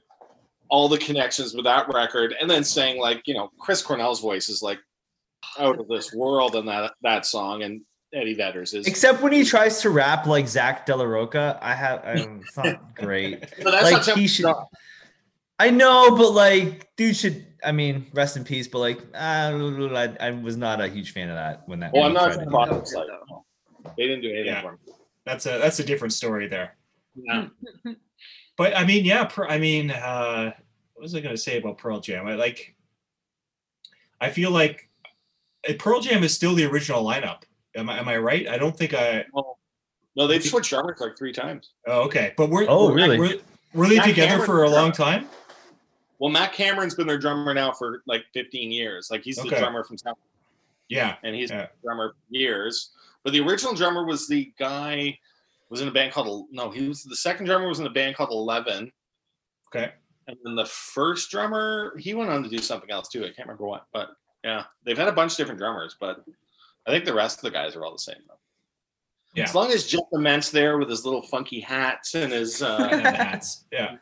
[0.69, 4.49] all the connections with that record, and then saying like, you know, Chris Cornell's voice
[4.49, 4.79] is like
[5.59, 7.81] out of this world in that that song, and
[8.15, 8.87] Eddie Vedder's is.
[8.87, 12.57] except when he tries to rap like Zack De La Rocha I have um, it's
[12.57, 14.65] not great but that's like not he should Dog.
[15.59, 17.45] I know, but like, dude should.
[17.65, 18.69] I mean, rest in peace.
[18.69, 19.53] But like, uh,
[19.97, 21.93] I, I was not a huge fan of that when that.
[21.93, 22.81] Well, I'm not tried to talking do about that.
[22.85, 22.95] this,
[23.85, 24.63] like, they didn't do anything Yeah.
[24.63, 24.79] for him.
[25.25, 26.77] That's a that's a different story there.
[27.15, 27.49] Yeah.
[28.57, 30.53] But I mean, yeah, Per- I mean, uh,
[30.95, 32.27] what was I going to say about Pearl Jam?
[32.27, 32.75] I like,
[34.21, 34.89] I feel like
[35.69, 37.43] uh, Pearl Jam is still the original lineup.
[37.77, 38.49] Am I am I right?
[38.49, 39.25] I don't think I.
[39.33, 39.59] Well,
[40.17, 41.71] No, they've switched drummers like three times.
[41.87, 43.19] Oh, okay, but we're Oh, were- really?
[43.19, 43.35] Were,
[43.75, 45.27] were they Matt together Cameron- for a long time?
[46.19, 49.09] Well, Matt Cameron's been their drummer now for like 15 years.
[49.11, 50.19] Like he's the drummer from South,
[50.89, 51.17] Yeah.
[51.23, 51.69] and he's Yeah.
[51.83, 52.91] drummer for years.
[53.25, 55.19] But the original drummer was the guy
[55.71, 58.17] was in a band called no, he was the second drummer was in a band
[58.17, 58.91] called Eleven,
[59.69, 59.93] Okay.
[60.27, 63.21] and then the first drummer he went on to do something else too.
[63.21, 64.11] I can't remember what, but
[64.45, 66.25] Yeah, they've had a bunch of different drummers, but
[66.87, 68.23] I think the rest of the guys are all the same.
[68.29, 68.39] Though.
[69.35, 69.45] Yeah.
[69.45, 73.65] As long as Jeff Ament's there with his little funky hats and his uh, hats.
[73.73, 73.97] Yeah.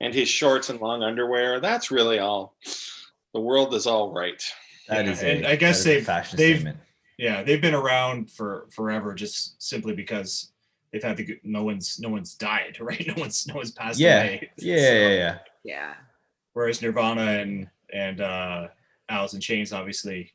[0.00, 2.56] And his shorts and long underwear, that's really all.
[3.34, 4.42] The world is all right.
[4.88, 6.78] That Yeah, is, and a, I guess that is a they've- fashion they've- statement.
[7.18, 10.52] Yeah, they've been around for forever, just simply because
[10.90, 13.06] they've had the no one's no one's died, right?
[13.06, 14.50] No one's no one's passed Yeah, away.
[14.56, 15.38] yeah, So, yeah, yeah.
[15.62, 15.94] Yeah.
[16.54, 18.68] Whereas Nirvana and and uh
[19.10, 20.32] Alice in Chains obviously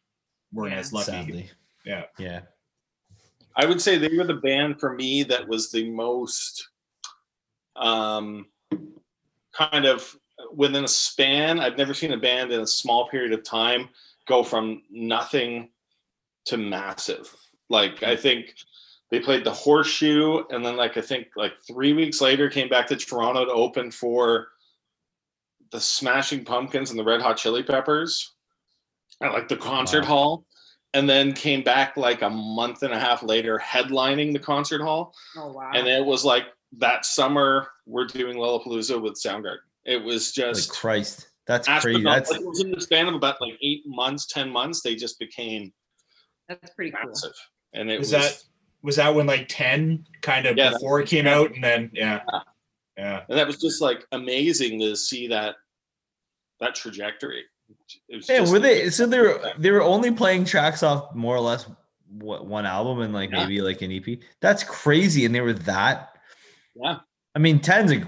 [0.53, 0.79] weren't Yeah.
[0.79, 1.05] as lucky.
[1.11, 1.49] Sadly,
[1.85, 2.03] Yeah.
[2.19, 2.41] yeah.
[3.55, 6.69] I would say they were the band for me that was the most
[7.75, 8.45] um,
[9.57, 10.15] kind of
[10.53, 11.59] within a span.
[11.59, 13.89] I've never seen a band in a small period of time
[14.27, 15.69] go from nothing
[16.45, 17.33] to massive.
[17.69, 18.21] Like I hmm.
[18.21, 18.53] think
[19.11, 22.87] they played the horseshoe and then like I think like three weeks later came back
[22.87, 24.47] to Toronto to open for
[25.71, 28.33] the Smashing Pumpkins and the Red Hot Chili Peppers
[29.21, 30.07] at like the concert Wow.
[30.07, 30.45] hall
[30.93, 35.13] and then came back like a month and a half later headlining the concert hall
[35.37, 35.71] Oh wow.
[35.73, 36.45] and it was like
[36.77, 39.57] that summer we're doing Lollapalooza with Soundgarden.
[39.85, 42.03] It was Like just Christ, that's crazy.
[42.03, 44.81] That's Like, it was in the span of about like eight months, ten months.
[44.81, 45.71] They just became
[46.49, 47.13] That's pretty cool.
[47.73, 48.43] and it Was was, that
[48.81, 52.21] was that when like 10 kind of Yeah, before it came out and then yeah.
[52.97, 53.23] Yeah.
[53.29, 55.55] and that was just like amazing to see that
[56.59, 57.43] that trajectory.
[58.09, 58.49] It was yeah.
[58.49, 58.89] Were they?
[58.89, 61.67] So they were they were only playing tracks off more or less
[62.09, 63.39] what one album and like Yeah.
[63.43, 64.19] maybe like an EP.
[64.39, 66.14] That's crazy, and they were that.
[66.75, 66.97] Yeah.
[67.35, 68.03] I mean, Ten's a,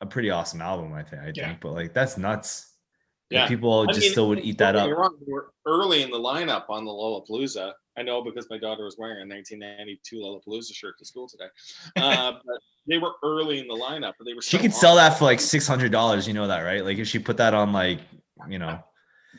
[0.00, 0.92] a pretty awesome album.
[0.92, 1.22] I think.
[1.22, 2.72] I think, but like that's nuts.
[3.30, 3.48] Like, Yeah.
[3.48, 4.90] people I just mean, still would eat that up.
[4.90, 7.72] wrong, they were early in the lineup on the Lollapalooza.
[7.98, 11.46] I know because my daughter was wearing a 1992 Lollapalooza shirt to school today.
[11.96, 14.42] Uh, but they were early in the lineup, but they were.
[14.42, 16.28] She could sell that for like six hundred dollars.
[16.28, 16.84] You know that, right?
[16.84, 18.00] Like if she put that on like
[18.48, 18.78] you know,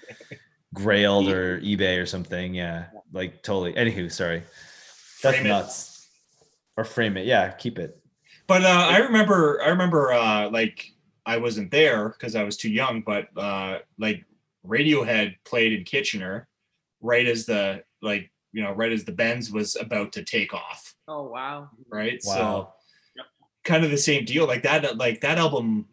[0.76, 2.54] Grailed or eBay or something.
[2.54, 3.74] Yeah, like totally.
[3.74, 4.44] Anywho, sorry,
[5.24, 5.50] that's Frame it.
[5.50, 5.94] nuts.
[6.76, 7.26] Or frame it.
[7.26, 7.97] Yeah, keep it.
[8.48, 10.94] But uh, I remember, I remember, uh, like
[11.26, 13.02] I wasn't there because I was too young.
[13.02, 14.24] But uh, like
[14.66, 16.48] Radiohead played in Kitchener,
[17.02, 20.96] right as the like you know, right as the Bends was about to take off,
[21.08, 21.70] Oh wow.
[21.90, 22.24] right?
[22.24, 22.74] So Wow.
[23.66, 24.48] kind of the same deal.
[24.48, 25.86] Like that, like that album,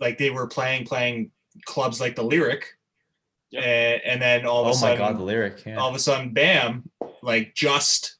[0.00, 1.30] like they were playing, playing
[1.64, 2.66] clubs like the Lyric,
[3.52, 3.62] Yep.
[3.64, 5.64] and, and then all of Oh a my god, the lyric.
[5.64, 5.76] Yeah.
[5.78, 6.90] all of a sudden, bam!
[7.22, 8.16] Like just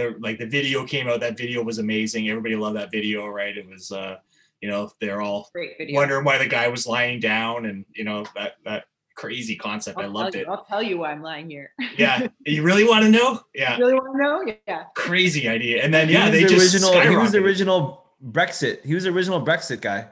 [0.00, 1.20] the like the video came out.
[1.20, 2.28] That video was amazing.
[2.28, 3.56] Everybody loved that video, right?
[3.56, 4.16] It was, uh,
[4.60, 5.94] you know, they're all Great video.
[5.96, 8.84] wondering why the guy was lying down, and you know that that
[9.16, 9.98] crazy concept.
[9.98, 10.48] I I'll loved tell it.
[10.48, 11.72] I'll tell you why I'm lying here.
[11.98, 13.40] Yeah, you really want to know?
[13.54, 14.54] Yeah, You really want to know?
[14.66, 14.84] Yeah.
[14.94, 15.82] crazy idea.
[15.84, 17.00] And then yeah, was they the just original.
[17.10, 18.82] He was the original Brexit.
[18.84, 20.08] He was the original Brexit guy.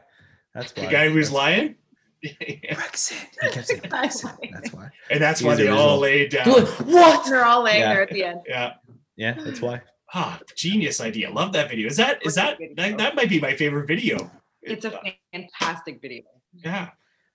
[0.54, 0.84] That's why.
[0.86, 1.76] The guy who's lying.
[2.24, 3.12] Brexit.
[3.40, 4.50] He kept saying Brexit.
[4.52, 4.90] That's why.
[5.10, 5.98] and that's He why they the all original.
[6.00, 6.46] laid down.
[6.92, 7.26] What?
[7.26, 7.92] They're all laying Yeah.
[7.94, 8.40] there at the end.
[8.46, 8.74] Yeah.
[9.18, 9.82] Yeah, that's why.
[10.14, 11.28] Ah, genius idea.
[11.30, 11.86] Love that video.
[11.88, 14.30] Is that is that that, that might be my favorite video.
[14.62, 14.98] It's a
[15.32, 16.22] fantastic video.
[16.54, 16.88] yeah.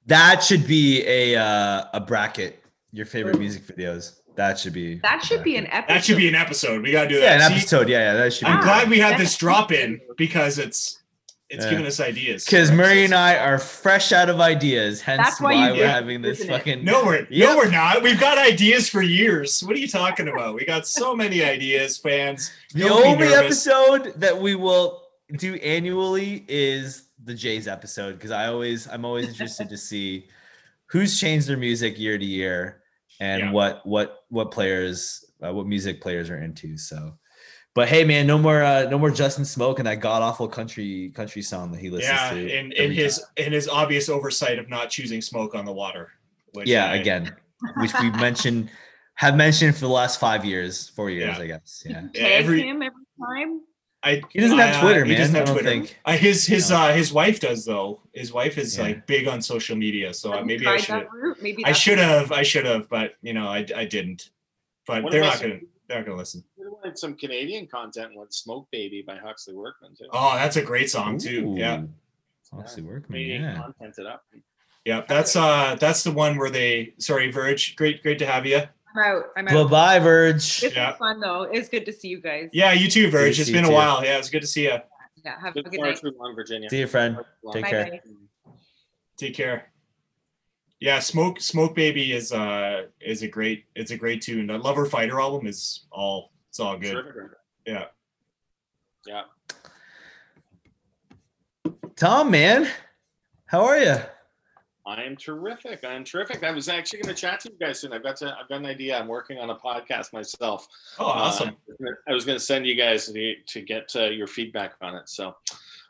[0.08, 2.64] That should be a uh, a bracket.
[2.92, 4.20] Your favorite music videos.
[4.36, 5.00] That should be.
[5.00, 5.94] That should be an episode.
[5.96, 6.82] That should be an episode.
[6.82, 7.52] We gotta do Yeah, that.
[7.52, 7.88] an episode.
[7.90, 8.52] Yeah, yeah, that should be.
[8.52, 8.64] I'm be.
[8.64, 11.03] glad we had this drop in because it's
[11.50, 11.72] it's Yeah.
[11.72, 12.46] giving us ideas.
[12.46, 13.14] Because Murray and.
[13.14, 15.02] I are fresh out of ideas.
[15.02, 16.58] Hence That's why why, we're it, having this isn't it?
[16.58, 16.84] fucking.
[16.86, 17.50] No, we're Yep.
[17.50, 18.02] no, we're not.
[18.02, 19.62] We've got ideas for years.
[19.62, 20.56] What are you talking about?
[20.56, 22.52] We got so many ideas, fans.
[22.74, 25.04] The Don't only episode that we will
[25.38, 30.28] do annually is the Jays episode because I always I'm always interested to see
[30.88, 32.82] who's changed their music year to year
[33.20, 33.52] and Yeah.
[33.52, 36.78] what what what players uh, what music players are into.
[36.78, 37.18] So,
[37.76, 41.10] but hey, man, no more uh, no more Justin Smoak and that god awful country
[41.16, 42.40] country song that he listens Yeah, to.
[42.40, 43.28] in in every his time.
[43.48, 46.12] in his obvious oversight of not choosing smoke on the water.
[46.54, 47.36] Which yeah I- again,
[47.78, 48.70] which we mentioned
[49.16, 51.44] have mentioned for the last five years, four years, Yeah.
[51.44, 51.84] I guess.
[51.86, 52.90] Yeah, Yeah, every him every
[53.22, 53.62] time.
[54.06, 55.70] I he doesn't have I, uh, Twitter, he doesn't have don't Twitter.
[55.70, 55.98] think.
[56.04, 56.78] Uh, his his No.
[56.78, 58.02] uh his wife does though.
[58.14, 58.84] His wife is Yeah.
[58.84, 61.08] like big on social media, so uh, Have you maybe I should?
[61.42, 64.30] Maybe I should have I should have, but you know I I didn't.
[64.86, 66.44] But What they're not gonna they're not gonna listen.
[66.84, 70.06] We wanted some Canadian content with "Smoke Baby" by Hawksley Workman too.
[70.12, 71.56] Oh, that's a great song too.
[71.58, 71.82] Yeah.
[71.82, 71.90] Ooh,
[72.52, 73.56] Foxy Workman, Canadian yeah.
[73.58, 74.24] content it up.
[74.86, 78.62] Yeah, that's uh that's the one where they sorry, Verge, great great to have you.
[78.96, 79.24] I'm out.
[79.38, 79.70] I'm Bye out.
[79.70, 80.60] bye, Verge.
[80.62, 80.94] This Yeah.
[80.98, 81.44] fun though.
[81.44, 82.50] It's good to see you guys.
[82.52, 83.36] Yeah, you too, Verge.
[83.38, 83.76] to It's see been you a too.
[83.76, 84.04] while.
[84.04, 84.78] Yeah, it's good to see you.
[85.24, 85.40] Yeah.
[85.40, 86.04] Have a Good good night.
[86.20, 86.70] long, Virginia.
[86.70, 87.18] See you, friend.
[87.54, 87.86] Take Bye care.
[88.46, 88.52] bye.
[89.16, 89.72] Take care.
[90.82, 94.48] Yeah, Smoke Smoke Baby is uh is a great it's a great tune.
[94.48, 96.94] The Lover Fighter album is all it's all good.
[96.94, 97.32] Terrific.
[97.66, 97.86] Yeah.
[99.08, 99.24] Yeah.
[101.96, 102.70] Tom, man,
[103.48, 103.96] how are you?
[104.86, 105.84] I am terrific.
[105.84, 106.44] I'm terrific.
[106.44, 107.92] I was actually going to chat to you guys soon.
[107.92, 108.38] I've got to.
[108.40, 109.00] I've got an idea.
[109.00, 110.68] I'm working on a podcast myself.
[111.00, 111.58] Oh, awesome.
[111.72, 114.94] Uh, I was going to send you guys the, to get uh, your feedback on
[114.94, 115.10] it.
[115.10, 115.36] So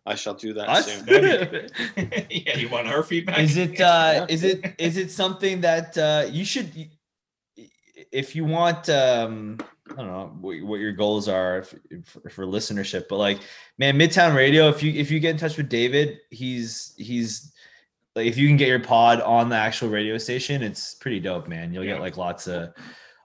[0.05, 0.85] I shall do that Us?
[0.85, 1.05] soon.
[2.29, 3.39] yeah, you want our feedback?
[3.39, 6.71] is it uh is it is it something that uh you should
[8.11, 9.57] if you want um
[9.91, 11.59] i don't know what, what your goals are
[11.91, 13.39] if, for, for listenership but like
[13.77, 17.51] man midtown radio if you if you get in touch with david he's he's
[18.15, 21.47] like if you can get your pod on the actual radio station it's pretty dope
[21.47, 21.93] man you'll Yeah.
[21.93, 22.69] get like lots of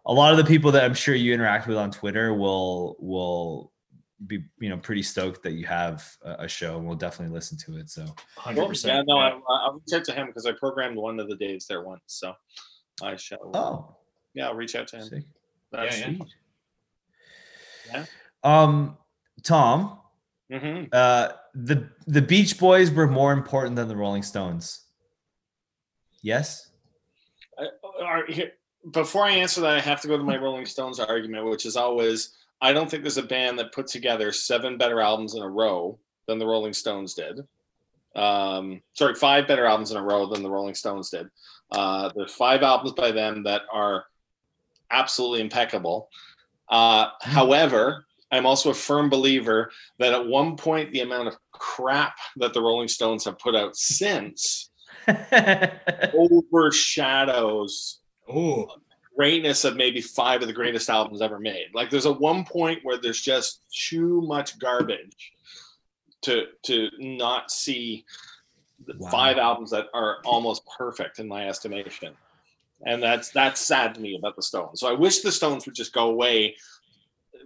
[0.07, 3.73] a lot of the people that i'm sure you interact with on twitter will will
[4.27, 7.57] be you know pretty stoked that you have a, a show and we'll definitely listen
[7.57, 8.05] to it so
[8.37, 9.07] Hundred Well, percent.
[9.09, 11.67] yeah, no, I, I'll reach out to him because I programmed one of the days
[11.69, 12.03] there once.
[12.07, 12.33] So
[13.01, 13.53] I shall.
[13.55, 13.95] oh
[14.39, 15.09] yeah, I'll reach out to him.
[15.09, 15.25] sick.
[15.73, 16.05] That's, yeah.
[16.07, 16.23] Sweet.
[17.93, 18.05] Yeah.
[18.45, 18.97] Um,
[19.43, 19.99] Tom,
[20.53, 24.85] hmm uh, the the Beach Boys were more important than the Rolling Stones.
[26.23, 26.71] Yes.
[28.01, 28.53] Are, here,
[28.93, 31.77] before I answer that, I have to go to my Rolling Stones argument, which is
[31.77, 35.49] always I don't think there's a band that put together seven better albums in a
[35.49, 37.41] row than the Rolling Stones did.
[38.15, 41.29] Um, sorry, five better albums in a row than the Rolling Stones did.
[41.71, 44.05] Uh, there's five albums by them that are
[44.91, 46.09] absolutely impeccable.
[46.69, 52.15] Uh, however, I'm also a firm believer that at one point the amount of crap
[52.37, 54.71] that the Rolling Stones have put out since
[56.15, 58.01] overshadows
[58.31, 58.69] Oh,
[59.17, 61.69] greatness of maybe five of the greatest albums ever made.
[61.73, 65.33] Like there's a one point where there's just too much garbage
[66.23, 68.05] to to not see
[68.99, 69.11] Wow.
[69.11, 72.15] five albums that are almost perfect in my estimation.
[72.87, 74.81] And that's that's sad to me about the Stones.
[74.81, 76.57] So I wish the Stones would just go away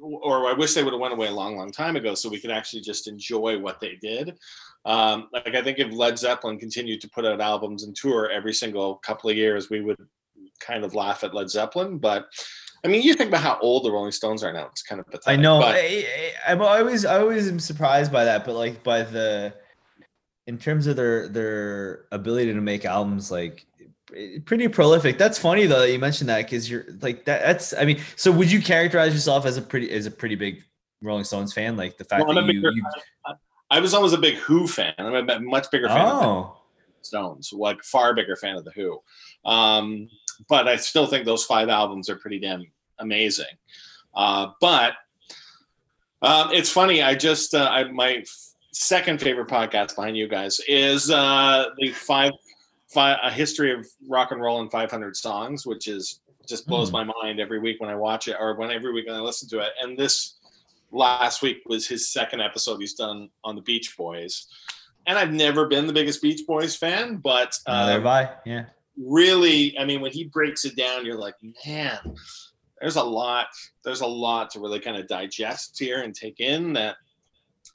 [0.01, 2.41] or I wish they would have went away a long, long time ago so we
[2.41, 4.39] could actually just enjoy what they did.
[4.85, 8.53] Um, like I think if Led Zeppelin continued to put out albums and tour every
[8.53, 9.97] single couple of years, we would
[10.61, 11.99] kind of laugh at Led Zeppelin.
[11.99, 12.27] But
[12.85, 15.07] I mean, you think about how old the Rolling Stones are now; it's kind of
[15.07, 15.39] pathetic.
[15.39, 15.61] I know.
[15.61, 19.55] But, I, I, I'm always I always am surprised by that, but like by the
[20.49, 23.67] in terms of their their ability to make albums, like
[24.45, 25.19] pretty prolific.
[25.19, 27.43] That's funny though that you mentioned that because you're like that.
[27.43, 30.65] That's I mean, so would you characterize yourself as a pretty as a pretty big
[31.01, 31.77] Rolling Stones fan?
[31.77, 32.85] Like the fact Well, I'm that a you, bigger- you
[33.71, 34.93] I was always a big Who fan.
[34.99, 36.57] I'm a much bigger fan of oh
[37.01, 39.01] Stones, like far bigger fan of the Who.
[39.45, 40.09] Um,
[40.49, 42.65] but I still think those five albums are pretty damn
[42.99, 43.47] amazing.
[44.15, 44.93] Uh, but
[46.21, 47.03] um, it's funny.
[47.03, 48.23] I just uh, I, my
[48.73, 52.33] second favorite podcast behind you guys is uh, the five,
[52.93, 56.95] five a history of rock and roll in 500 songs, which is just blows Hmm.
[56.95, 59.49] my mind every week when I watch it or when every week when I listen
[59.51, 59.73] to it.
[59.81, 60.39] And this
[60.91, 64.47] last week was his second episode he's done on the Beach Boys.
[65.07, 68.31] And I've never been the biggest Beach Boys fan, but have I.
[68.45, 68.67] Yeah.
[68.97, 71.35] really, I mean, when he breaks it down, you're like,
[71.67, 71.99] man,
[72.81, 73.47] there's a lot,
[73.85, 76.97] there's a lot to really kind of digest here and take in that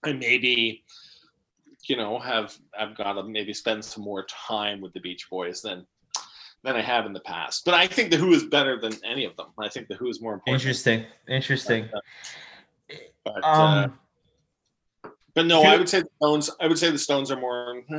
[0.03, 0.83] I maybe,
[1.89, 5.61] you know, have I've got to maybe spend some more time with the Beach Boys
[5.61, 5.85] than
[6.63, 7.65] than I have in the past.
[7.65, 9.47] But I think the Who is better than any of them.
[9.59, 10.61] I think the Who is more important.
[10.61, 11.05] Interesting.
[11.27, 11.89] Interesting.
[13.23, 13.99] But, uh, Um,
[15.33, 16.49] but no, I would say the Stones.
[16.59, 17.83] I would say the Stones are more.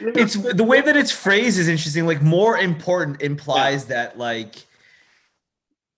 [0.00, 4.66] it's the way that it's phrased is interesting like more important implies that like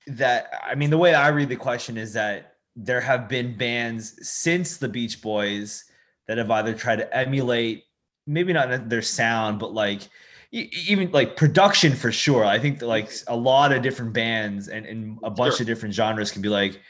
[0.07, 4.15] that i mean the way i read the question is that there have been bands
[4.23, 5.88] since the beach boys
[6.29, 7.85] that have either tried to emulate
[8.27, 10.03] maybe not their sound but like
[10.51, 12.43] even like production for sure.
[12.45, 15.63] I think like a lot of different bands and, and a bunch Sure.
[15.63, 16.81] of different genres can be like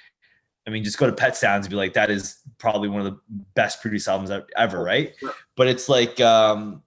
[0.66, 3.06] i mean just go to pet sounds and be like that is probably one of
[3.06, 3.18] the
[3.54, 5.14] best produced albums ever right?
[5.18, 5.32] Sure.
[5.56, 6.82] but it's like um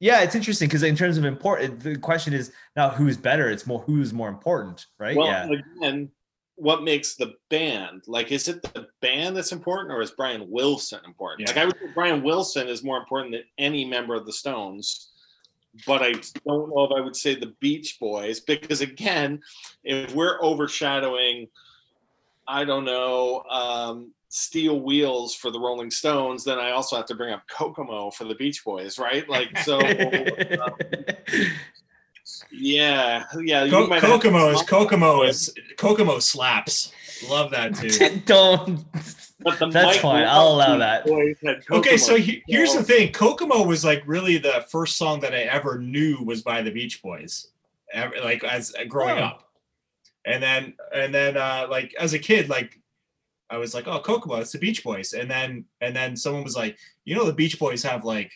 [0.00, 3.66] yeah it's interesting because in terms of important the question is now who's better it's
[3.66, 5.16] more who's more important right?
[5.16, 5.48] Well, yeah.
[5.78, 6.10] again,
[6.60, 8.30] what makes the band like?
[8.30, 11.48] Is it the band that's important, or is Brian Wilson important?
[11.48, 15.08] Like I would say, Brian Wilson is more important than any member of the Stones.
[15.86, 16.12] But I
[16.46, 19.40] don't know if I would say the Beach Boys because again,
[19.84, 21.48] if we're overshadowing,
[22.46, 27.14] I don't know, um, Steel Wheels for the Rolling Stones, then I also have to
[27.14, 29.28] bring up Kokomo for the Beach Boys, right?
[29.28, 29.78] Like so.
[29.80, 30.72] um,
[32.50, 33.64] yeah, yeah.
[33.64, 36.92] you Co- Kokomo is Kokomo is Kokomo slaps.
[37.28, 38.20] Love that too.
[38.26, 38.84] don't
[39.40, 41.06] But the That's Mike fine, I'll allow that.
[41.70, 43.12] Okay, so he, here's the thing.
[43.12, 47.02] Kokomo was like really the first song that I ever knew was by the Beach
[47.02, 47.48] Boys,
[47.92, 49.24] ever, like as uh, growing Oh.
[49.24, 49.48] up.
[50.26, 52.78] And then and then uh like as a kid, like
[53.48, 55.12] I was like, oh Kokomo, it's the Beach Boys.
[55.14, 58.30] And then and then someone was like, you know, the Beach Boys have like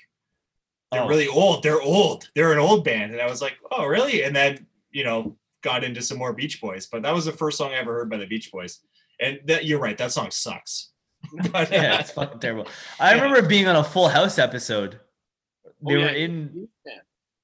[0.95, 1.09] they're Oh.
[1.09, 1.62] really old.
[1.62, 2.29] They're old.
[2.35, 3.12] They're an old band.
[3.12, 4.23] And I was like, oh, really?
[4.23, 6.87] And then, you know, got into some more Beach Boys.
[6.87, 8.81] But that was the first song I ever heard by the Beach Boys.
[9.21, 10.91] And that you're right, that song sucks.
[11.53, 12.69] But yeah, uh, it's fucking terrible.
[13.01, 13.23] I Yeah.
[13.23, 15.01] remember being on a Full House episode.
[15.66, 16.69] Oh, they Oh, were yeah, he was a in.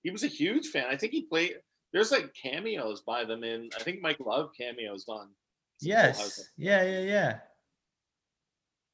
[0.02, 0.86] He was a huge fan.
[0.90, 1.56] I think he played.
[1.92, 3.68] There's like cameos by them in.
[3.78, 5.28] I think Mike Love cameos on.
[5.80, 6.18] some Full House.
[6.18, 6.48] Yes.
[6.56, 7.38] Yeah, yeah, yeah.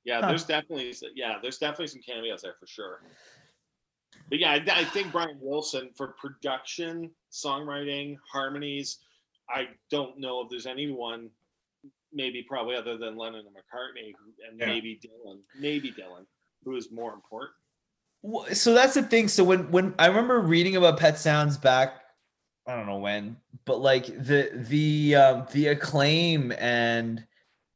[0.05, 0.28] Yeah, Huh.
[0.28, 3.03] there's definitely yeah, there's definitely some cameos there for sure.
[4.28, 8.98] But yeah, I, I think Brian Wilson for production, songwriting, harmonies.
[9.48, 11.31] I don't know if there's anyone,
[12.12, 14.12] maybe probably other than Lennon and McCartney,
[14.48, 14.66] and Yeah.
[14.66, 16.27] maybe Dylan, maybe Dylan,
[16.65, 17.53] who is more important.
[18.23, 19.28] Well, So that's the thing.
[19.28, 21.94] So when when I remember reading about Pet Sounds back,
[22.66, 27.24] I don't know when, but like the the um, the acclaim and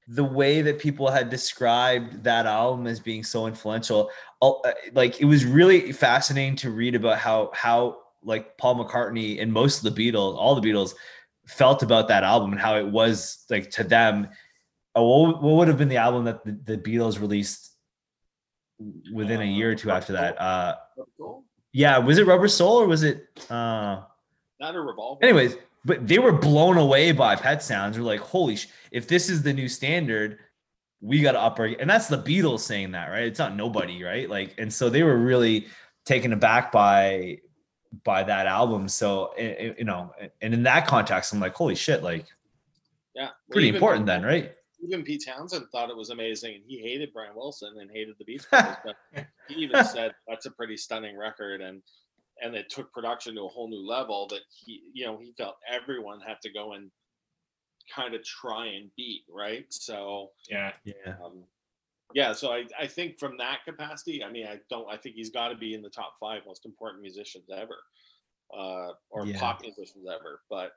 [0.08, 4.10] the way that people had described that album as being so influential,
[4.94, 9.84] like it was really fascinating to read about how how like Paul McCartney and most
[9.84, 10.94] of the Beatles, all the Beatles,
[11.46, 14.28] felt about that album and how it was like to them.
[14.96, 17.70] uh, What, what would have been the album that the, the Beatles released
[19.12, 20.40] within a year or two after that?
[20.40, 20.76] Uh,
[21.72, 23.26] yeah, was it Rubber Soul or was it?
[23.50, 24.02] Uh,
[24.58, 25.24] Not a revolver.
[25.24, 27.96] anyways, but they were blown away by Pet Sounds.
[27.96, 30.38] They're like, holy, sh- if this is the new standard,
[31.00, 31.66] we got to up our.
[31.66, 33.24] And that's the Beatles saying that, right?
[33.24, 34.28] It's not nobody, right?
[34.28, 35.68] Like, and so they were really
[36.04, 37.38] taken aback by
[38.04, 38.88] by that album.
[38.88, 42.26] So, eh, eh, you know, and in that context, I'm like, holy shit, like,
[43.14, 44.52] Yeah, well, pretty important then, right?
[44.82, 48.24] Even Pete Townshend thought it was amazing, and he hated Brian Wilson and hated the
[48.24, 48.76] Beach Boys.
[48.84, 51.82] but he even said that's a pretty stunning record, and
[52.42, 55.56] and it took production to a whole new level that he, you know, he felt
[55.70, 56.90] everyone had to go and
[57.94, 59.66] kind of try and beat, right?
[59.70, 61.44] So yeah, yeah, um,
[62.14, 62.32] yeah.
[62.32, 65.48] So I I think from that capacity, I mean, I don't, I think he's got
[65.48, 67.76] to be in the top five most important musicians ever,
[68.56, 69.38] uh, or Yeah.
[69.38, 70.72] pop musicians ever, but.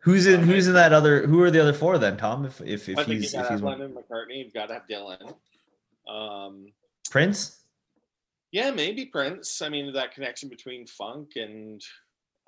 [0.00, 1.26] Who's in Who's in that other?
[1.26, 2.44] Who are the other four then, Tom?
[2.44, 4.44] If if, if I he's you if got to he's have one, Lennon McCartney.
[4.44, 5.34] You've got to have Dylan.
[6.06, 6.66] Um,
[7.10, 7.60] Prince.
[8.52, 9.62] yeah, maybe Prince.
[9.62, 11.82] I mean, that connection between funk and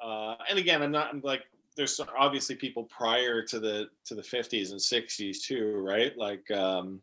[0.04, 1.44] uh, and again, I'm not I'm like
[1.76, 6.16] there's obviously people prior to the to the 50s and 60s too, right?
[6.16, 7.00] Like um,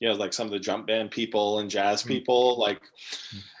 [0.00, 2.80] you know, like some of the jump band people and jazz people, like.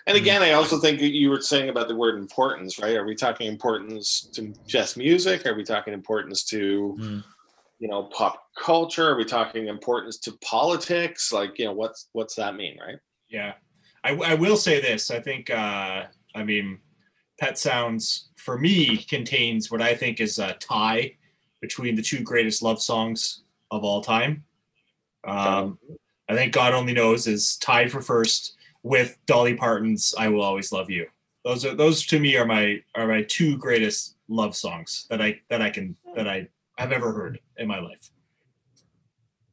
[0.06, 2.96] And again, I also think you were saying about the word importance, right?
[2.96, 5.46] Are we talking importance to just music?
[5.46, 7.24] Are we talking importance to Mm.
[7.78, 12.34] you know pop culture are we talking importance to politics like you know what's what's
[12.34, 12.98] that mean right
[13.28, 13.54] Yeah.
[14.02, 15.10] I, I will say this.
[15.10, 16.78] I think, uh, I mean,
[17.40, 21.16] Pet Sounds for me contains what I think is a tie
[21.60, 24.44] between the two greatest love songs of all time.
[25.24, 25.78] Um,
[26.28, 30.70] I think God Only Knows is tied for first with Dolly Parton's "I Will Always
[30.72, 31.06] Love You."
[31.44, 35.40] Those are those to me are my are my two greatest love songs that I
[35.48, 38.10] that I can that I have ever heard in my life.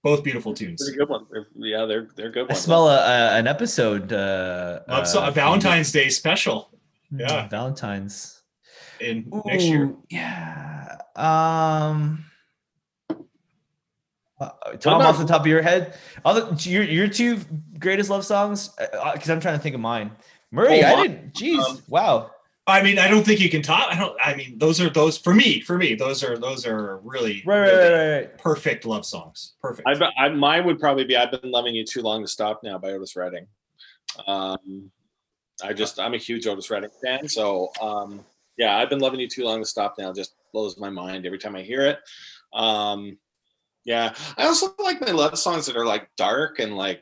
[0.04, 0.82] Both beautiful tunes.
[0.84, 4.12] pretty good one They're- yeah they're they're good I smell a, a, an episode.
[4.14, 6.70] Uh, Love song- uh, a Valentine's Day special
[7.16, 8.42] Yeah, Valentine's.
[9.00, 9.94] in next year.
[10.10, 10.98] Yeah.
[11.16, 12.26] Um.
[14.40, 17.40] uh, Tom, off the top of your head, other your your two
[17.80, 18.70] greatest love songs,
[19.14, 20.12] because I'm trying to think of mine.
[20.52, 21.34] Murray, Oh, I didn't.
[21.34, 22.32] Jeez, um, wow.
[22.70, 23.94] I mean, I don't think you can top.
[23.94, 24.18] I don't.
[24.24, 25.62] I mean, those are those for me.
[25.62, 28.38] For me, those are those are really, Right, right, really right, right.
[28.38, 29.54] perfect love songs.
[29.62, 29.88] Perfect.
[29.88, 32.64] I, bet- I mine would probably be i've been loving you too long to stop
[32.64, 33.48] now by otis redding
[34.28, 34.92] um
[35.64, 38.24] i just i'm a huge otis redding fan so um
[38.58, 41.38] yeah i've been loving you too long to stop now just blows my mind every
[41.40, 42.00] time i hear it
[42.54, 43.18] um
[43.86, 47.02] yeah i also like my love songs that are like dark and like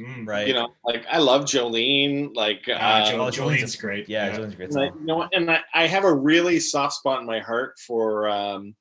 [0.00, 0.28] Mm.
[0.28, 0.46] Right.
[0.46, 4.08] you know like i love jolene like Ah, uh, Jo- Oh, Jolene's Jolene's great.
[4.08, 4.38] Yeah, Yeah.
[4.38, 7.18] Jolene's a great And I, you know, and I, I have a really soft spot
[7.18, 8.76] in my heart for um,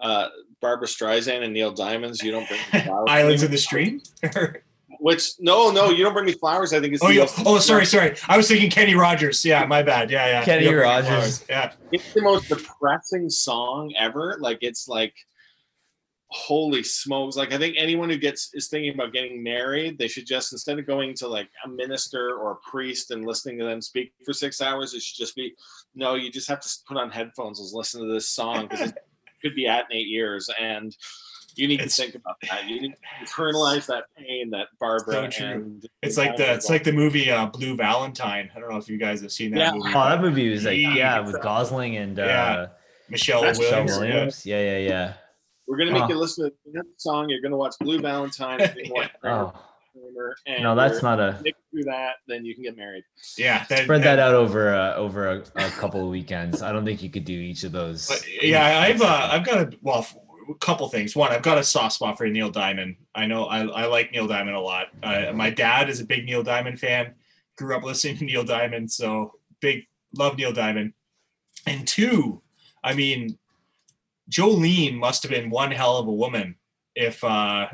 [0.00, 0.30] uh,
[0.60, 4.00] Barbra Streisand and Neil Diamond's "You Don't Bring Me Flowers." Islands in the Stream.
[5.04, 7.20] Which no, no, "You Don't Bring Me Flowers." I think is oh, the yeah.
[7.20, 8.16] most- oh, sorry, sorry.
[8.26, 9.44] I was thinking Kenny Rogers.
[9.44, 10.10] Yeah, my bad.
[10.10, 10.44] Yeah, yeah.
[10.46, 11.44] Kenny Yeah, Rogers.
[11.46, 11.74] Yeah.
[11.92, 14.38] It's the most depressing song ever.
[14.40, 15.14] Like it's like,
[16.28, 17.36] holy smokes!
[17.36, 20.78] Like I think anyone who gets is thinking about getting married, they should just instead
[20.78, 24.32] of going to like a minister or a priest and listening to them speak for
[24.32, 25.54] six hours, it should just be
[25.94, 26.14] no.
[26.14, 28.98] You just have to put on headphones and listen to this song because it
[29.42, 30.96] could be at in eight years and.
[31.56, 32.66] You need It's- to think about that.
[32.68, 35.46] You need to internalize that pain that Barbra So true.
[35.46, 38.50] and It's like the it's like the movie uh, Blue Valentine.
[38.54, 39.72] I don't know if you guys have seen that Yeah.
[39.74, 39.90] movie.
[39.90, 42.66] Oh, that movie was like Yeah, yeah, with Gosling and uh, Yeah.
[43.08, 43.92] Michelle That's Michelle Williams.
[43.92, 44.00] yeah.
[44.14, 44.46] Williams.
[44.46, 45.12] Yeah, yeah, yeah.
[45.66, 46.08] We're gonna make Oh.
[46.08, 47.28] you listen to that song.
[47.28, 48.60] You're gonna watch Blue Valentine.
[48.62, 48.86] and you're
[49.22, 49.60] gonna watch Oh,
[50.60, 53.04] No, that's not a- Make it through that, then you can get married.
[53.38, 56.62] Yeah, that, Spread that out over uh, over a, a couple of weekends.
[56.62, 58.08] I don't think you could do each of those.
[58.08, 60.16] But yeah, I've uh, I've got a well, f-
[60.48, 61.14] a couple things.
[61.16, 62.96] One, I've got a soft spot for Neil Diamond.
[63.14, 64.88] I know I, I like Neil Diamond a lot.
[65.02, 67.14] Uh, my dad is a big Neil Diamond fan.
[67.56, 70.92] Grew up listening to Neil Diamond, so big love Neil Diamond.
[71.66, 72.42] And two,
[72.82, 73.38] I mean,
[74.30, 76.56] Jolene must have been one hell of a woman
[76.94, 77.68] if uh,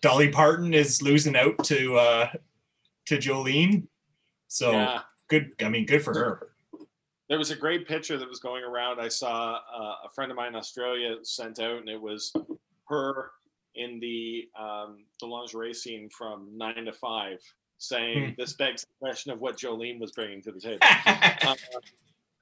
[0.00, 2.30] Dolly Parton is losing out to uh,
[3.06, 3.86] to Jolene.
[4.48, 5.00] So Yeah.
[5.28, 5.52] good.
[5.60, 6.48] I mean, good for her.
[7.28, 9.00] There was a great picture that was going around.
[9.00, 12.32] I saw uh, a friend of mine in Australia sent out, and it was
[12.88, 13.32] her
[13.74, 17.38] in the um, the lingerie scene from Nine to Five,
[17.76, 18.32] saying, Hmm.
[18.38, 21.54] "This begs the question of what Jolene was bringing to the table," uh,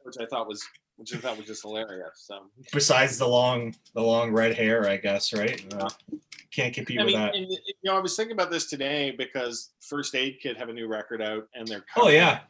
[0.03, 2.25] which I thought was which I thought was just hilarious.
[2.27, 5.91] So besides the long the long red hair i guess right Uh,
[6.51, 9.73] can't compete I with that and, you know, I was thinking about this today because
[9.81, 12.41] First Aid Kit have a new record out, and they're oh yeah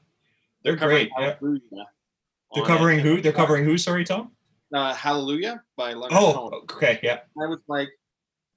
[0.62, 1.08] they're covering
[1.40, 1.82] great yeah.
[2.55, 4.32] They're covering who they're covering who sorry tom
[4.74, 6.62] uh, Hallelujah by Leonard oh Cohen.
[6.64, 7.89] okay yeah I was like,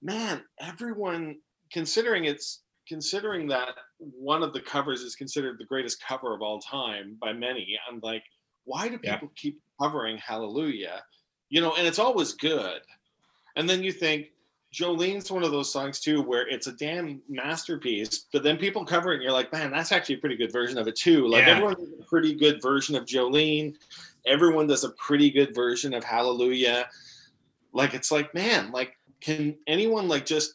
[0.01, 1.37] man, everyone
[1.71, 6.59] considering it's considering that one of the covers is considered the greatest cover of all
[6.59, 7.77] time by many.
[7.89, 8.23] I'm like,
[8.63, 9.15] why do Yeah.
[9.17, 11.03] people keep covering Hallelujah?
[11.49, 12.81] You know, and it's always good.
[13.55, 14.27] And then you think
[14.73, 19.11] Jolene's one of those songs too, where it's a damn masterpiece, but then people cover
[19.11, 21.27] it and you're like, man, that's actually a pretty good version of it too.
[21.27, 21.53] Like Yeah.
[21.55, 23.75] everyone does a pretty good version of Jolene.
[24.27, 26.87] Everyone does a pretty good version of Hallelujah.
[27.73, 30.53] Like it's like, man, like can anyone like just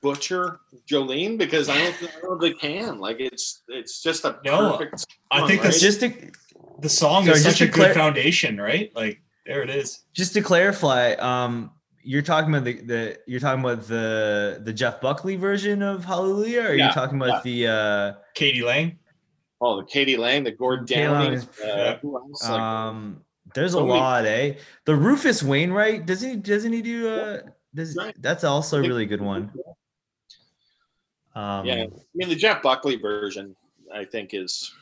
[0.00, 1.36] butcher Jolene?
[1.36, 2.98] Because I don't, think- I don't think they can.
[3.00, 5.06] Like it's it's just a No, perfect.
[5.32, 5.70] i song, think right?
[5.72, 6.12] that's just to
[6.78, 10.00] the song Sorry, is such a to clar- good foundation right like there it is
[10.12, 11.70] just to clarify, um,
[12.06, 16.62] you're talking about the, the you're talking about the the Jeff Buckley version of Hallelujah,
[16.62, 18.62] or are Yeah, you talking about the uh k.d.
[18.64, 18.98] lang
[19.60, 20.16] oh the k.d.
[20.16, 21.40] lang, the Gordon Katie Downing.
[21.64, 22.20] Uh, who?
[22.40, 23.22] Like, um
[23.54, 24.54] there's a so many- lot, eh?
[24.84, 27.40] The Rufus Wainwright, doesn't he doesn't he do uh
[27.74, 29.50] does, that's also a really good one.
[31.34, 33.54] Um yeah, I mean the Jeff Buckley version,
[33.92, 34.72] I think is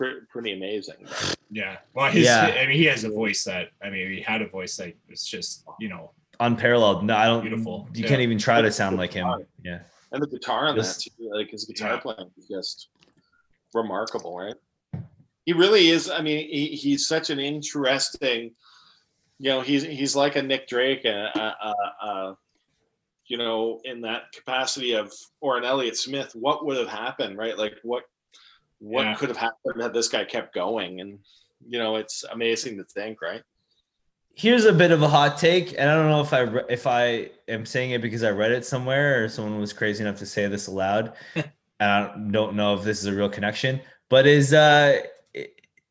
[0.00, 1.06] pre- pretty amazing.
[1.50, 2.56] yeah well his Yeah.
[2.60, 5.24] i mean he has a voice that i mean he had a voice that was
[5.24, 6.12] just you know
[6.42, 7.04] unparalleled.
[7.04, 7.86] No, I don't Beautiful.
[7.92, 8.08] you Yeah.
[8.08, 9.26] can't even try to sound like him.
[9.62, 9.80] Yeah.
[10.10, 12.00] And the guitar on Just- that too, like his guitar Yeah.
[12.00, 12.88] playing is just
[13.74, 14.54] remarkable, right?
[15.44, 16.08] He really is.
[16.08, 18.54] I mean, he, he's such an interesting.
[19.38, 22.34] You know, he's he's like a Nick Drake, uh, uh, uh,
[23.26, 25.12] you know, in that capacity of
[25.42, 26.34] or an Elliott Smith.
[26.34, 27.58] What would have happened, right?
[27.58, 28.04] Like what
[28.80, 29.14] what Yeah.
[29.14, 31.00] could have happened had this guy kept going?
[31.00, 31.18] And
[31.68, 33.42] you know, it's amazing to think, right?
[34.34, 36.42] Here's a bit of a hot take, and I don't know if I
[36.72, 40.18] if I am saying it because I read it somewhere or someone was crazy enough
[40.18, 41.12] to say this aloud.
[41.34, 41.44] and
[41.80, 45.00] I don't know if this is a real connection, but is uh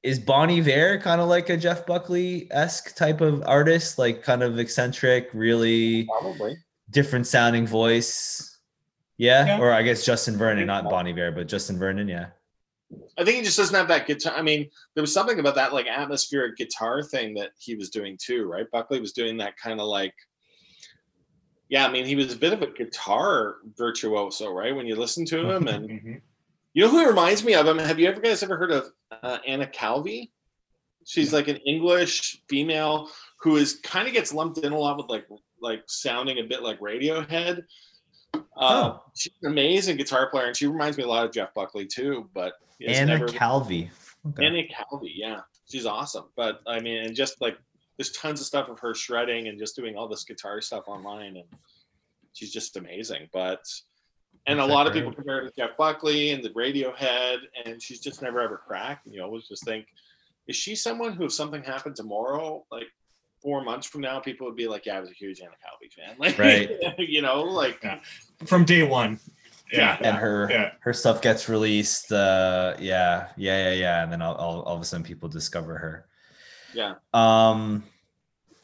[0.02, 4.42] is Bon Iver kind of like a Jeff Buckley esque type of artist, like kind
[4.42, 6.56] of eccentric, really Probably.
[6.90, 8.58] different sounding voice?
[9.18, 9.60] Yeah, Yeah.
[9.60, 12.08] or I guess Justin Vernon, not Bon Iver, but Justin Vernon.
[12.08, 12.28] Yeah,
[13.18, 14.34] I think he just doesn't have that guitar.
[14.36, 18.18] I mean, there was something about that like atmospheric guitar thing that he was doing
[18.20, 18.70] too, right?
[18.72, 20.14] Buckley was doing that kind of like,
[21.70, 21.86] yeah.
[21.86, 24.76] I mean, he was a bit of a guitar virtuoso, right?
[24.76, 26.22] When you listen to him, and Mhm.
[26.74, 27.78] you know who he reminds me of him?
[27.78, 28.92] Have you ever guys ever heard of
[29.24, 30.32] uh, Anna Calvi?
[31.06, 33.10] She's like an English female
[33.42, 35.26] who is kind of gets lumped in a lot with like
[35.62, 37.64] like sounding a bit like Radiohead.
[38.34, 39.04] Uh, Oh.
[39.16, 42.30] She's an amazing guitar player, and she reminds me a lot of Jeff Buckley too.
[42.34, 42.54] But
[42.86, 43.90] Anna never- Calvi.
[44.28, 44.46] Okay.
[44.46, 46.26] Anna Calvi, yeah, she's awesome.
[46.36, 47.58] But I mean, and just like
[47.98, 51.38] there's tons of stuff of her shredding and just doing all this guitar stuff online,
[51.38, 51.46] and
[52.34, 53.30] she's just amazing.
[53.34, 53.62] But
[54.46, 57.82] and a Check lot of people compare her to Jeff Buckley and the Radiohead, and
[57.82, 59.06] she's just never ever cracked.
[59.06, 59.86] And you always just think,
[60.48, 62.88] is she someone who, if something happened tomorrow, like
[63.42, 65.90] four months from now, people would be like, "Yeah, I was a huge Anna Calvi
[65.96, 66.98] fan." Like, Right.
[67.00, 68.00] you know, like Yeah.
[68.46, 69.20] from day one
[69.72, 70.72] yeah and her Yeah.
[70.80, 72.12] her stuff gets released.
[72.12, 75.78] Uh, yeah, yeah, yeah, yeah, and then all, all, all of a sudden people discover
[75.78, 76.08] her.
[76.74, 76.96] yeah.
[77.14, 77.84] Um,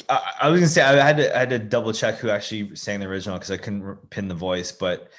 [0.09, 2.75] I, I was gonna say I had to I had to double check who actually
[2.75, 5.09] sang the original because I couldn't r- pin the voice, but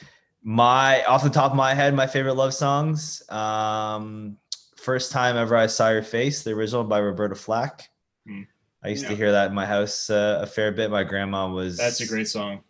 [0.43, 3.23] my off the top of my head, my favorite love songs.
[3.31, 4.37] Um,
[4.77, 7.89] first time ever I saw your face, the original by Roberta Flack.
[8.27, 8.43] Hmm.
[8.87, 10.91] I used to hear that in my house uh, a fair bit.
[10.91, 12.63] My grandma was that's a great song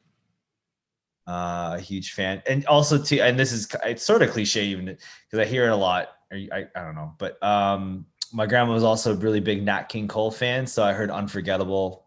[1.26, 4.84] uh, a huge fan, and also too, and this is it's sort of cliche even
[4.86, 6.08] because I hear it a lot.
[6.30, 9.84] Or I, I don't know, but um, my grandma was also a really big Nat
[9.88, 12.06] King Cole fan, so I heard "Unforgettable"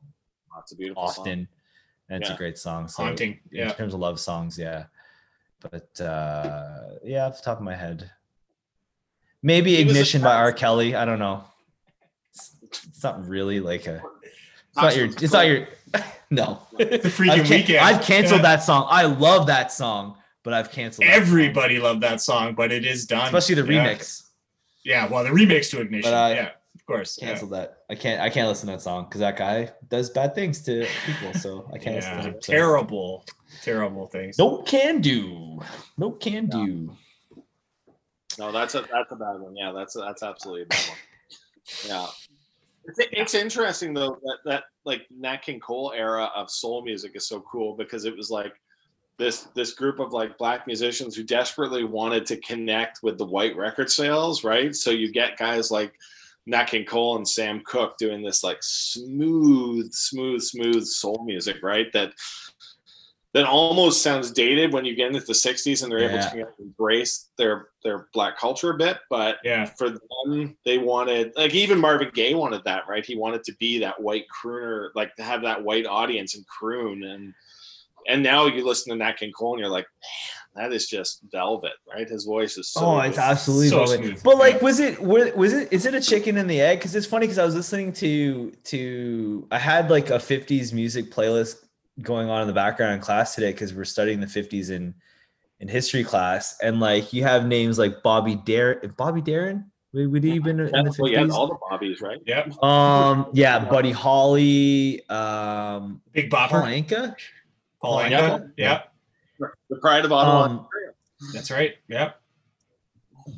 [0.55, 1.21] That's a beautiful song.
[1.21, 1.47] often,
[2.09, 2.35] and it's Yeah.
[2.35, 2.87] a great song.
[2.87, 3.71] So Haunting, in yeah.
[3.73, 4.85] terms of love songs, yeah.
[5.69, 8.09] but uh, yeah, off the top of my head,
[9.43, 10.51] maybe He was a- Ignition by R.
[10.53, 10.95] Kelly.
[10.95, 11.43] I don't know.
[12.69, 14.01] It's, it's not really like a.
[14.23, 15.05] It's not your.
[15.05, 15.67] It's not your.
[16.31, 16.61] No.
[16.77, 17.79] The freaking I've, can- weekend.
[17.79, 18.55] I've canceled Yeah.
[18.55, 18.85] that song.
[18.87, 21.21] I love that song, but I've canceled that song.
[21.23, 23.25] Everybody loved that song, but it is done.
[23.25, 23.95] especially the Yeah.
[23.95, 24.23] remix.
[24.85, 26.11] Yeah, well, the remix to Ignition.
[26.11, 27.17] But I yeah, of course.
[27.19, 27.29] yeah.
[27.29, 27.79] Canceled that.
[27.89, 28.21] I can't.
[28.21, 31.33] I can't listen to that song because that guy does bad things to people.
[31.33, 32.33] So I can't listen Yeah, to him.
[32.41, 32.51] So.
[32.53, 33.25] terrible,
[33.63, 34.37] terrible things.
[34.37, 35.59] No can do.
[35.97, 36.95] No can do.
[38.37, 39.55] No, that's a that's a bad one.
[39.55, 40.97] Yeah, that's that's absolutely a bad one.
[41.87, 42.07] Yeah,
[42.97, 47.41] it's, interesting though that that like Nat King Cole era of soul music is so
[47.41, 48.53] cool because it was like
[49.17, 53.55] this this group of like black musicians who desperately wanted to connect with the white
[53.55, 54.75] record sales, right?
[54.75, 55.93] So you get guys like
[56.45, 61.91] Nat King Cole and Sam Cooke doing this like smooth, smooth, smooth soul music, right?
[61.93, 62.13] That
[63.33, 66.41] that almost sounds dated when you get into the 60s and they're able to kind
[66.41, 69.65] of embrace their their black culture a bit but Yeah.
[69.65, 73.79] for them they wanted like even marvin gaye wanted that right he wanted to be
[73.79, 77.33] that white crooner like to have that white audience and croon and
[78.07, 79.85] and now you listen to nat king cole and you're like
[80.55, 83.97] man that is just velvet right his voice is so oh, it's absolutely so velvet.
[83.99, 84.23] smooth.
[84.23, 86.79] But like, was it was it is it a chicken and the egg?
[86.79, 91.11] Because it's funny because I was listening to to I had like a '50s music
[91.11, 91.57] playlist
[92.01, 94.93] going on in the background in class today because we're studying the '50s in
[95.59, 99.65] in history class, and like you have names like Bobby Darin, Bobby Darin.
[99.93, 101.33] Would, would he been in the well, you had 50s?
[101.33, 102.63] all the bobbies right Yep.
[102.63, 106.63] Um, yeah, Buddy Holly, um, Big Paul Bopper.
[106.63, 107.15] Anka.
[107.81, 108.11] Paul Paul Anka.
[108.11, 108.51] Anka.
[108.55, 108.81] Yeah,
[109.39, 110.67] the pride of ottawa Um,
[111.33, 111.73] that's right.
[111.87, 112.15] Yep.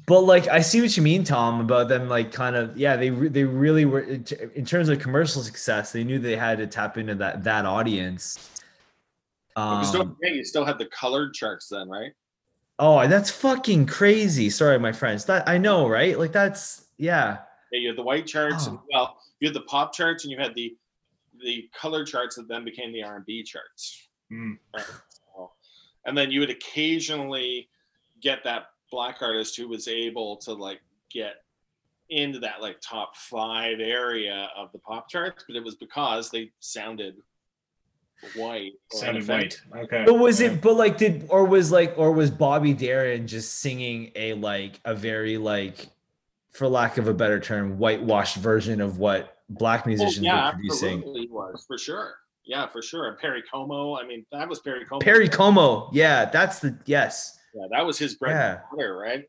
[0.08, 3.12] but like I see what you mean, Tom, about them like kind of yeah they
[3.12, 6.68] re- they really were in in terms of commercial success they knew they had to
[6.68, 8.50] tap into that that audience.
[9.56, 12.14] Um, forget, you still had the colored charts then right
[12.82, 14.50] oh, that's fucking crazy.
[14.50, 15.26] Sorry, my friends.
[15.26, 16.18] That I know, right?
[16.18, 17.38] Like that's yeah.
[17.72, 18.84] Yeah, you had the white charts, and Oh.
[18.92, 20.76] well, you had the pop charts, and you had the
[21.40, 24.08] the color charts that then became the R and B charts.
[24.32, 24.58] Mm.
[24.76, 24.84] Right.
[24.86, 25.52] So-
[26.06, 27.70] and then you would occasionally
[28.22, 31.44] get that black artist who was able to like get
[32.10, 36.52] into that like top five area of the pop charts, but it was because they
[36.60, 37.16] sounded
[38.36, 38.74] white.
[38.94, 39.70] or Sounded unoffensive.
[39.72, 39.84] white.
[39.86, 40.04] Okay.
[40.06, 40.52] But was Yeah.
[40.52, 40.62] it?
[40.62, 44.94] But like, did or was like or was Bobby Darin just singing a like a
[44.96, 45.88] very like,
[46.52, 50.98] for lack of a better term, whitewashed version of what black musicians yeah, were producing?
[51.00, 52.16] absolutely he was for sure.
[52.44, 53.08] Yeah, for sure.
[53.08, 55.00] And Perry Como, I mean, that was Perry Como.
[55.00, 57.38] Perry Como, yeah, that's the yes.
[57.54, 58.52] Yeah, that was his bread Yeah.
[58.54, 59.24] and butter, right?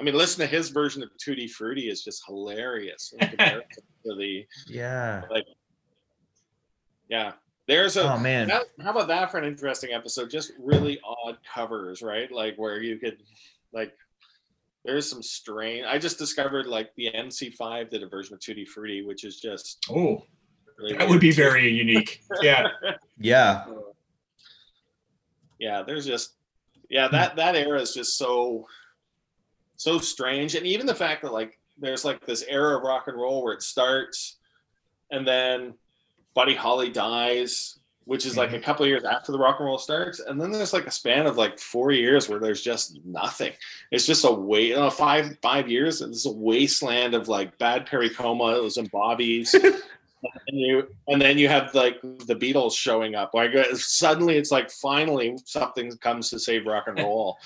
[0.00, 3.62] I mean, listen to his version of Tutti Frutti is just hilarious in to
[4.04, 5.22] the Yeah.
[5.30, 5.44] like.
[7.08, 7.32] Yeah,
[7.72, 8.12] there's a.
[8.12, 8.50] Oh man.
[8.50, 10.30] How, how about that for an interesting episode?
[10.30, 12.30] Just really odd covers, right?
[12.30, 13.22] Like where you could,
[13.72, 13.94] like,
[14.84, 15.86] there's some strange.
[15.86, 19.86] I just discovered like the MC5 did a version of Tutti Frutti, which is just
[19.90, 20.26] Oh,
[20.78, 22.20] really that would be very unique.
[22.42, 22.68] Yeah.
[23.18, 23.64] Yeah.
[23.68, 23.92] Uh,
[25.60, 26.34] yeah there's just
[26.90, 28.66] yeah that that era is just so
[29.76, 33.16] so strange and even the fact that like there's like this era of rock and
[33.16, 34.38] roll where it starts
[35.12, 35.74] and then
[36.34, 39.78] buddy holly dies which is like a couple of years after the rock and roll
[39.78, 43.52] starts and then there's like a span of like four years where there's just nothing
[43.92, 47.86] it's just a wait uh, five five years and it's a wasteland of like bad
[47.86, 49.54] perry comos and bobbies
[50.48, 53.34] and you and then you have like the Beatles showing up.
[53.34, 57.38] Like uh, suddenly, it's like finally something comes to save rock and roll.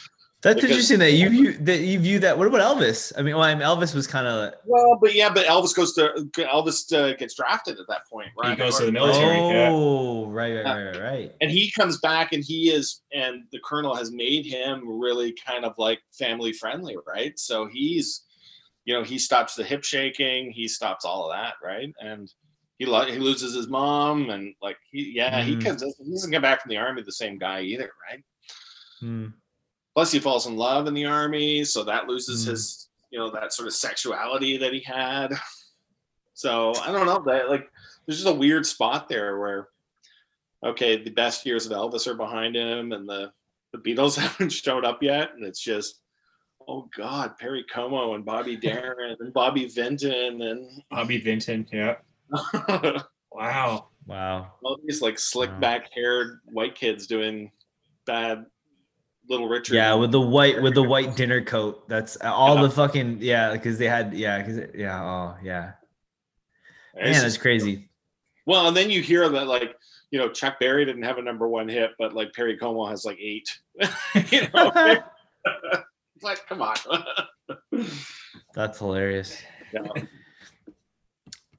[0.46, 2.38] That's Because- interesting that you view that you view that.
[2.38, 3.12] What about Elvis?
[3.18, 5.92] I mean, well, I mean, Elvis was kind of Well, but yeah, but Elvis goes
[5.94, 8.50] to Elvis uh, gets drafted at that point, right?
[8.50, 9.38] He goes to the military.
[9.38, 9.70] yeah.
[9.72, 11.32] oh right, right, right, right, right.
[11.40, 15.64] and he comes back and he is and the colonel has made him really kind
[15.64, 18.22] of like family friendly right so he's
[18.84, 22.30] you know he stops the hip shaking he stops all of that right and
[22.78, 25.64] he lo- he loses his mom and like he yeah he Mhm.
[25.64, 28.22] comes he doesn't come back from the army the same guy either right
[29.00, 29.26] Hmm.
[29.96, 32.50] Plus he falls in love in the army so that loses Mm.
[32.50, 35.32] his you know that sort of sexuality that he had
[36.34, 37.70] so i don't know that like
[38.06, 39.68] there's just a weird spot there where
[40.64, 43.32] okay the best years of elvis are behind him and the
[43.72, 46.00] the beatles haven't showed up yet and it's just
[46.68, 51.66] oh god perry como and bobby darin and bobby vinton and Bobby Vinton.
[51.72, 51.96] Yeah.
[53.32, 53.88] Wow.
[54.06, 54.52] Wow.
[54.64, 55.60] all these like slick Wow.
[55.60, 57.50] back haired white kids doing
[58.06, 58.46] bad
[59.28, 61.88] little richard Yeah, with the white with the white dinner coat.
[61.88, 62.62] That's all Yeah.
[62.62, 65.72] the fucking yeah, because they had yeah, because yeah, oh yeah,
[66.94, 67.88] It's man, just- that's crazy.
[68.46, 69.74] Well, and then you hear that like
[70.12, 73.04] you know, Chuck Berry didn't have a number one hit, but like Perry Como has
[73.04, 73.48] like eight.
[74.30, 74.70] you know,
[76.14, 76.76] it's like come on.
[78.54, 79.36] That's hilarious.
[79.72, 79.80] Yeah.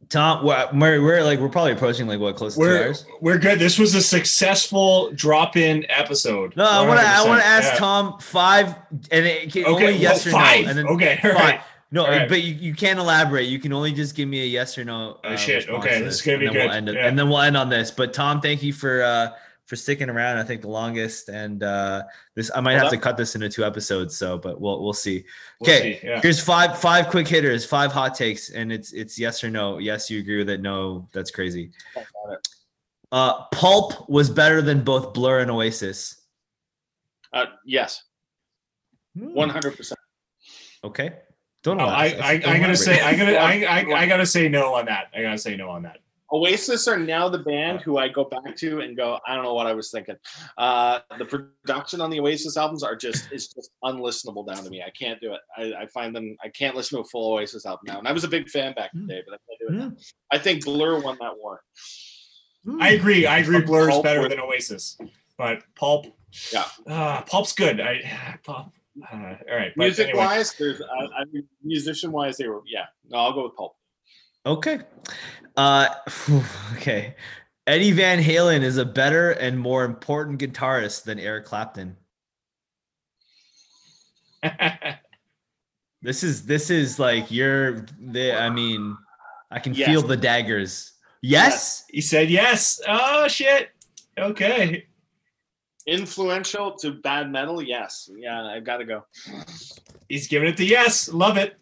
[0.10, 3.06] Tom, we're, we're, like we're probably approaching like what close to two We're hours.
[3.20, 3.60] we're good.
[3.60, 6.56] This was a successful drop-in episode.
[6.56, 7.06] No, I want to.
[7.06, 7.80] I want to ask yeah.
[7.80, 8.76] Tom five,
[9.12, 10.64] and it can, Okay, only yes well, or five.
[10.64, 10.70] no.
[10.70, 11.34] And then Okay, five.
[11.36, 11.62] right.
[11.90, 12.28] No, right.
[12.28, 13.48] but you, you can't elaborate.
[13.48, 15.20] You can only just give me a yes or no.
[15.24, 15.70] Oh, uh, shit.
[15.70, 16.76] Okay, this is gonna be and then We'll good.
[16.76, 17.08] end it, Yeah.
[17.08, 17.92] And then we'll end on this.
[17.92, 19.30] But Tom, thank you for uh
[19.68, 20.38] for sticking around.
[20.40, 22.04] I think the longest, and uh
[22.36, 24.18] this I might Well, have to cut this into two episodes.
[24.18, 25.24] So, but we'll we'll see.
[25.60, 26.22] We'll Okay, see, yeah.
[26.22, 29.78] here's five five quick hitters, five hot takes, and it's it's yes or no.
[29.78, 30.62] Yes, you agree with it.
[30.62, 31.72] No, that's crazy.
[33.12, 36.22] Uh, Pulp was better than both Blur and Oasis.
[37.32, 38.04] Uh, yes,
[39.14, 40.00] one hundred percent.
[40.84, 41.12] Okay.
[41.64, 41.92] Don't Oh, know.
[41.92, 45.08] I, I, I gotta say, I gotta, I, I, I gotta say no on that.
[45.14, 45.98] I gotta say no on that.
[46.32, 49.54] Oasis are now the band who I go back to and go, I don't know
[49.54, 50.16] what I was thinking.
[50.58, 54.82] Uh, the production on the Oasis albums are just is just unlistenable down to me.
[54.86, 55.40] I can't do it.
[55.58, 56.36] I, I find them.
[56.44, 58.00] I can't listen to a full Oasis album now.
[58.00, 59.90] And I was a big fan back in the day, but I can't do it.
[59.90, 59.96] now.
[60.32, 61.62] I think Blur won that war.
[62.82, 63.26] I agree.
[63.26, 63.62] I agree.
[63.62, 64.98] Blur's Pulp better than Oasis,
[65.38, 66.08] but Pulp,
[66.52, 66.66] Yeah.
[66.88, 67.80] uh, Pulp's good.
[67.80, 68.74] I, Pulp.
[69.14, 69.72] Uh, all right.
[69.78, 70.26] Music anyway.
[70.26, 72.86] wise, there's I, I mean, musician wise, they were yeah.
[73.08, 73.77] No, I'll go with Pulp.
[74.48, 74.80] Okay.
[75.56, 75.88] Uh
[76.74, 77.16] okay.
[77.68, 81.98] Eddie Van Halen is a better and more important guitarist than Eric Clapton.
[86.04, 88.96] This is this is like you're the I mean,
[89.50, 89.90] I can Yes.
[89.90, 90.94] feel the daggers.
[91.24, 91.84] Yes?
[91.90, 92.80] He said yes.
[92.88, 93.70] Oh shit.
[94.18, 94.86] Okay.
[95.88, 98.10] Influential to bad metal, yes.
[98.16, 99.06] Yeah, I've gotta go.
[100.08, 101.10] He's giving it the yes.
[101.10, 101.58] Love it.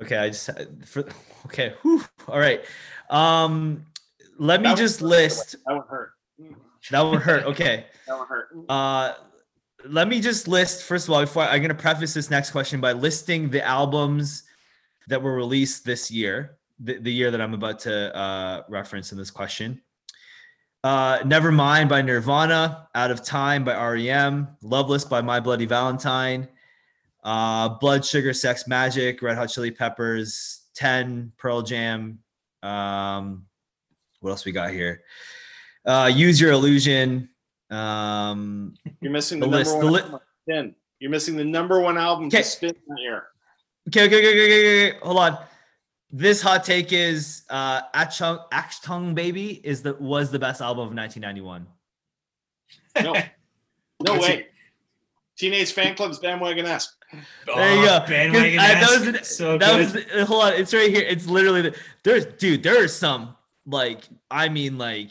[0.00, 0.50] Okay, I just
[0.84, 1.04] for
[1.46, 1.74] okay.
[1.82, 2.64] whew, all right.
[3.10, 3.86] Um
[4.38, 5.08] let me just hurt.
[5.08, 6.12] list That would hurt.
[6.90, 7.44] that would hurt.
[7.44, 7.86] Okay.
[8.06, 8.48] That would hurt.
[8.70, 9.12] Uh,
[9.84, 11.20] let me just list first of all.
[11.20, 14.44] Before I, I'm going to preface this next question by listing the albums
[15.08, 19.18] that were released this year, the, the year that I'm about to uh, reference in
[19.18, 19.82] this question.
[20.84, 26.48] Uh, Nevermind by Nirvana, Out of Time by REM, Loveless by My Bloody Valentine,
[27.28, 32.20] uh, Blood Sugar Sex Magik, Red Hot Chili Peppers, Ten, Pearl Jam.
[32.62, 33.44] Um,
[34.20, 35.02] what else we got here?
[35.84, 37.28] Uh, Use Your Illusion.
[37.70, 40.74] Um, You're missing the, The number list- one the li-.
[41.00, 42.38] You're missing the number one album Okay.
[42.38, 43.24] to spin year.
[43.88, 44.98] Okay, okay, okay, okay, okay, okay.
[45.02, 45.38] Hold on.
[46.10, 50.94] This hot take is uh Achtung Achtung Baby is the was the best album of
[50.94, 51.66] 1991.
[53.04, 53.12] No,
[54.14, 54.46] no way.
[55.38, 56.94] Teenage Fanclub's bandwagon esque.
[57.46, 57.98] There you go.
[58.00, 59.18] 'Cause bandwagon I- that was esque.
[59.20, 60.06] the- So that good.
[60.18, 60.52] was hold on.
[60.54, 61.02] It's right here.
[61.08, 62.62] It's literally the, there's dude.
[62.62, 63.36] There are some
[63.66, 64.00] like
[64.30, 65.10] I mean like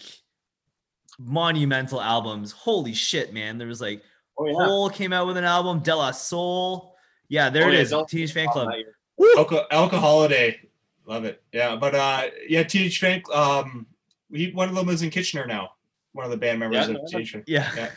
[1.20, 2.52] monumental albums.
[2.52, 3.58] Holy shit, man!
[3.58, 4.02] There was like
[4.40, 4.54] Oh yeah.
[4.66, 5.80] Hole came out with an album.
[5.80, 6.96] De La Soul.
[7.30, 7.90] Yeah, there Oh, it yeah, is.
[7.90, 8.68] Del- Teenage Fanclub.
[8.70, 8.94] that year.
[9.38, 10.60] Alka, Alka Holiday.
[11.06, 11.42] Love it.
[11.52, 13.24] Yeah, but uh, yeah, Teenage Fan.
[13.34, 13.88] Um,
[14.32, 15.72] he one of them is in Kitchener now.
[16.14, 17.08] One of the band members Yeah, of yeah.
[17.10, 17.44] Teenage Fan.
[17.48, 17.90] Yeah.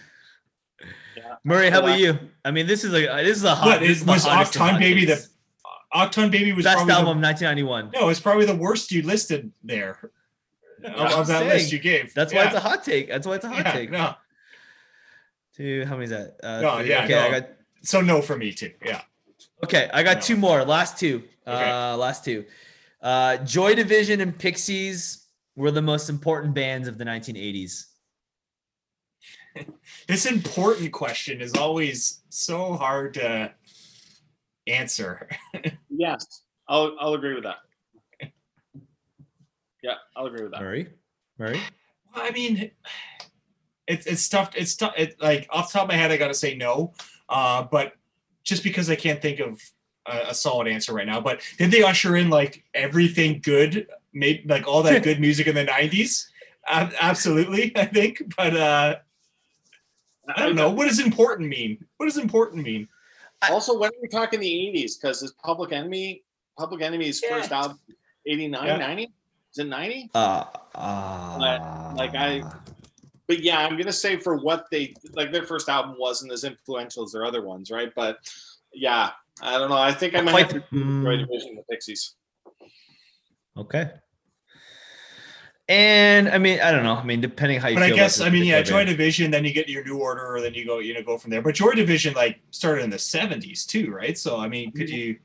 [1.44, 1.52] Yeah.
[1.52, 1.56] Yeah.
[1.56, 2.18] Murray, how about you?
[2.44, 3.66] I mean, this is a this is a hot.
[3.66, 5.26] What is was Achtung Baby the
[5.94, 7.90] Achtung Baby was best album The, of 1991.
[7.94, 9.98] no, it's probably the worst you listed there
[10.84, 11.48] of, of that saying.
[11.48, 12.14] list you gave.
[12.14, 13.08] That's why it's a hot take.
[13.08, 13.90] That's why it's a hot Yeah, take.
[13.90, 14.14] No,
[15.56, 15.84] Two.
[15.86, 16.36] How many is that?
[16.42, 16.90] Uh, No, three.
[16.90, 17.48] yeah, Okay, I got.
[17.82, 18.72] so no for me too.
[18.84, 19.00] Yeah.
[19.64, 20.22] Okay, I got No.
[20.22, 20.64] two more.
[20.64, 21.24] Last two.
[21.46, 21.70] Okay.
[21.70, 22.44] Uh, last two.
[23.02, 25.26] Uh, Joy Division and Pixies
[25.56, 27.86] were the most important bands of the 1980s.
[30.10, 33.52] This important question is always so hard to
[34.66, 35.28] answer.
[35.88, 37.58] Yes, I'll I'll agree with that.
[39.82, 40.62] Yeah, I'll agree with that.
[40.62, 40.88] Murray,
[41.38, 41.60] Murray.
[42.14, 42.70] Well, I mean,
[43.86, 44.52] it's it's tough.
[44.56, 44.94] It's tough.
[44.96, 46.94] It, like off the top of my head, I got to say no.
[47.28, 47.92] Uh, but
[48.42, 49.60] just because I can't think of
[50.06, 51.20] a, a solid answer right now.
[51.20, 55.54] But did they usher in like everything good, made like all that good music in
[55.54, 56.28] the '90s?
[56.66, 58.22] Ab- absolutely, I think.
[58.38, 58.96] But uh,
[60.28, 60.70] I don't know.
[60.70, 61.84] What does important mean?
[61.96, 62.88] What does important mean?
[63.50, 65.00] Also, when are we talking the 80s?
[65.00, 66.22] Because his Public Enemy,
[66.58, 67.30] Public Enemy's Yeah.
[67.38, 67.78] first album,
[68.26, 68.76] 89, Yeah.
[68.76, 69.04] 90?
[69.52, 70.10] Is it 90?
[70.14, 70.44] Uh,
[70.74, 72.42] uh, But, like, I-
[73.26, 77.04] But yeah, I'm gonna say for what they like, their first album wasn't as influential
[77.04, 77.92] as their other ones, right?
[77.94, 78.18] But
[78.72, 79.76] yeah, I don't know.
[79.76, 82.16] I think I might Quite- have to enjoy mm, Division the Pixies.
[83.56, 83.92] okay.
[85.70, 86.96] And I mean, I don't know.
[86.96, 88.80] I mean, depending how you But I feel about guess this I mean, yeah, particular
[88.82, 88.98] Joy band.
[88.98, 89.30] Division.
[89.30, 91.42] Then you get your new order, or then you go, you know, go from there.
[91.42, 94.18] But Joy Division like started in the '70s too, right?
[94.18, 95.16] So I mean, could you?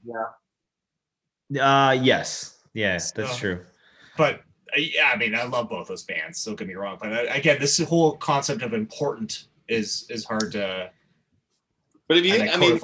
[1.50, 1.88] Yeah.
[1.88, 2.60] Uh, yes.
[2.74, 3.66] Yeah, that's true.
[4.18, 4.42] But
[4.76, 6.44] Uh, yeah, I mean, I love both those bands.
[6.44, 10.52] Don't get me wrong, but uh, again, this whole concept of important is is hard
[10.52, 10.92] to.
[12.08, 12.80] But if you, I mean.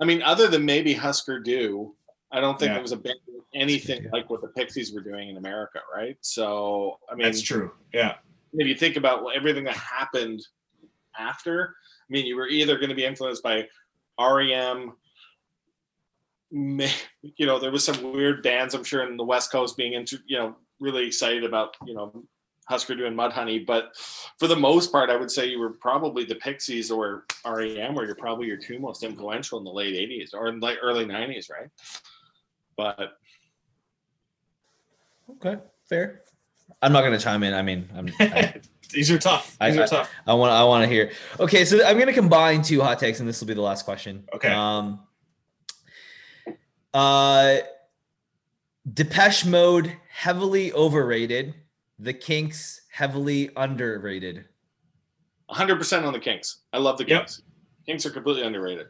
[0.00, 1.92] I mean, other than maybe Husker Du,
[2.30, 2.74] I don't think Yeah.
[2.74, 3.18] there was a band
[3.52, 6.16] doing anything like what the Pixies were doing in America, right?
[6.20, 7.72] So, I mean, That's true.
[7.92, 8.16] Yeah.
[8.52, 10.46] if you think about everything that happened
[11.18, 11.74] after,
[12.08, 13.66] I mean, you were either going to be influenced by
[14.20, 14.92] REM.
[16.50, 20.18] You know, there was some weird bands, I'm sure, in the West Coast being into,
[20.26, 22.24] you know, really excited about, you know,
[22.68, 23.66] Husker Du and Mudhoney.
[23.66, 23.96] But
[24.38, 28.06] for the most part, I would say you were probably the Pixies or REM, where
[28.06, 31.50] you're probably your two most influential in the late 80s or in like early 90s,
[31.50, 31.68] right?
[32.76, 33.18] But
[35.30, 35.56] Okay,
[35.88, 36.22] fair.
[36.82, 37.54] I'm not gonna chime in.
[37.54, 38.08] I mean, I'm.
[38.20, 38.54] I,
[38.92, 39.56] These are tough.
[39.60, 40.10] I- These I- are tough.
[40.26, 40.52] I want.
[40.52, 41.12] I want to hear.
[41.40, 44.24] Okay, so I'm gonna combine two hot takes, and this will be the last question.
[44.34, 44.48] Okay.
[44.48, 45.00] Um.
[46.94, 47.56] Uh.
[48.94, 51.54] Depeche Mode heavily overrated.
[51.98, 54.46] The Kinks heavily underrated.
[55.50, 56.58] 100% on the Kinks.
[56.72, 57.18] I love the Yep.
[57.20, 57.42] Kinks.
[57.86, 58.86] Kinks are completely underrated.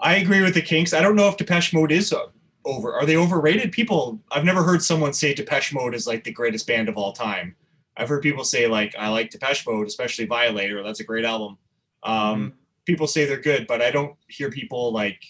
[0.00, 0.92] I agree with the Kinks.
[0.92, 2.26] I don't know if Depeche Mode is uh,
[2.64, 2.94] over.
[2.94, 3.72] Are they overrated?
[3.72, 7.12] People, I've never heard someone say Depeche Mode is like the greatest band of all
[7.12, 7.56] time.
[7.96, 10.82] I've heard people say like I like Depeche Mode, especially Violator.
[10.82, 11.58] That's a great album.
[12.02, 12.54] Um,
[12.86, 15.22] People say they're good, but I don't hear people like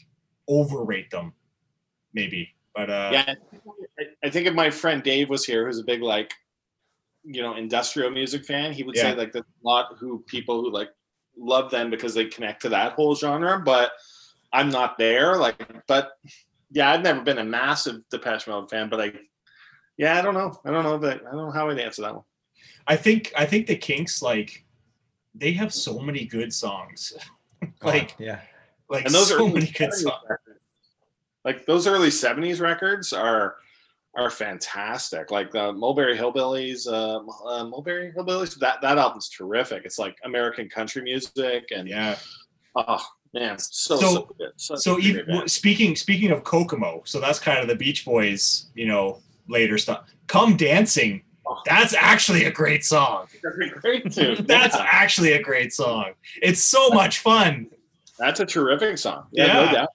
[0.49, 1.33] overrate them.
[2.15, 3.35] Maybe, but uh, yeah,
[3.99, 6.33] I, I think if my friend Dave was here, who's a big like,
[7.25, 9.11] you know, industrial music fan, he would Yeah.
[9.11, 10.91] say like there's a lot who people who like
[11.37, 13.59] love them because they connect to that whole genre.
[13.59, 13.93] But
[14.53, 15.37] I'm not there.
[15.37, 16.13] Like, but
[16.71, 19.13] yeah, I've never been a massive Depeche Mode fan, but I,
[19.97, 20.59] yeah, I don't know.
[20.65, 22.25] I don't know that I don't know how I'd answer that one.
[22.87, 24.65] I think I think the Kinks like
[25.35, 27.13] they have so many good songs.
[27.83, 28.41] like yeah,
[28.89, 30.23] like and those so are early many good 70s songs.
[30.29, 30.61] records.
[31.45, 33.57] Like those early '70s records are
[34.17, 35.31] are fantastic.
[35.31, 37.19] Like the Muswell Hillbillies, uh,
[37.49, 38.59] uh, Muswell Hillbillies.
[38.59, 39.85] That that album's terrific.
[39.85, 42.17] It's like American country music, and Yeah.
[42.77, 43.05] oh
[43.35, 47.75] man, so So- so, so even speaking speaking of Kokomo, so that's kind of the
[47.77, 50.05] Beach Boys, you know, later stuff.
[50.27, 51.23] Come dancing.
[51.67, 53.27] That's actually a great song.
[53.81, 54.45] great tune.
[54.47, 54.87] That's Yeah.
[54.89, 56.13] actually a great song.
[56.41, 57.67] It's so much fun.
[58.21, 59.27] That's a terrific song.
[59.33, 59.73] Yeah, no Yeah.
[59.73, 59.89] doubt.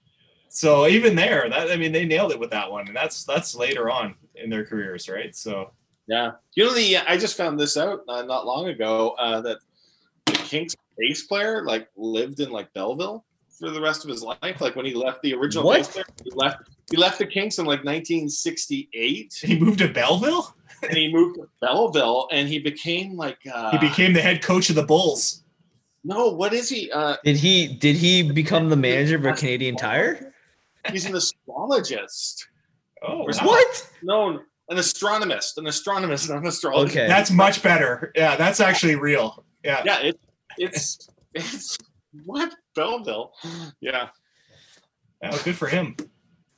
[0.50, 3.56] So even there, that I mean, they nailed it with that one, and that's that's
[3.56, 5.34] later on in their careers, right?
[5.34, 5.72] So
[6.08, 9.60] Yeah, you know the I just found this out uh, not long ago uh, that
[10.26, 13.26] the Kinks bass player like lived in like Belleville
[13.60, 14.60] for the rest of his life.
[14.62, 15.78] Like when he left the original What?
[15.80, 16.58] bass player, he left
[16.92, 20.56] he left the Kinks in like 1968, he moved to Belleville.
[20.84, 24.70] and he moved to Belleville, and he became like uh, He became the head coach
[24.70, 25.44] of the Bulls.
[26.04, 26.92] no, what is he?
[26.92, 27.68] Uh, Did he?
[27.68, 30.34] Did he become the manager of a Canadian Tire?
[30.92, 32.48] he's an astrologist.
[33.02, 33.26] Oh, wow.
[33.44, 33.90] What?
[34.04, 34.40] No,
[34.70, 36.96] an astronomist, an astronomist, not an astrologist.
[36.98, 37.08] Okay.
[37.08, 38.12] That's much better.
[38.16, 39.44] Yeah, that's actually real.
[39.64, 39.82] Yeah.
[39.86, 40.20] yeah, it,
[40.58, 41.78] it's it's
[42.26, 43.32] what Belleville.
[43.82, 44.10] Yeah.
[45.24, 45.96] Oh, good for him.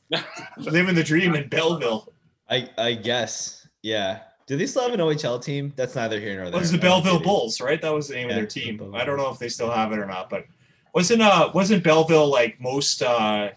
[0.58, 2.12] Living the dream in Belleville.
[2.50, 3.68] I I guess.
[3.82, 4.20] Yeah.
[4.48, 5.74] Do they still have an OHL team?
[5.76, 6.52] That's neither here nor there.
[6.52, 7.20] Well, it was the Belleville.
[7.20, 7.82] Bulls, right?
[7.82, 8.94] That was the name of their team.
[8.96, 10.46] I don't know if they still have it or not, but
[10.94, 13.52] wasn't uh wasn't Belleville like most uh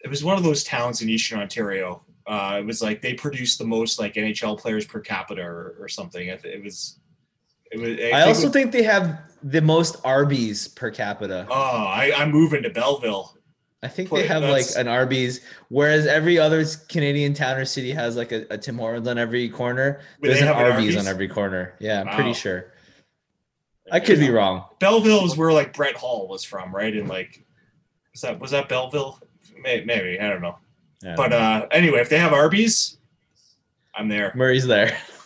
[0.00, 2.02] it was one of those towns in eastern Ontario.
[2.26, 5.88] Uh it was like they produced the most like NHL players per capita or, or
[5.88, 6.28] something.
[6.28, 7.07] It, it was it
[7.76, 11.46] was I think also was- think they have the most Arby's per capita.
[11.50, 13.34] Oh, I, I'm moving to Belleville.
[13.80, 18.16] I think they have like an Arby's, whereas every other Canadian town or city has
[18.16, 20.00] like a, a Tim Hortons on every corner.
[20.20, 20.96] There's they an have an Arby's, Arby's?
[20.96, 21.74] on every corner.
[21.78, 22.14] Yeah, I'm Wow.
[22.16, 22.72] pretty sure.
[23.92, 24.64] I could be wrong.
[24.80, 26.92] Belleville is where like Brett Hull was from, right?
[26.92, 27.44] And like
[28.12, 29.20] was that was that Belleville?
[29.62, 30.58] May- Maybe, I don't know.
[31.02, 31.14] Yeah.
[31.16, 32.98] But uh anyway, if they have Arby's,
[33.94, 34.32] I'm there.
[34.34, 34.98] Murray's there.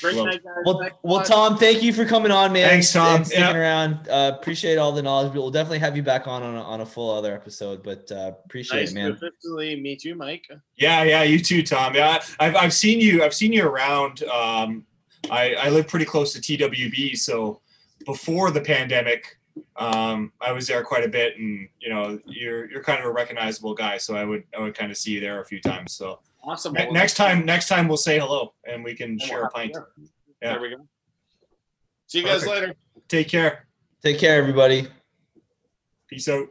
[0.00, 0.54] Great Well- night, guys.
[0.64, 1.24] Well, well.
[1.24, 2.68] Tom, thank you for coming on, man.
[2.68, 3.24] Thanks, and Tom.
[3.24, 3.56] sticking Yeah.
[3.58, 4.08] around.
[4.08, 5.32] Uh, appreciate all the knowledge.
[5.32, 7.82] We'll definitely have you back on on a, on a full other episode.
[7.82, 9.10] But uh, appreciate Nice it, to man.
[9.12, 10.46] officially meet you, Mike.
[10.76, 11.94] Yeah, yeah, you too, Tom.
[11.94, 13.22] Yeah, I've, I've seen you.
[13.22, 14.22] I've seen you around.
[14.24, 14.84] Um,
[15.30, 17.60] I, I live pretty close to TWB, so
[18.04, 19.38] before the pandemic,
[19.76, 23.10] um, I was there quite a bit, and you know, you're you're kind of a
[23.12, 25.94] recognizable guy, so I would I would kind of see you there a few times.
[25.94, 26.72] So Awesome.
[26.74, 29.50] ne- Well, next time, next time we'll say hello and we can we'll share a
[29.50, 29.72] pint.
[29.74, 30.06] yeah.
[30.42, 30.52] Yeah.
[30.52, 30.86] There we go.
[32.06, 32.74] See you guys later.
[33.08, 33.66] Take care.
[34.02, 34.86] Take care, everybody.
[36.08, 36.48] Peace out.